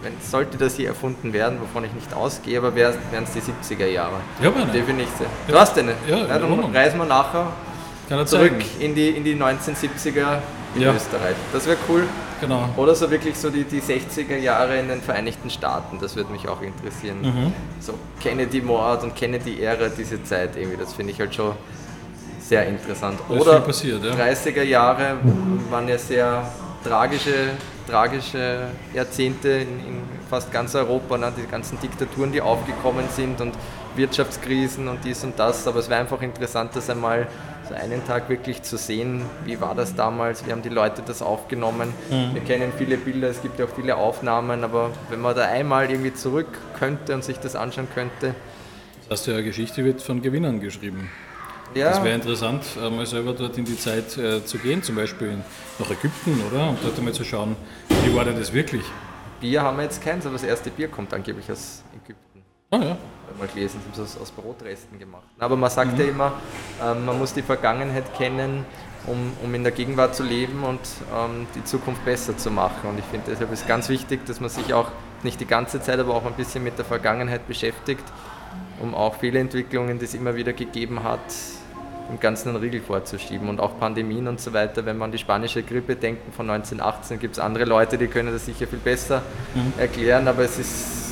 wenn 0.04 0.14
sollte 0.22 0.58
das 0.58 0.76
hier 0.76 0.90
erfunden 0.90 1.34
werden, 1.34 1.60
wovon 1.62 1.84
ich 1.84 1.94
nicht 1.94 2.14
ausgehe, 2.14 2.58
aber 2.58 2.76
wären 2.76 2.94
es 3.24 3.32
die 3.34 3.42
70er 3.42 3.88
Jahre. 3.88 4.20
Ja, 4.42 4.50
aber 4.50 4.66
Definitiv. 4.66 5.28
Du 5.48 5.56
hast 5.58 5.78
eine. 5.78 5.94
Ja, 6.08 6.18
ja 6.18 6.40
dann 6.40 6.76
reisen 6.76 6.98
wir 6.98 7.06
nachher 7.06 7.52
zurück 8.26 8.54
in 8.80 8.94
die, 8.94 9.10
in 9.10 9.24
die 9.24 9.36
1970er 9.36 10.40
in 10.76 10.82
ja. 10.82 10.94
Österreich. 10.94 11.36
Das 11.54 11.66
wäre 11.66 11.78
cool. 11.90 12.04
Genau. 12.42 12.70
Oder 12.78 12.96
so 12.96 13.10
wirklich 13.10 13.38
so 13.38 13.50
die, 13.50 13.64
die 13.64 13.82
60er 13.82 14.38
Jahre 14.38 14.78
in 14.78 14.88
den 14.88 15.02
Vereinigten 15.02 15.50
Staaten, 15.50 16.00
das 16.00 16.16
würde 16.16 16.32
mich 16.32 16.48
auch 16.48 16.62
interessieren. 16.62 17.22
Mhm. 17.22 17.54
So 17.80 17.94
Kennedy-Mord 18.20 19.04
und 19.04 19.16
Kennedy-Ära, 19.16 19.90
diese 19.90 20.24
Zeit 20.24 20.56
irgendwie, 20.56 20.78
das 20.78 20.94
finde 20.94 21.14
ich 21.14 21.20
halt 21.20 21.34
schon 21.34 21.54
sehr 22.40 22.68
interessant. 22.68 23.20
Oder 23.30 23.60
passiert, 23.62 24.04
ja. 24.04 24.14
30er 24.14 24.64
Jahre 24.64 25.18
waren 25.70 25.88
ja 25.88 25.98
sehr 25.98 26.48
tragische, 26.84 27.52
tragische 27.88 28.68
Jahrzehnte 28.94 29.50
in, 29.50 29.80
in 29.80 30.02
fast 30.30 30.52
ganz 30.52 30.76
Europa, 30.76 31.18
ne? 31.18 31.32
die 31.36 31.50
ganzen 31.50 31.80
Diktaturen, 31.80 32.32
die 32.32 32.42
aufgekommen 32.42 33.06
sind 33.16 33.42
und 33.42 33.54
Wirtschaftskrisen 33.96 34.88
und 34.88 35.04
dies 35.04 35.24
und 35.24 35.40
das. 35.40 35.68
Aber 35.68 35.80
es 35.80 35.90
wäre 35.90 36.02
einfach 36.02 36.22
interessant, 36.22 36.72
das 36.76 36.90
einmal 36.90 37.28
so 37.68 37.76
einen 37.76 38.06
Tag 38.06 38.30
wirklich 38.30 38.62
zu 38.64 38.78
sehen, 38.78 39.24
wie 39.46 39.60
war 39.60 39.76
das 39.76 39.96
damals, 39.96 40.46
wie 40.46 40.52
haben 40.52 40.62
die 40.62 40.70
Leute 40.70 41.02
das 41.06 41.22
aufgenommen. 41.22 41.94
Mhm. 42.10 42.34
Wir 42.34 42.42
kennen 42.42 42.72
viele 42.78 42.98
Bilder, 42.98 43.30
es 43.30 43.42
gibt 43.42 43.60
ja 43.60 43.66
auch 43.66 43.76
viele 43.76 43.96
Aufnahmen, 43.98 44.64
aber 44.64 44.92
wenn 45.10 45.22
man 45.22 45.36
da 45.36 45.46
einmal 45.46 45.90
irgendwie 45.90 46.14
zurück 46.14 46.48
könnte 46.78 47.14
und 47.14 47.24
sich 47.24 47.40
das 47.40 47.56
anschauen 47.56 47.88
könnte. 47.94 48.36
Das 49.10 49.20
heißt, 49.20 49.28
ja, 49.28 49.42
Geschichte 49.42 49.84
wird 49.86 50.02
von 50.02 50.22
Gewinnern 50.22 50.60
geschrieben. 50.60 51.10
Ja. 51.74 51.90
Das 51.90 52.04
wäre 52.04 52.16
interessant, 52.16 52.64
mal 52.78 53.06
selber 53.06 53.34
dort 53.34 53.58
in 53.58 53.66
die 53.66 53.78
Zeit 53.78 54.18
äh, 54.18 54.46
zu 54.46 54.58
gehen, 54.58 54.82
zum 54.84 54.96
Beispiel 54.96 55.38
nach 55.80 55.90
Ägypten, 55.90 56.42
oder? 56.50 56.70
Und 56.70 56.78
dort 56.84 56.98
einmal 56.98 57.14
zu 57.14 57.24
schauen, 57.24 57.56
wie 58.04 58.16
war 58.16 58.24
denn 58.24 58.38
das 58.38 58.54
wirklich? 58.54 58.84
Bier 59.42 59.62
haben 59.62 59.78
wir 59.78 59.84
jetzt 59.84 60.02
keins, 60.04 60.26
aber 60.26 60.34
das 60.34 60.44
erste 60.44 60.70
Bier 60.70 60.88
kommt 60.88 61.14
angeblich 61.14 61.52
aus 61.52 61.84
Ägypten. 61.94 62.35
Ah 62.72 62.78
ja. 62.78 62.98
Mal 63.38 63.48
gelesen, 63.48 63.82
sie 63.82 63.92
haben 63.92 64.06
es 64.06 64.18
aus, 64.18 64.32
Brotresten 64.32 64.98
gemacht. 64.98 65.24
Aber 65.40 65.56
man 65.56 65.70
sagt 65.70 65.94
mhm. 65.94 66.00
ja 66.00 66.06
immer, 66.06 66.34
ähm, 66.82 67.06
man 67.06 67.18
muss 67.18 67.34
die 67.34 67.42
Vergangenheit 67.42 68.16
kennen, 68.16 68.66
um, 69.08 69.34
um 69.44 69.54
in 69.54 69.64
der 69.64 69.72
Gegenwart 69.72 70.16
zu 70.16 70.24
leben 70.24 70.64
und 70.64 70.80
ähm, 71.14 71.48
die 71.56 71.64
Zukunft 71.64 72.06
besser 72.06 72.38
zu 72.38 72.50
machen. 72.52 72.90
Und 72.90 73.00
ich 73.00 73.06
finde 73.06 73.32
deshalb 73.32 73.52
ist 73.52 73.68
ganz 73.68 73.90
wichtig, 73.90 74.26
dass 74.26 74.40
man 74.40 74.50
sich 74.50 74.74
auch 74.74 74.90
nicht 75.24 75.40
die 75.40 75.46
ganze 75.46 75.82
Zeit, 75.82 76.00
aber 76.00 76.14
auch 76.16 76.26
ein 76.26 76.34
bisschen 76.34 76.64
mit 76.64 76.78
der 76.78 76.86
Vergangenheit 76.86 77.48
beschäftigt, 77.48 78.04
um 78.82 78.96
auch 78.96 79.16
Fehlentwicklungen, 79.16 80.00
die 80.00 80.06
es 80.06 80.14
immer 80.14 80.36
wieder 80.36 80.54
gegeben 80.54 81.04
hat, 81.04 81.20
im 82.10 82.20
Ganzen 82.20 82.50
einen 82.50 82.58
Riegel 82.58 82.82
vorzuschieben. 82.82 83.50
Und 83.50 83.60
auch 83.60 83.80
Pandemien 83.80 84.28
und 84.28 84.40
so 84.40 84.54
weiter, 84.54 84.86
wenn 84.86 84.98
man 84.98 85.08
an 85.08 85.12
die 85.12 85.18
spanische 85.18 85.64
Grippe 85.64 85.96
denken 85.96 86.32
von 86.32 86.50
1918, 86.50 87.20
gibt 87.20 87.34
es 87.34 87.40
andere 87.40 87.66
Leute, 87.66 87.98
die 87.98 88.08
können 88.08 88.32
das 88.32 88.46
sicher 88.46 88.68
viel 88.68 88.80
besser 88.80 89.24
mhm. 89.56 89.74
erklären, 89.78 90.28
aber 90.28 90.44
es, 90.44 90.60
ist, 90.60 91.05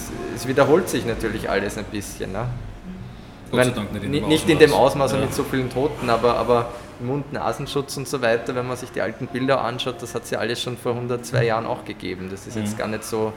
es 0.44 0.48
wiederholt 0.50 0.89
sich 0.89 1.06
natürlich 1.06 1.50
alles 1.50 1.78
ein 1.78 1.86
bisschen. 1.86 2.34
Ne? 2.34 2.46
Gott 3.52 3.66
sei 3.66 3.72
Dank 3.72 3.94
nicht 3.94 4.04
in 4.04 4.12
dem 4.12 4.28
Nicht 4.28 4.50
in 4.50 4.60
dem 4.60 4.74
Ausmaß 4.74 5.14
ja. 5.14 5.20
mit 5.20 5.34
so 5.34 5.44
vielen 5.44 5.70
Toten, 5.70 6.10
aber, 6.10 6.36
aber 6.36 6.72
Mund-Nasenschutz 7.00 7.98
und 7.98 8.08
so 8.08 8.22
weiter, 8.22 8.54
wenn 8.56 8.68
man 8.68 8.78
sich 8.78 8.91
die 8.91 9.02
alten 9.02 9.28
Bilder 9.28 9.62
anschaut, 9.62 10.02
das 10.02 10.16
hat 10.16 10.24
es 10.24 10.32
ja 10.32 10.39
alles 10.39 10.62
schon 10.62 10.78
vor 10.78 10.94
102 10.94 11.46
Jahren 11.46 11.66
auch 11.66 11.86
gegeben. 11.86 12.28
Das 12.30 12.46
ist 12.46 12.56
mhm. 12.56 12.64
jetzt 12.64 12.78
gar 12.78 12.88
nicht 12.88 13.04
so, 13.04 13.32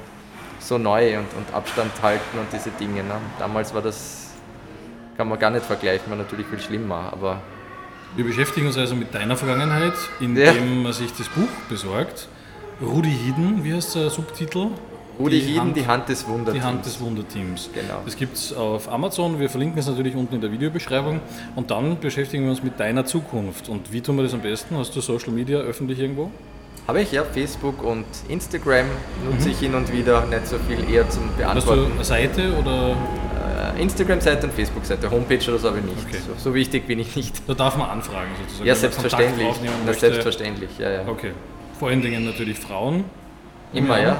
so 0.58 0.78
neu 0.78 1.18
und, 1.18 1.26
und 1.36 1.54
Abstand 1.54 1.92
halten 2.02 2.38
und 2.38 2.46
diese 2.52 2.70
Dinge. 2.70 3.02
Ne? 3.04 3.14
Damals 3.38 3.72
war 3.72 3.82
das 3.82 4.26
kann 5.16 5.28
man 5.28 5.38
gar 5.38 5.50
nicht 5.50 5.64
vergleichen, 5.64 6.10
war 6.10 6.18
natürlich 6.18 6.46
viel 6.46 6.60
schlimmer, 6.60 7.10
aber... 7.12 7.40
Wir 8.16 8.24
beschäftigen 8.24 8.66
uns 8.66 8.76
also 8.76 8.94
mit 8.94 9.14
deiner 9.14 9.36
Vergangenheit, 9.36 9.94
indem 10.20 10.44
ja. 10.44 10.82
man 10.82 10.92
sich 10.92 11.12
das 11.12 11.28
Buch 11.28 11.48
besorgt. 11.68 12.28
Rudi 12.82 13.10
Hiden, 13.10 13.64
wie 13.64 13.72
heißt 13.72 13.94
der 13.94 14.10
Subtitel? 14.10 14.68
Rudi 15.18 15.40
die 15.40 15.58
Hand, 15.58 15.76
die 15.76 15.86
Hand 15.86 16.08
des 16.08 16.26
Wunderteams. 16.26 16.62
Die 16.62 16.62
Hand 16.62 16.86
des 16.86 17.00
Wunderteams. 17.00 17.70
Genau. 17.74 18.02
Das 18.04 18.16
gibt 18.16 18.36
es 18.36 18.52
auf 18.52 18.90
Amazon, 18.90 19.40
wir 19.40 19.48
verlinken 19.48 19.78
es 19.78 19.86
natürlich 19.86 20.14
unten 20.14 20.34
in 20.34 20.40
der 20.40 20.52
Videobeschreibung. 20.52 21.20
Und 21.54 21.70
dann 21.70 21.98
beschäftigen 22.00 22.44
wir 22.44 22.50
uns 22.50 22.62
mit 22.62 22.78
deiner 22.78 23.04
Zukunft. 23.04 23.68
Und 23.68 23.92
wie 23.92 24.00
tun 24.00 24.16
wir 24.16 24.22
das 24.22 24.34
am 24.34 24.42
besten? 24.42 24.76
Hast 24.76 24.94
du 24.94 25.00
Social 25.00 25.32
Media 25.32 25.58
öffentlich 25.58 25.98
irgendwo? 25.98 26.30
Habe 26.86 27.02
ich, 27.02 27.12
ja. 27.12 27.24
Facebook 27.24 27.82
und 27.82 28.04
Instagram 28.28 28.86
nutze 29.28 29.46
mhm. 29.46 29.52
ich 29.52 29.58
hin 29.58 29.74
und 29.74 29.92
wieder, 29.92 30.24
nicht 30.26 30.46
so 30.46 30.56
viel 30.58 30.88
eher 30.88 31.08
zum 31.10 31.34
Beantworten. 31.36 31.92
Hast 31.98 32.10
du 32.10 32.14
eine 32.14 32.26
Seite 32.28 32.56
oder 32.58 32.96
Instagram-Seite 33.78 34.46
und 34.46 34.52
Facebook-Seite. 34.52 35.10
Homepage 35.10 35.48
oder 35.48 35.58
so 35.58 35.68
habe 35.68 35.78
ich 35.78 35.84
nicht. 35.84 36.06
Okay. 36.06 36.18
So, 36.26 36.50
so, 36.50 36.54
wichtig 36.54 36.86
bin 36.86 36.98
ich 36.98 37.14
nicht. 37.16 37.42
Da 37.46 37.54
darf 37.54 37.76
man 37.76 37.90
anfragen 37.90 38.30
sozusagen. 38.42 38.66
Ja, 38.66 38.74
selbstverständlich. 38.74 39.54
Na, 39.84 39.92
selbstverständlich, 39.92 40.70
ja, 40.78 40.90
ja. 40.90 41.00
Okay. 41.06 41.32
Vor 41.78 41.88
allen 41.88 42.02
Dingen 42.02 42.24
natürlich 42.24 42.58
Frauen. 42.58 43.04
Immer, 43.72 44.00
ja. 44.00 44.18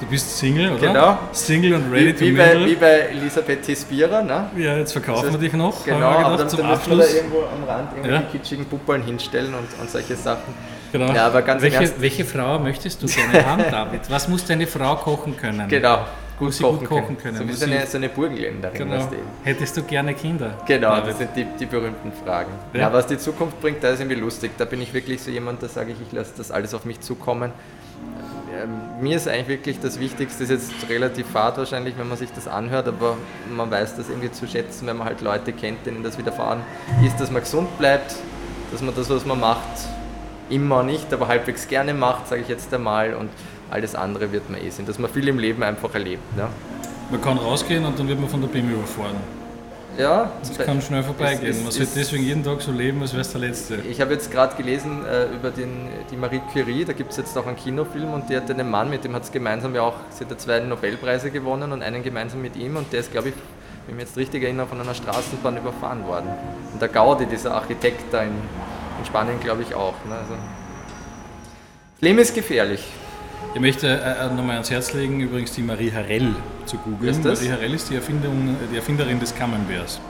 Du 0.00 0.06
bist 0.06 0.38
Single, 0.38 0.72
oder? 0.72 0.86
Genau. 0.86 1.18
Single 1.32 1.74
und 1.74 1.92
ready 1.92 2.06
wie, 2.06 2.12
to 2.14 2.20
wie 2.20 2.32
mingle. 2.32 2.60
Bei, 2.60 2.66
wie 2.66 2.74
bei 2.74 2.98
Elisabeth 3.10 3.62
Tispira, 3.62 4.22
ne? 4.22 4.50
Ja, 4.56 4.76
jetzt 4.76 4.92
verkaufen 4.92 5.26
also, 5.26 5.40
wir 5.40 5.48
dich 5.48 5.52
noch. 5.52 5.84
Genau, 5.84 5.98
gedacht, 5.98 6.24
aber 6.24 6.36
dann, 6.38 6.48
zum 6.48 6.60
dann 6.60 6.70
Abschluss. 6.70 7.06
da 7.06 7.16
irgendwo 7.16 7.38
am 7.40 7.68
Rand 7.68 7.92
irgendwelche 7.92 8.24
ja. 8.24 8.30
kitschigen 8.30 8.64
Puppeln 8.64 9.02
hinstellen 9.02 9.52
und, 9.52 9.80
und 9.80 9.90
solche 9.90 10.16
Sachen. 10.16 10.54
Genau. 10.92 11.12
Ja, 11.12 11.26
aber 11.26 11.42
ganz 11.42 11.62
welche, 11.62 11.92
welche 12.00 12.24
Frau 12.24 12.58
möchtest 12.58 13.02
du 13.02 13.06
gerne 13.06 13.46
haben, 13.46 13.64
David? 13.70 14.00
Was 14.08 14.26
muss 14.26 14.44
deine 14.44 14.66
Frau 14.66 14.96
kochen 14.96 15.36
können? 15.36 15.68
Genau 15.68 16.06
gut, 16.40 16.58
kochen, 16.60 16.78
gut 16.80 16.88
kochen 16.88 17.18
können. 17.18 17.36
So 17.36 17.48
wie 17.48 17.52
so 17.52 17.66
eine, 17.66 17.86
so 17.86 17.96
eine 17.98 18.08
Burgenländerin. 18.08 18.78
Genau. 18.78 19.08
Hättest 19.44 19.76
du 19.76 19.82
gerne 19.82 20.14
Kinder? 20.14 20.58
Genau, 20.66 21.00
das 21.00 21.18
sind 21.18 21.30
die, 21.36 21.46
die 21.58 21.66
berühmten 21.66 22.12
Fragen. 22.24 22.50
Ja. 22.72 22.80
ja. 22.80 22.92
was 22.92 23.06
die 23.06 23.18
Zukunft 23.18 23.60
bringt, 23.60 23.84
da 23.84 23.90
ist 23.90 24.00
irgendwie 24.00 24.18
lustig. 24.18 24.52
Da 24.58 24.64
bin 24.64 24.82
ich 24.82 24.92
wirklich 24.92 25.22
so 25.22 25.30
jemand, 25.30 25.62
da 25.62 25.68
sage 25.68 25.92
ich, 25.92 25.98
ich 26.00 26.12
lasse 26.12 26.32
das 26.36 26.50
alles 26.50 26.74
auf 26.74 26.84
mich 26.84 27.00
zukommen. 27.00 27.52
Ähm, 28.52 29.02
mir 29.02 29.16
ist 29.16 29.28
eigentlich 29.28 29.48
wirklich 29.48 29.80
das 29.80 30.00
Wichtigste, 30.00 30.42
ist 30.42 30.50
jetzt 30.50 30.72
relativ 30.88 31.28
fad 31.28 31.56
wahrscheinlich, 31.58 31.96
wenn 31.96 32.08
man 32.08 32.18
sich 32.18 32.30
das 32.32 32.48
anhört, 32.48 32.88
aber 32.88 33.16
man 33.54 33.70
weiß 33.70 33.96
das 33.96 34.08
irgendwie 34.08 34.32
zu 34.32 34.48
schätzen, 34.48 34.86
wenn 34.86 34.96
man 34.96 35.06
halt 35.06 35.20
Leute 35.20 35.52
kennt, 35.52 35.86
denen 35.86 36.02
das 36.02 36.18
widerfahren 36.18 36.60
ist, 37.04 37.20
dass 37.20 37.30
man 37.30 37.42
gesund 37.42 37.78
bleibt, 37.78 38.16
dass 38.72 38.82
man 38.82 38.94
das, 38.94 39.08
was 39.08 39.24
man 39.24 39.38
macht, 39.38 39.86
immer 40.48 40.82
nicht, 40.82 41.12
aber 41.12 41.28
halbwegs 41.28 41.68
gerne 41.68 41.94
macht, 41.94 42.28
sage 42.28 42.42
ich 42.42 42.48
jetzt 42.48 42.74
einmal. 42.74 43.14
Und 43.14 43.30
alles 43.70 43.94
andere 43.94 44.32
wird 44.32 44.50
man 44.50 44.60
eh 44.60 44.70
sehen, 44.70 44.86
dass 44.86 44.98
man 44.98 45.10
viel 45.10 45.28
im 45.28 45.38
Leben 45.38 45.62
einfach 45.62 45.94
erlebt. 45.94 46.36
Ne? 46.36 46.48
Man 47.10 47.20
kann 47.20 47.38
rausgehen 47.38 47.84
und 47.84 47.98
dann 47.98 48.08
wird 48.08 48.20
man 48.20 48.28
von 48.28 48.40
der 48.40 48.48
BIM 48.48 48.70
überfahren. 48.70 49.16
Ja, 49.98 50.32
das 50.40 50.56
kann 50.58 50.80
schnell 50.80 51.02
vorbeigehen. 51.02 51.50
Ist, 51.50 51.62
man 51.62 51.72
sollte 51.72 51.92
deswegen 51.96 52.24
jeden 52.24 52.44
Tag 52.44 52.62
so 52.62 52.72
leben, 52.72 53.02
als 53.02 53.12
wäre 53.12 53.22
es 53.22 53.32
der 53.32 53.40
letzte. 53.40 53.76
Ich 53.88 54.00
habe 54.00 54.12
jetzt 54.12 54.30
gerade 54.30 54.56
gelesen 54.56 55.04
äh, 55.04 55.26
über 55.34 55.50
den, 55.50 55.88
die 56.10 56.16
Marie 56.16 56.40
Curie, 56.52 56.84
da 56.84 56.92
gibt 56.92 57.10
es 57.10 57.16
jetzt 57.16 57.36
auch 57.36 57.46
einen 57.46 57.56
Kinofilm 57.56 58.14
und 58.14 58.30
die 58.30 58.36
hat 58.36 58.50
einen 58.50 58.70
Mann, 58.70 58.88
mit 58.88 59.04
dem 59.04 59.14
hat 59.14 59.24
es 59.24 59.32
gemeinsam 59.32 59.74
ja 59.74 59.82
auch, 59.82 59.96
sie 60.10 60.24
hat 60.24 60.40
zwei 60.40 60.60
Nobelpreise 60.60 61.30
gewonnen 61.30 61.72
und 61.72 61.82
einen 61.82 62.02
gemeinsam 62.02 62.40
mit 62.40 62.56
ihm 62.56 62.76
und 62.76 62.92
der 62.92 63.00
ist, 63.00 63.10
glaube 63.10 63.30
ich, 63.30 63.34
wenn 63.34 63.94
ich 63.94 63.96
mich 63.96 64.06
jetzt 64.06 64.16
richtig 64.16 64.44
erinnere, 64.44 64.68
von 64.68 64.80
einer 64.80 64.94
Straßenbahn 64.94 65.56
überfahren 65.56 66.06
worden. 66.06 66.30
Und 66.72 66.80
der 66.80 66.88
Gaudi, 66.88 67.26
dieser 67.26 67.54
Architekt 67.54 68.04
da 68.12 68.22
in, 68.22 68.28
in 68.28 69.04
Spanien, 69.04 69.40
glaube 69.40 69.62
ich 69.62 69.74
auch. 69.74 69.94
Ne? 70.08 70.14
Also, 70.14 70.34
Leben 72.00 72.18
ist 72.20 72.34
gefährlich. 72.34 72.84
Ich 73.52 73.60
möchte 73.60 73.88
äh, 73.88 74.26
äh, 74.26 74.28
nochmal 74.28 74.52
ans 74.52 74.70
Herz 74.70 74.92
legen, 74.92 75.20
übrigens 75.20 75.52
die 75.52 75.62
Marie 75.62 75.90
Harrell 75.92 76.34
zu 76.66 76.76
googeln. 76.78 77.20
Marie 77.22 77.50
Harrell 77.50 77.74
ist 77.74 77.90
die, 77.90 77.96
Erfindung, 77.96 78.56
die 78.72 78.76
Erfinderin 78.76 79.18
des 79.18 79.34
Camemberts. 79.34 80.00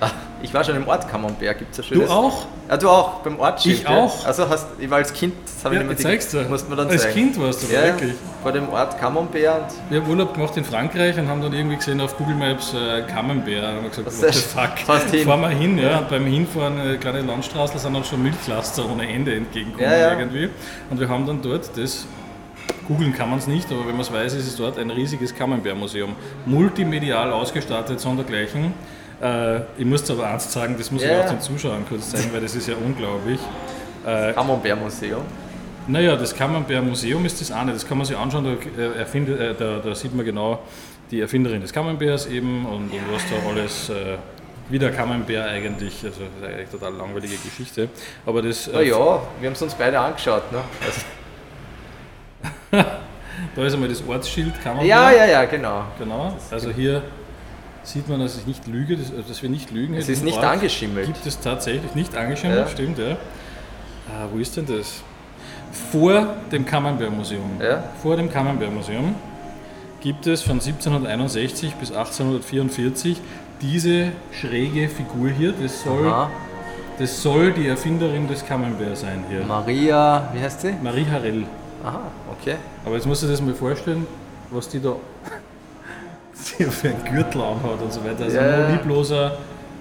Ach, 0.00 0.12
ich 0.42 0.52
war 0.52 0.62
schon 0.64 0.76
im 0.76 0.88
Ort 0.88 1.08
Camembert, 1.08 1.58
gibt 1.58 1.72
es 1.72 1.78
ja 1.78 1.82
schönes... 1.84 2.08
Du 2.08 2.12
auch? 2.12 2.46
Ja, 2.68 2.76
du 2.76 2.88
auch, 2.88 3.20
beim 3.20 3.38
Ortsschild. 3.38 3.80
Ich 3.80 3.86
auch. 3.86 4.26
Also 4.26 4.48
hast, 4.48 4.66
ich 4.78 4.90
war 4.90 4.98
als 4.98 5.12
Kind, 5.12 5.34
das 5.44 5.64
habe 5.64 5.74
ja, 5.74 5.80
ich 5.82 5.86
mehr 5.86 5.96
zeigst 5.96 6.34
du. 6.34 6.42
Musst 6.42 6.68
man 6.68 6.76
dann 6.76 6.88
als 6.88 7.02
zeigen. 7.02 7.14
Kind 7.14 7.40
warst 7.40 7.62
du, 7.62 7.72
ja, 7.72 7.84
wirklich. 7.84 8.14
Vor 8.42 8.52
dem 8.52 8.68
Ort 8.70 8.98
Camembert. 8.98 9.72
Wir 9.88 10.00
haben 10.00 10.10
Urlaub 10.10 10.34
gemacht 10.34 10.56
in 10.56 10.64
Frankreich 10.64 11.18
und 11.18 11.28
haben 11.28 11.40
dann 11.40 11.52
irgendwie 11.52 11.76
gesehen 11.76 12.00
auf 12.00 12.16
Google 12.16 12.34
Maps 12.34 12.74
äh, 12.74 13.02
Camembert. 13.02 13.62
Und 13.62 13.76
haben 13.76 13.88
gesagt, 13.88 14.06
what 14.06 14.34
the 14.34 14.40
fuck, 14.40 14.78
fast 14.84 15.10
hin. 15.10 15.26
fahren 15.26 15.40
wir 15.42 15.48
hin. 15.48 15.78
Ja. 15.78 15.98
Und 15.98 16.08
beim 16.08 16.26
Hinfahren, 16.26 16.94
äh, 16.94 16.96
kleine 16.96 17.22
Landstraße, 17.22 17.78
sind 17.78 17.94
uns 17.94 18.08
schon 18.08 18.22
Milchlaster 18.22 18.90
ohne 18.90 19.08
Ende 19.08 19.34
entgegengekommen 19.34 19.90
ja, 19.90 19.96
ja. 19.96 20.18
irgendwie. 20.18 20.50
Und 20.90 21.00
wir 21.00 21.08
haben 21.08 21.26
dann 21.26 21.40
dort 21.40 21.70
das 21.76 22.06
Googeln 22.86 23.12
kann 23.12 23.30
man 23.30 23.38
es 23.38 23.46
nicht, 23.46 23.70
aber 23.70 23.80
wenn 23.80 23.92
man 23.92 24.02
es 24.02 24.12
weiß, 24.12 24.34
ist 24.34 24.46
es 24.46 24.56
dort 24.56 24.78
ein 24.78 24.90
riesiges 24.90 25.34
Camembert-Museum. 25.34 26.14
Multimedial 26.44 27.32
ausgestattet, 27.32 28.00
sondergleichen. 28.00 28.74
Äh, 29.20 29.60
ich 29.78 29.84
muss 29.84 30.04
dir 30.04 30.12
aber 30.12 30.28
eins 30.30 30.52
sagen, 30.52 30.76
das 30.78 30.90
muss 30.90 31.02
yeah. 31.02 31.18
ich 31.18 31.24
auch 31.24 31.30
den 31.30 31.40
Zuschauern 31.40 31.84
kurz 31.88 32.10
zeigen, 32.10 32.32
weil 32.32 32.40
das 32.40 32.54
ist 32.54 32.68
ja 32.68 32.74
unglaublich. 32.76 33.40
Äh, 34.06 34.32
Camembert-Museum? 34.34 35.22
Naja, 35.88 36.16
das 36.16 36.34
Camembert-Museum 36.34 37.24
ist 37.24 37.40
das 37.40 37.50
eine, 37.50 37.72
das 37.72 37.86
kann 37.86 37.98
man 37.98 38.06
sich 38.06 38.16
anschauen, 38.16 38.44
da, 38.44 38.82
äh, 38.82 39.02
äh, 39.02 39.54
da, 39.58 39.78
da, 39.78 39.94
sieht 39.94 40.14
man 40.14 40.24
genau 40.24 40.60
die 41.10 41.20
Erfinderin 41.20 41.60
des 41.60 41.72
Camemberts 41.72 42.26
eben 42.26 42.66
und, 42.66 42.90
und 42.90 43.12
was 43.12 43.22
da 43.30 43.48
alles 43.48 43.90
äh, 43.90 44.16
wie 44.68 44.78
der 44.78 44.90
Camembert 44.90 45.48
eigentlich, 45.48 46.04
also 46.04 46.20
das 46.20 46.28
ist 46.28 46.44
eigentlich 46.44 46.68
eine 46.68 46.70
total 46.70 46.94
langweilige 46.94 47.36
Geschichte. 47.36 47.88
Aber 48.24 48.42
das. 48.42 48.68
Äh, 48.68 48.88
ja, 48.88 48.96
wir 49.40 49.48
haben 49.48 49.52
es 49.52 49.62
uns 49.62 49.74
beide 49.74 49.98
angeschaut. 49.98 50.50
Ne? 50.50 50.58
Also 50.84 51.00
da 53.54 53.64
ist 53.64 53.74
einmal 53.74 53.88
das 53.88 54.02
Ortsschild, 54.06 54.60
kann 54.62 54.76
man. 54.76 54.86
Ja, 54.86 55.10
ja, 55.10 55.26
ja, 55.26 55.44
genau. 55.44 55.84
Genau. 55.98 56.36
Also 56.50 56.70
hier 56.70 57.02
sieht 57.82 58.08
man, 58.08 58.20
dass 58.20 58.36
ich 58.36 58.46
nicht 58.46 58.66
lüge, 58.66 58.96
dass, 58.96 59.12
dass 59.28 59.42
wir 59.42 59.48
nicht 59.48 59.70
lügen. 59.70 59.94
Es 59.94 60.08
ist 60.08 60.24
nicht 60.24 60.38
Ort 60.38 60.46
angeschimmelt. 60.46 61.06
Gibt 61.06 61.26
es 61.26 61.40
tatsächlich 61.40 61.94
nicht 61.94 62.16
angeschimmelt, 62.16 62.66
ja. 62.66 62.68
stimmt, 62.68 62.98
ja. 62.98 63.16
Ah, 64.08 64.26
wo 64.32 64.38
ist 64.38 64.56
denn 64.56 64.66
das? 64.66 65.02
Vor 65.90 66.34
dem 66.50 66.64
Camembert-Museum. 66.64 67.60
Ja. 67.60 67.84
Vor 68.02 68.16
dem 68.16 68.30
Camembert-Museum 68.30 69.14
gibt 70.00 70.26
es 70.26 70.42
von 70.42 70.60
1761 70.60 71.74
bis 71.74 71.90
1844 71.90 73.20
diese 73.60 74.12
schräge 74.32 74.88
Figur 74.88 75.30
hier. 75.30 75.52
Das 75.60 75.82
soll, 75.82 76.28
das 76.98 77.22
soll 77.22 77.52
die 77.52 77.66
Erfinderin 77.68 78.28
des 78.28 78.44
Camembert 78.44 78.96
sein 78.96 79.24
hier. 79.28 79.44
Maria, 79.44 80.30
wie 80.32 80.40
heißt 80.40 80.60
sie? 80.62 80.74
Marie 80.82 81.06
Harrell. 81.10 81.44
Aha, 81.86 82.02
okay. 82.32 82.56
Aber 82.84 82.94
jetzt 82.96 83.06
musst 83.06 83.22
du 83.22 83.26
dir 83.26 83.32
das 83.32 83.40
mal 83.40 83.54
vorstellen, 83.54 84.06
was 84.50 84.68
die 84.68 84.80
da 84.80 84.96
für 86.34 86.88
einen 86.88 87.04
Gürtel 87.04 87.40
anhat 87.40 87.80
und 87.80 87.92
so 87.92 88.04
weiter. 88.04 88.24
Also 88.24 88.36
ja. 88.36 88.58
nur 88.58 88.68
liebloser 88.68 89.38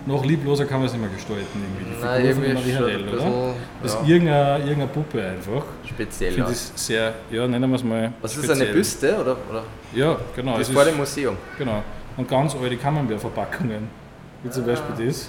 noch 0.08 0.24
liebloser 0.24 0.66
kann 0.66 0.78
man 0.78 0.86
es 0.86 0.94
nicht 0.94 1.02
mehr 1.02 1.10
gestalten, 1.10 1.44
irgendwie. 1.56 1.96
Die 1.96 2.06
Nein, 2.06 2.18
Figur 2.22 2.36
von 2.36 2.44
irgendwie 2.44 2.54
Marie 2.54 2.74
schon 2.74 2.84
Harel, 2.84 3.08
ein 3.08 3.14
oder? 3.34 3.54
Das 3.82 3.92
ist 3.94 4.00
ja. 4.04 4.08
irgendeine, 4.08 4.58
irgendeine 4.60 4.88
Puppe 4.88 5.26
einfach. 5.28 5.64
Ich 5.84 5.90
Speziell. 5.90 6.32
finde 6.34 6.48
Ja. 6.48 6.50
das 6.54 6.72
sehr, 6.76 7.14
ja, 7.32 7.48
nennen 7.48 7.70
wir 7.72 7.76
es 7.76 7.84
mal. 7.84 8.14
Was 8.22 8.38
ist 8.38 8.44
das, 8.44 8.50
eine 8.52 8.68
speziell. 8.72 8.74
Büste 8.76 9.16
oder, 9.20 9.38
oder? 9.50 9.64
Ja, 9.96 10.16
genau. 10.36 10.52
Das 10.52 10.62
es 10.62 10.68
ist 10.70 10.74
vor 10.76 10.84
ist- 10.84 10.92
dem 10.92 10.98
Museum. 10.98 11.38
Genau. 11.58 11.82
Und 12.18 12.30
ganz 12.30 12.56
alte 12.56 12.78
Camembert-Verpackungen. 12.78 13.88
Wie 14.44 14.50
zum 14.52 14.64
Beispiel 14.68 15.08
das. 15.08 15.28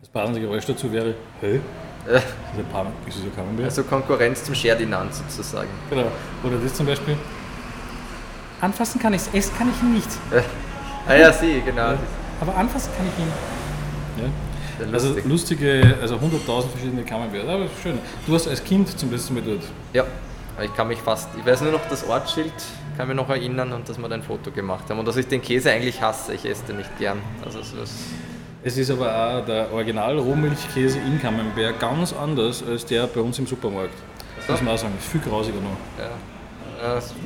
Das 0.00 0.08
passende 0.08 0.40
Geräusch 0.40 0.66
dazu 0.66 0.92
wäre, 0.92 1.14
hä? 1.42 1.60
Äh, 2.06 2.16
Ist 2.16 3.18
ein 3.18 3.34
Camembert? 3.34 3.66
Also 3.66 3.84
Konkurrenz 3.84 4.44
zum 4.44 4.54
Ferdinand 4.54 5.14
sozusagen. 5.14 5.68
Genau. 5.90 6.06
Oder 6.44 6.56
das 6.62 6.74
zum 6.74 6.86
Beispiel. 6.86 7.16
Anfassen 8.60 9.00
kann 9.00 9.14
ich 9.14 9.22
es, 9.22 9.34
essen 9.34 9.56
kann 9.56 9.70
ich 9.70 9.82
ihn 9.82 9.94
nicht. 9.94 10.08
Ah 11.08 11.14
ja, 11.14 11.32
sie, 11.32 11.62
genau. 11.64 11.94
Aber 12.40 12.54
anfassen 12.54 12.90
kann 12.94 13.06
ich 13.06 13.24
ihn. 13.24 13.32
Ja. 14.22 14.92
Also 14.92 15.08
lustig. 15.08 15.24
lustige, 15.24 15.96
also 16.00 16.16
100.000 16.16 16.68
verschiedene 16.68 17.02
Camembert. 17.02 17.48
Aber 17.48 17.66
schön. 17.82 17.98
Du 18.26 18.32
warst 18.32 18.46
als 18.46 18.62
Kind 18.62 18.96
zum 18.98 19.10
letzten 19.10 19.34
Mal 19.34 19.42
dort. 19.42 19.62
Ja, 19.94 20.04
aber 20.56 20.66
ich 20.66 20.74
kann 20.74 20.88
mich 20.88 20.98
fast, 20.98 21.28
ich 21.38 21.44
weiß 21.44 21.62
nur 21.62 21.72
noch 21.72 21.80
das 21.88 22.06
Ortsschild, 22.06 22.52
kann 22.96 23.08
mich 23.08 23.16
noch 23.16 23.28
erinnern 23.30 23.72
und 23.72 23.88
dass 23.88 23.98
wir 23.98 24.08
da 24.08 24.14
ein 24.14 24.22
Foto 24.22 24.50
gemacht 24.50 24.84
haben 24.90 24.98
und 24.98 25.08
dass 25.08 25.16
ich 25.16 25.26
den 25.26 25.40
Käse 25.40 25.72
eigentlich 25.72 26.00
hasse, 26.02 26.34
ich 26.34 26.44
esse 26.44 26.64
den 26.64 26.76
nicht 26.76 26.98
gern. 26.98 27.18
Also 27.44 27.62
so 27.62 27.82
ist, 27.82 27.94
Es 28.62 28.76
ist 28.76 28.90
aber 28.90 29.08
auch 29.08 29.44
der 29.46 29.72
Original 29.72 30.18
Rohmilchkäse 30.18 30.98
in 30.98 31.20
Camembert 31.20 31.80
ganz 31.80 32.12
anders 32.12 32.62
als 32.62 32.84
der 32.84 33.06
bei 33.06 33.20
uns 33.20 33.38
im 33.38 33.46
Supermarkt. 33.46 33.94
Das 34.36 34.48
muss 34.48 34.62
man 34.62 34.74
auch 34.74 34.78
sagen. 34.78 34.94
Ist 34.98 35.08
viel 35.08 35.20
grausiger 35.20 35.60
noch. 35.60 35.76
ja. 35.98 36.10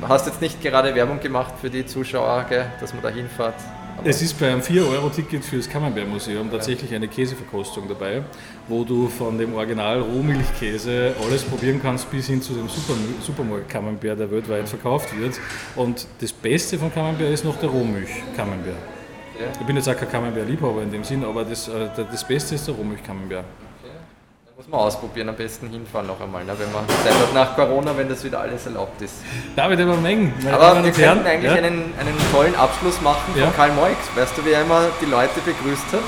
Du 0.01 0.07
hast 0.09 0.25
jetzt 0.27 0.41
nicht 0.41 0.61
gerade 0.61 0.93
Werbung 0.93 1.19
gemacht 1.19 1.53
für 1.61 1.69
die 1.69 1.85
Zuschauer, 1.85 2.45
gell, 2.49 2.65
dass 2.81 2.93
man 2.93 3.01
da 3.01 3.09
hinfährt. 3.09 3.55
Es 4.03 4.21
ist 4.21 4.37
beim 4.37 4.59
4-Euro-Ticket 4.59 5.45
fürs 5.45 5.69
Camembert-Museum 5.69 6.51
tatsächlich 6.51 6.93
eine 6.93 7.07
Käseverkostung 7.07 7.87
dabei, 7.87 8.23
wo 8.67 8.83
du 8.83 9.07
von 9.07 9.37
dem 9.37 9.55
Original 9.55 10.01
Rohmilchkäse 10.01 11.15
alles 11.25 11.43
probieren 11.43 11.79
kannst 11.81 12.11
bis 12.11 12.27
hin 12.27 12.41
zu 12.41 12.53
dem 12.53 12.67
Super 12.67 12.95
Supermarkt-Camembert, 13.21 14.19
der 14.19 14.29
weltweit 14.29 14.67
verkauft 14.67 15.17
wird. 15.17 15.39
Und 15.77 16.05
das 16.19 16.33
Beste 16.33 16.77
von 16.77 16.93
Camembert 16.93 17.31
ist 17.31 17.45
noch 17.45 17.57
der 17.57 17.69
Rohmilch-Camembert. 17.69 18.94
Ja. 19.39 19.47
Ich 19.59 19.65
bin 19.65 19.75
jetzt 19.75 19.89
auch 19.89 19.95
kein 19.97 20.09
Camembert-Liebhaber 20.09 20.81
in 20.83 20.91
dem 20.91 21.03
Sinn, 21.03 21.23
aber 21.23 21.43
das, 21.43 21.67
äh, 21.67 21.89
das 21.95 22.23
Beste 22.23 22.55
ist 22.55 22.67
der 22.67 22.75
Rohmilch-Camembert. 22.75 23.43
da 23.43 24.51
muss 24.55 24.67
man 24.67 24.79
ausprobieren, 24.79 25.29
am 25.29 25.35
besten 25.35 25.69
hinfahren 25.69 26.07
noch 26.07 26.19
einmal, 26.21 26.45
ne, 26.45 26.53
wenn 26.57 26.71
man 26.71 26.87
Zeit 26.87 27.33
nach 27.33 27.55
Corona, 27.55 27.95
wenn 27.97 28.07
das 28.07 28.23
wieder 28.23 28.39
alles 28.39 28.65
erlaubt 28.65 29.01
ist. 29.01 29.15
David 29.55 29.81
aber 29.81 29.97
Mengen. 29.97 30.33
Aber 30.51 30.83
wir 30.83 30.91
könnten 30.91 31.25
eigentlich 31.25 31.51
ja? 31.51 31.57
einen, 31.57 31.93
einen 31.99 32.31
tollen 32.31 32.55
Abschluss 32.55 33.01
machen 33.01 33.33
von 33.33 33.41
Ja. 33.41 33.51
Karl 33.51 33.71
Moix. 33.73 33.95
Weißt 34.15 34.37
du, 34.37 34.45
wie 34.45 34.51
er 34.51 34.61
immer 34.61 34.87
die 35.01 35.05
Leute 35.05 35.41
begrüßt 35.43 35.91
hat? 35.91 35.99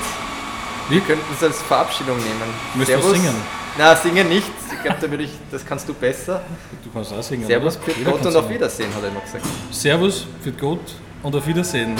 Wie? 0.88 0.94
Wir 0.94 1.00
könnten 1.02 1.34
es 1.34 1.42
als 1.42 1.60
Verabschiedung 1.62 2.16
nehmen. 2.16 2.54
Möchtest 2.74 3.04
du 3.04 3.10
singen? 3.10 3.34
Na, 3.76 3.94
singen 3.94 4.28
nicht. 4.28 4.48
Ich 4.72 4.82
glaube, 4.82 4.98
da 5.00 5.10
würde 5.10 5.24
ich, 5.24 5.30
das 5.52 5.64
kannst 5.64 5.88
du 5.88 5.92
besser. 5.94 6.40
Du 6.82 6.90
kannst 6.90 7.12
auch 7.12 7.22
singen. 7.22 7.46
Servus, 7.46 7.76
für 7.76 7.92
Gott 8.02 8.24
und 8.24 8.36
auf. 8.36 8.48
Wiedersehen, 8.48 8.92
hat 8.94 9.02
er 9.02 9.08
immer 9.10 9.20
gesagt. 9.20 9.44
Servus, 9.70 10.26
für 10.42 10.52
Gott 10.52 10.80
und 11.22 11.34
auf 11.34 11.46
Wiedersehen. 11.46 11.96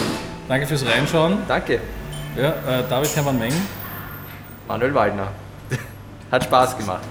Danke 0.48 0.66
fürs 0.66 0.84
Reinschauen. 0.86 1.38
Danke, 1.46 1.80
Ja, 2.36 2.50
äh, 2.50 2.84
David 2.88 3.14
Hermann 3.16 3.38
Meng. 3.38 3.52
Manuel 4.66 4.94
Waldner. 4.94 5.28
Hat 6.30 6.44
Spaß 6.44 6.76
gemacht. 6.78 7.02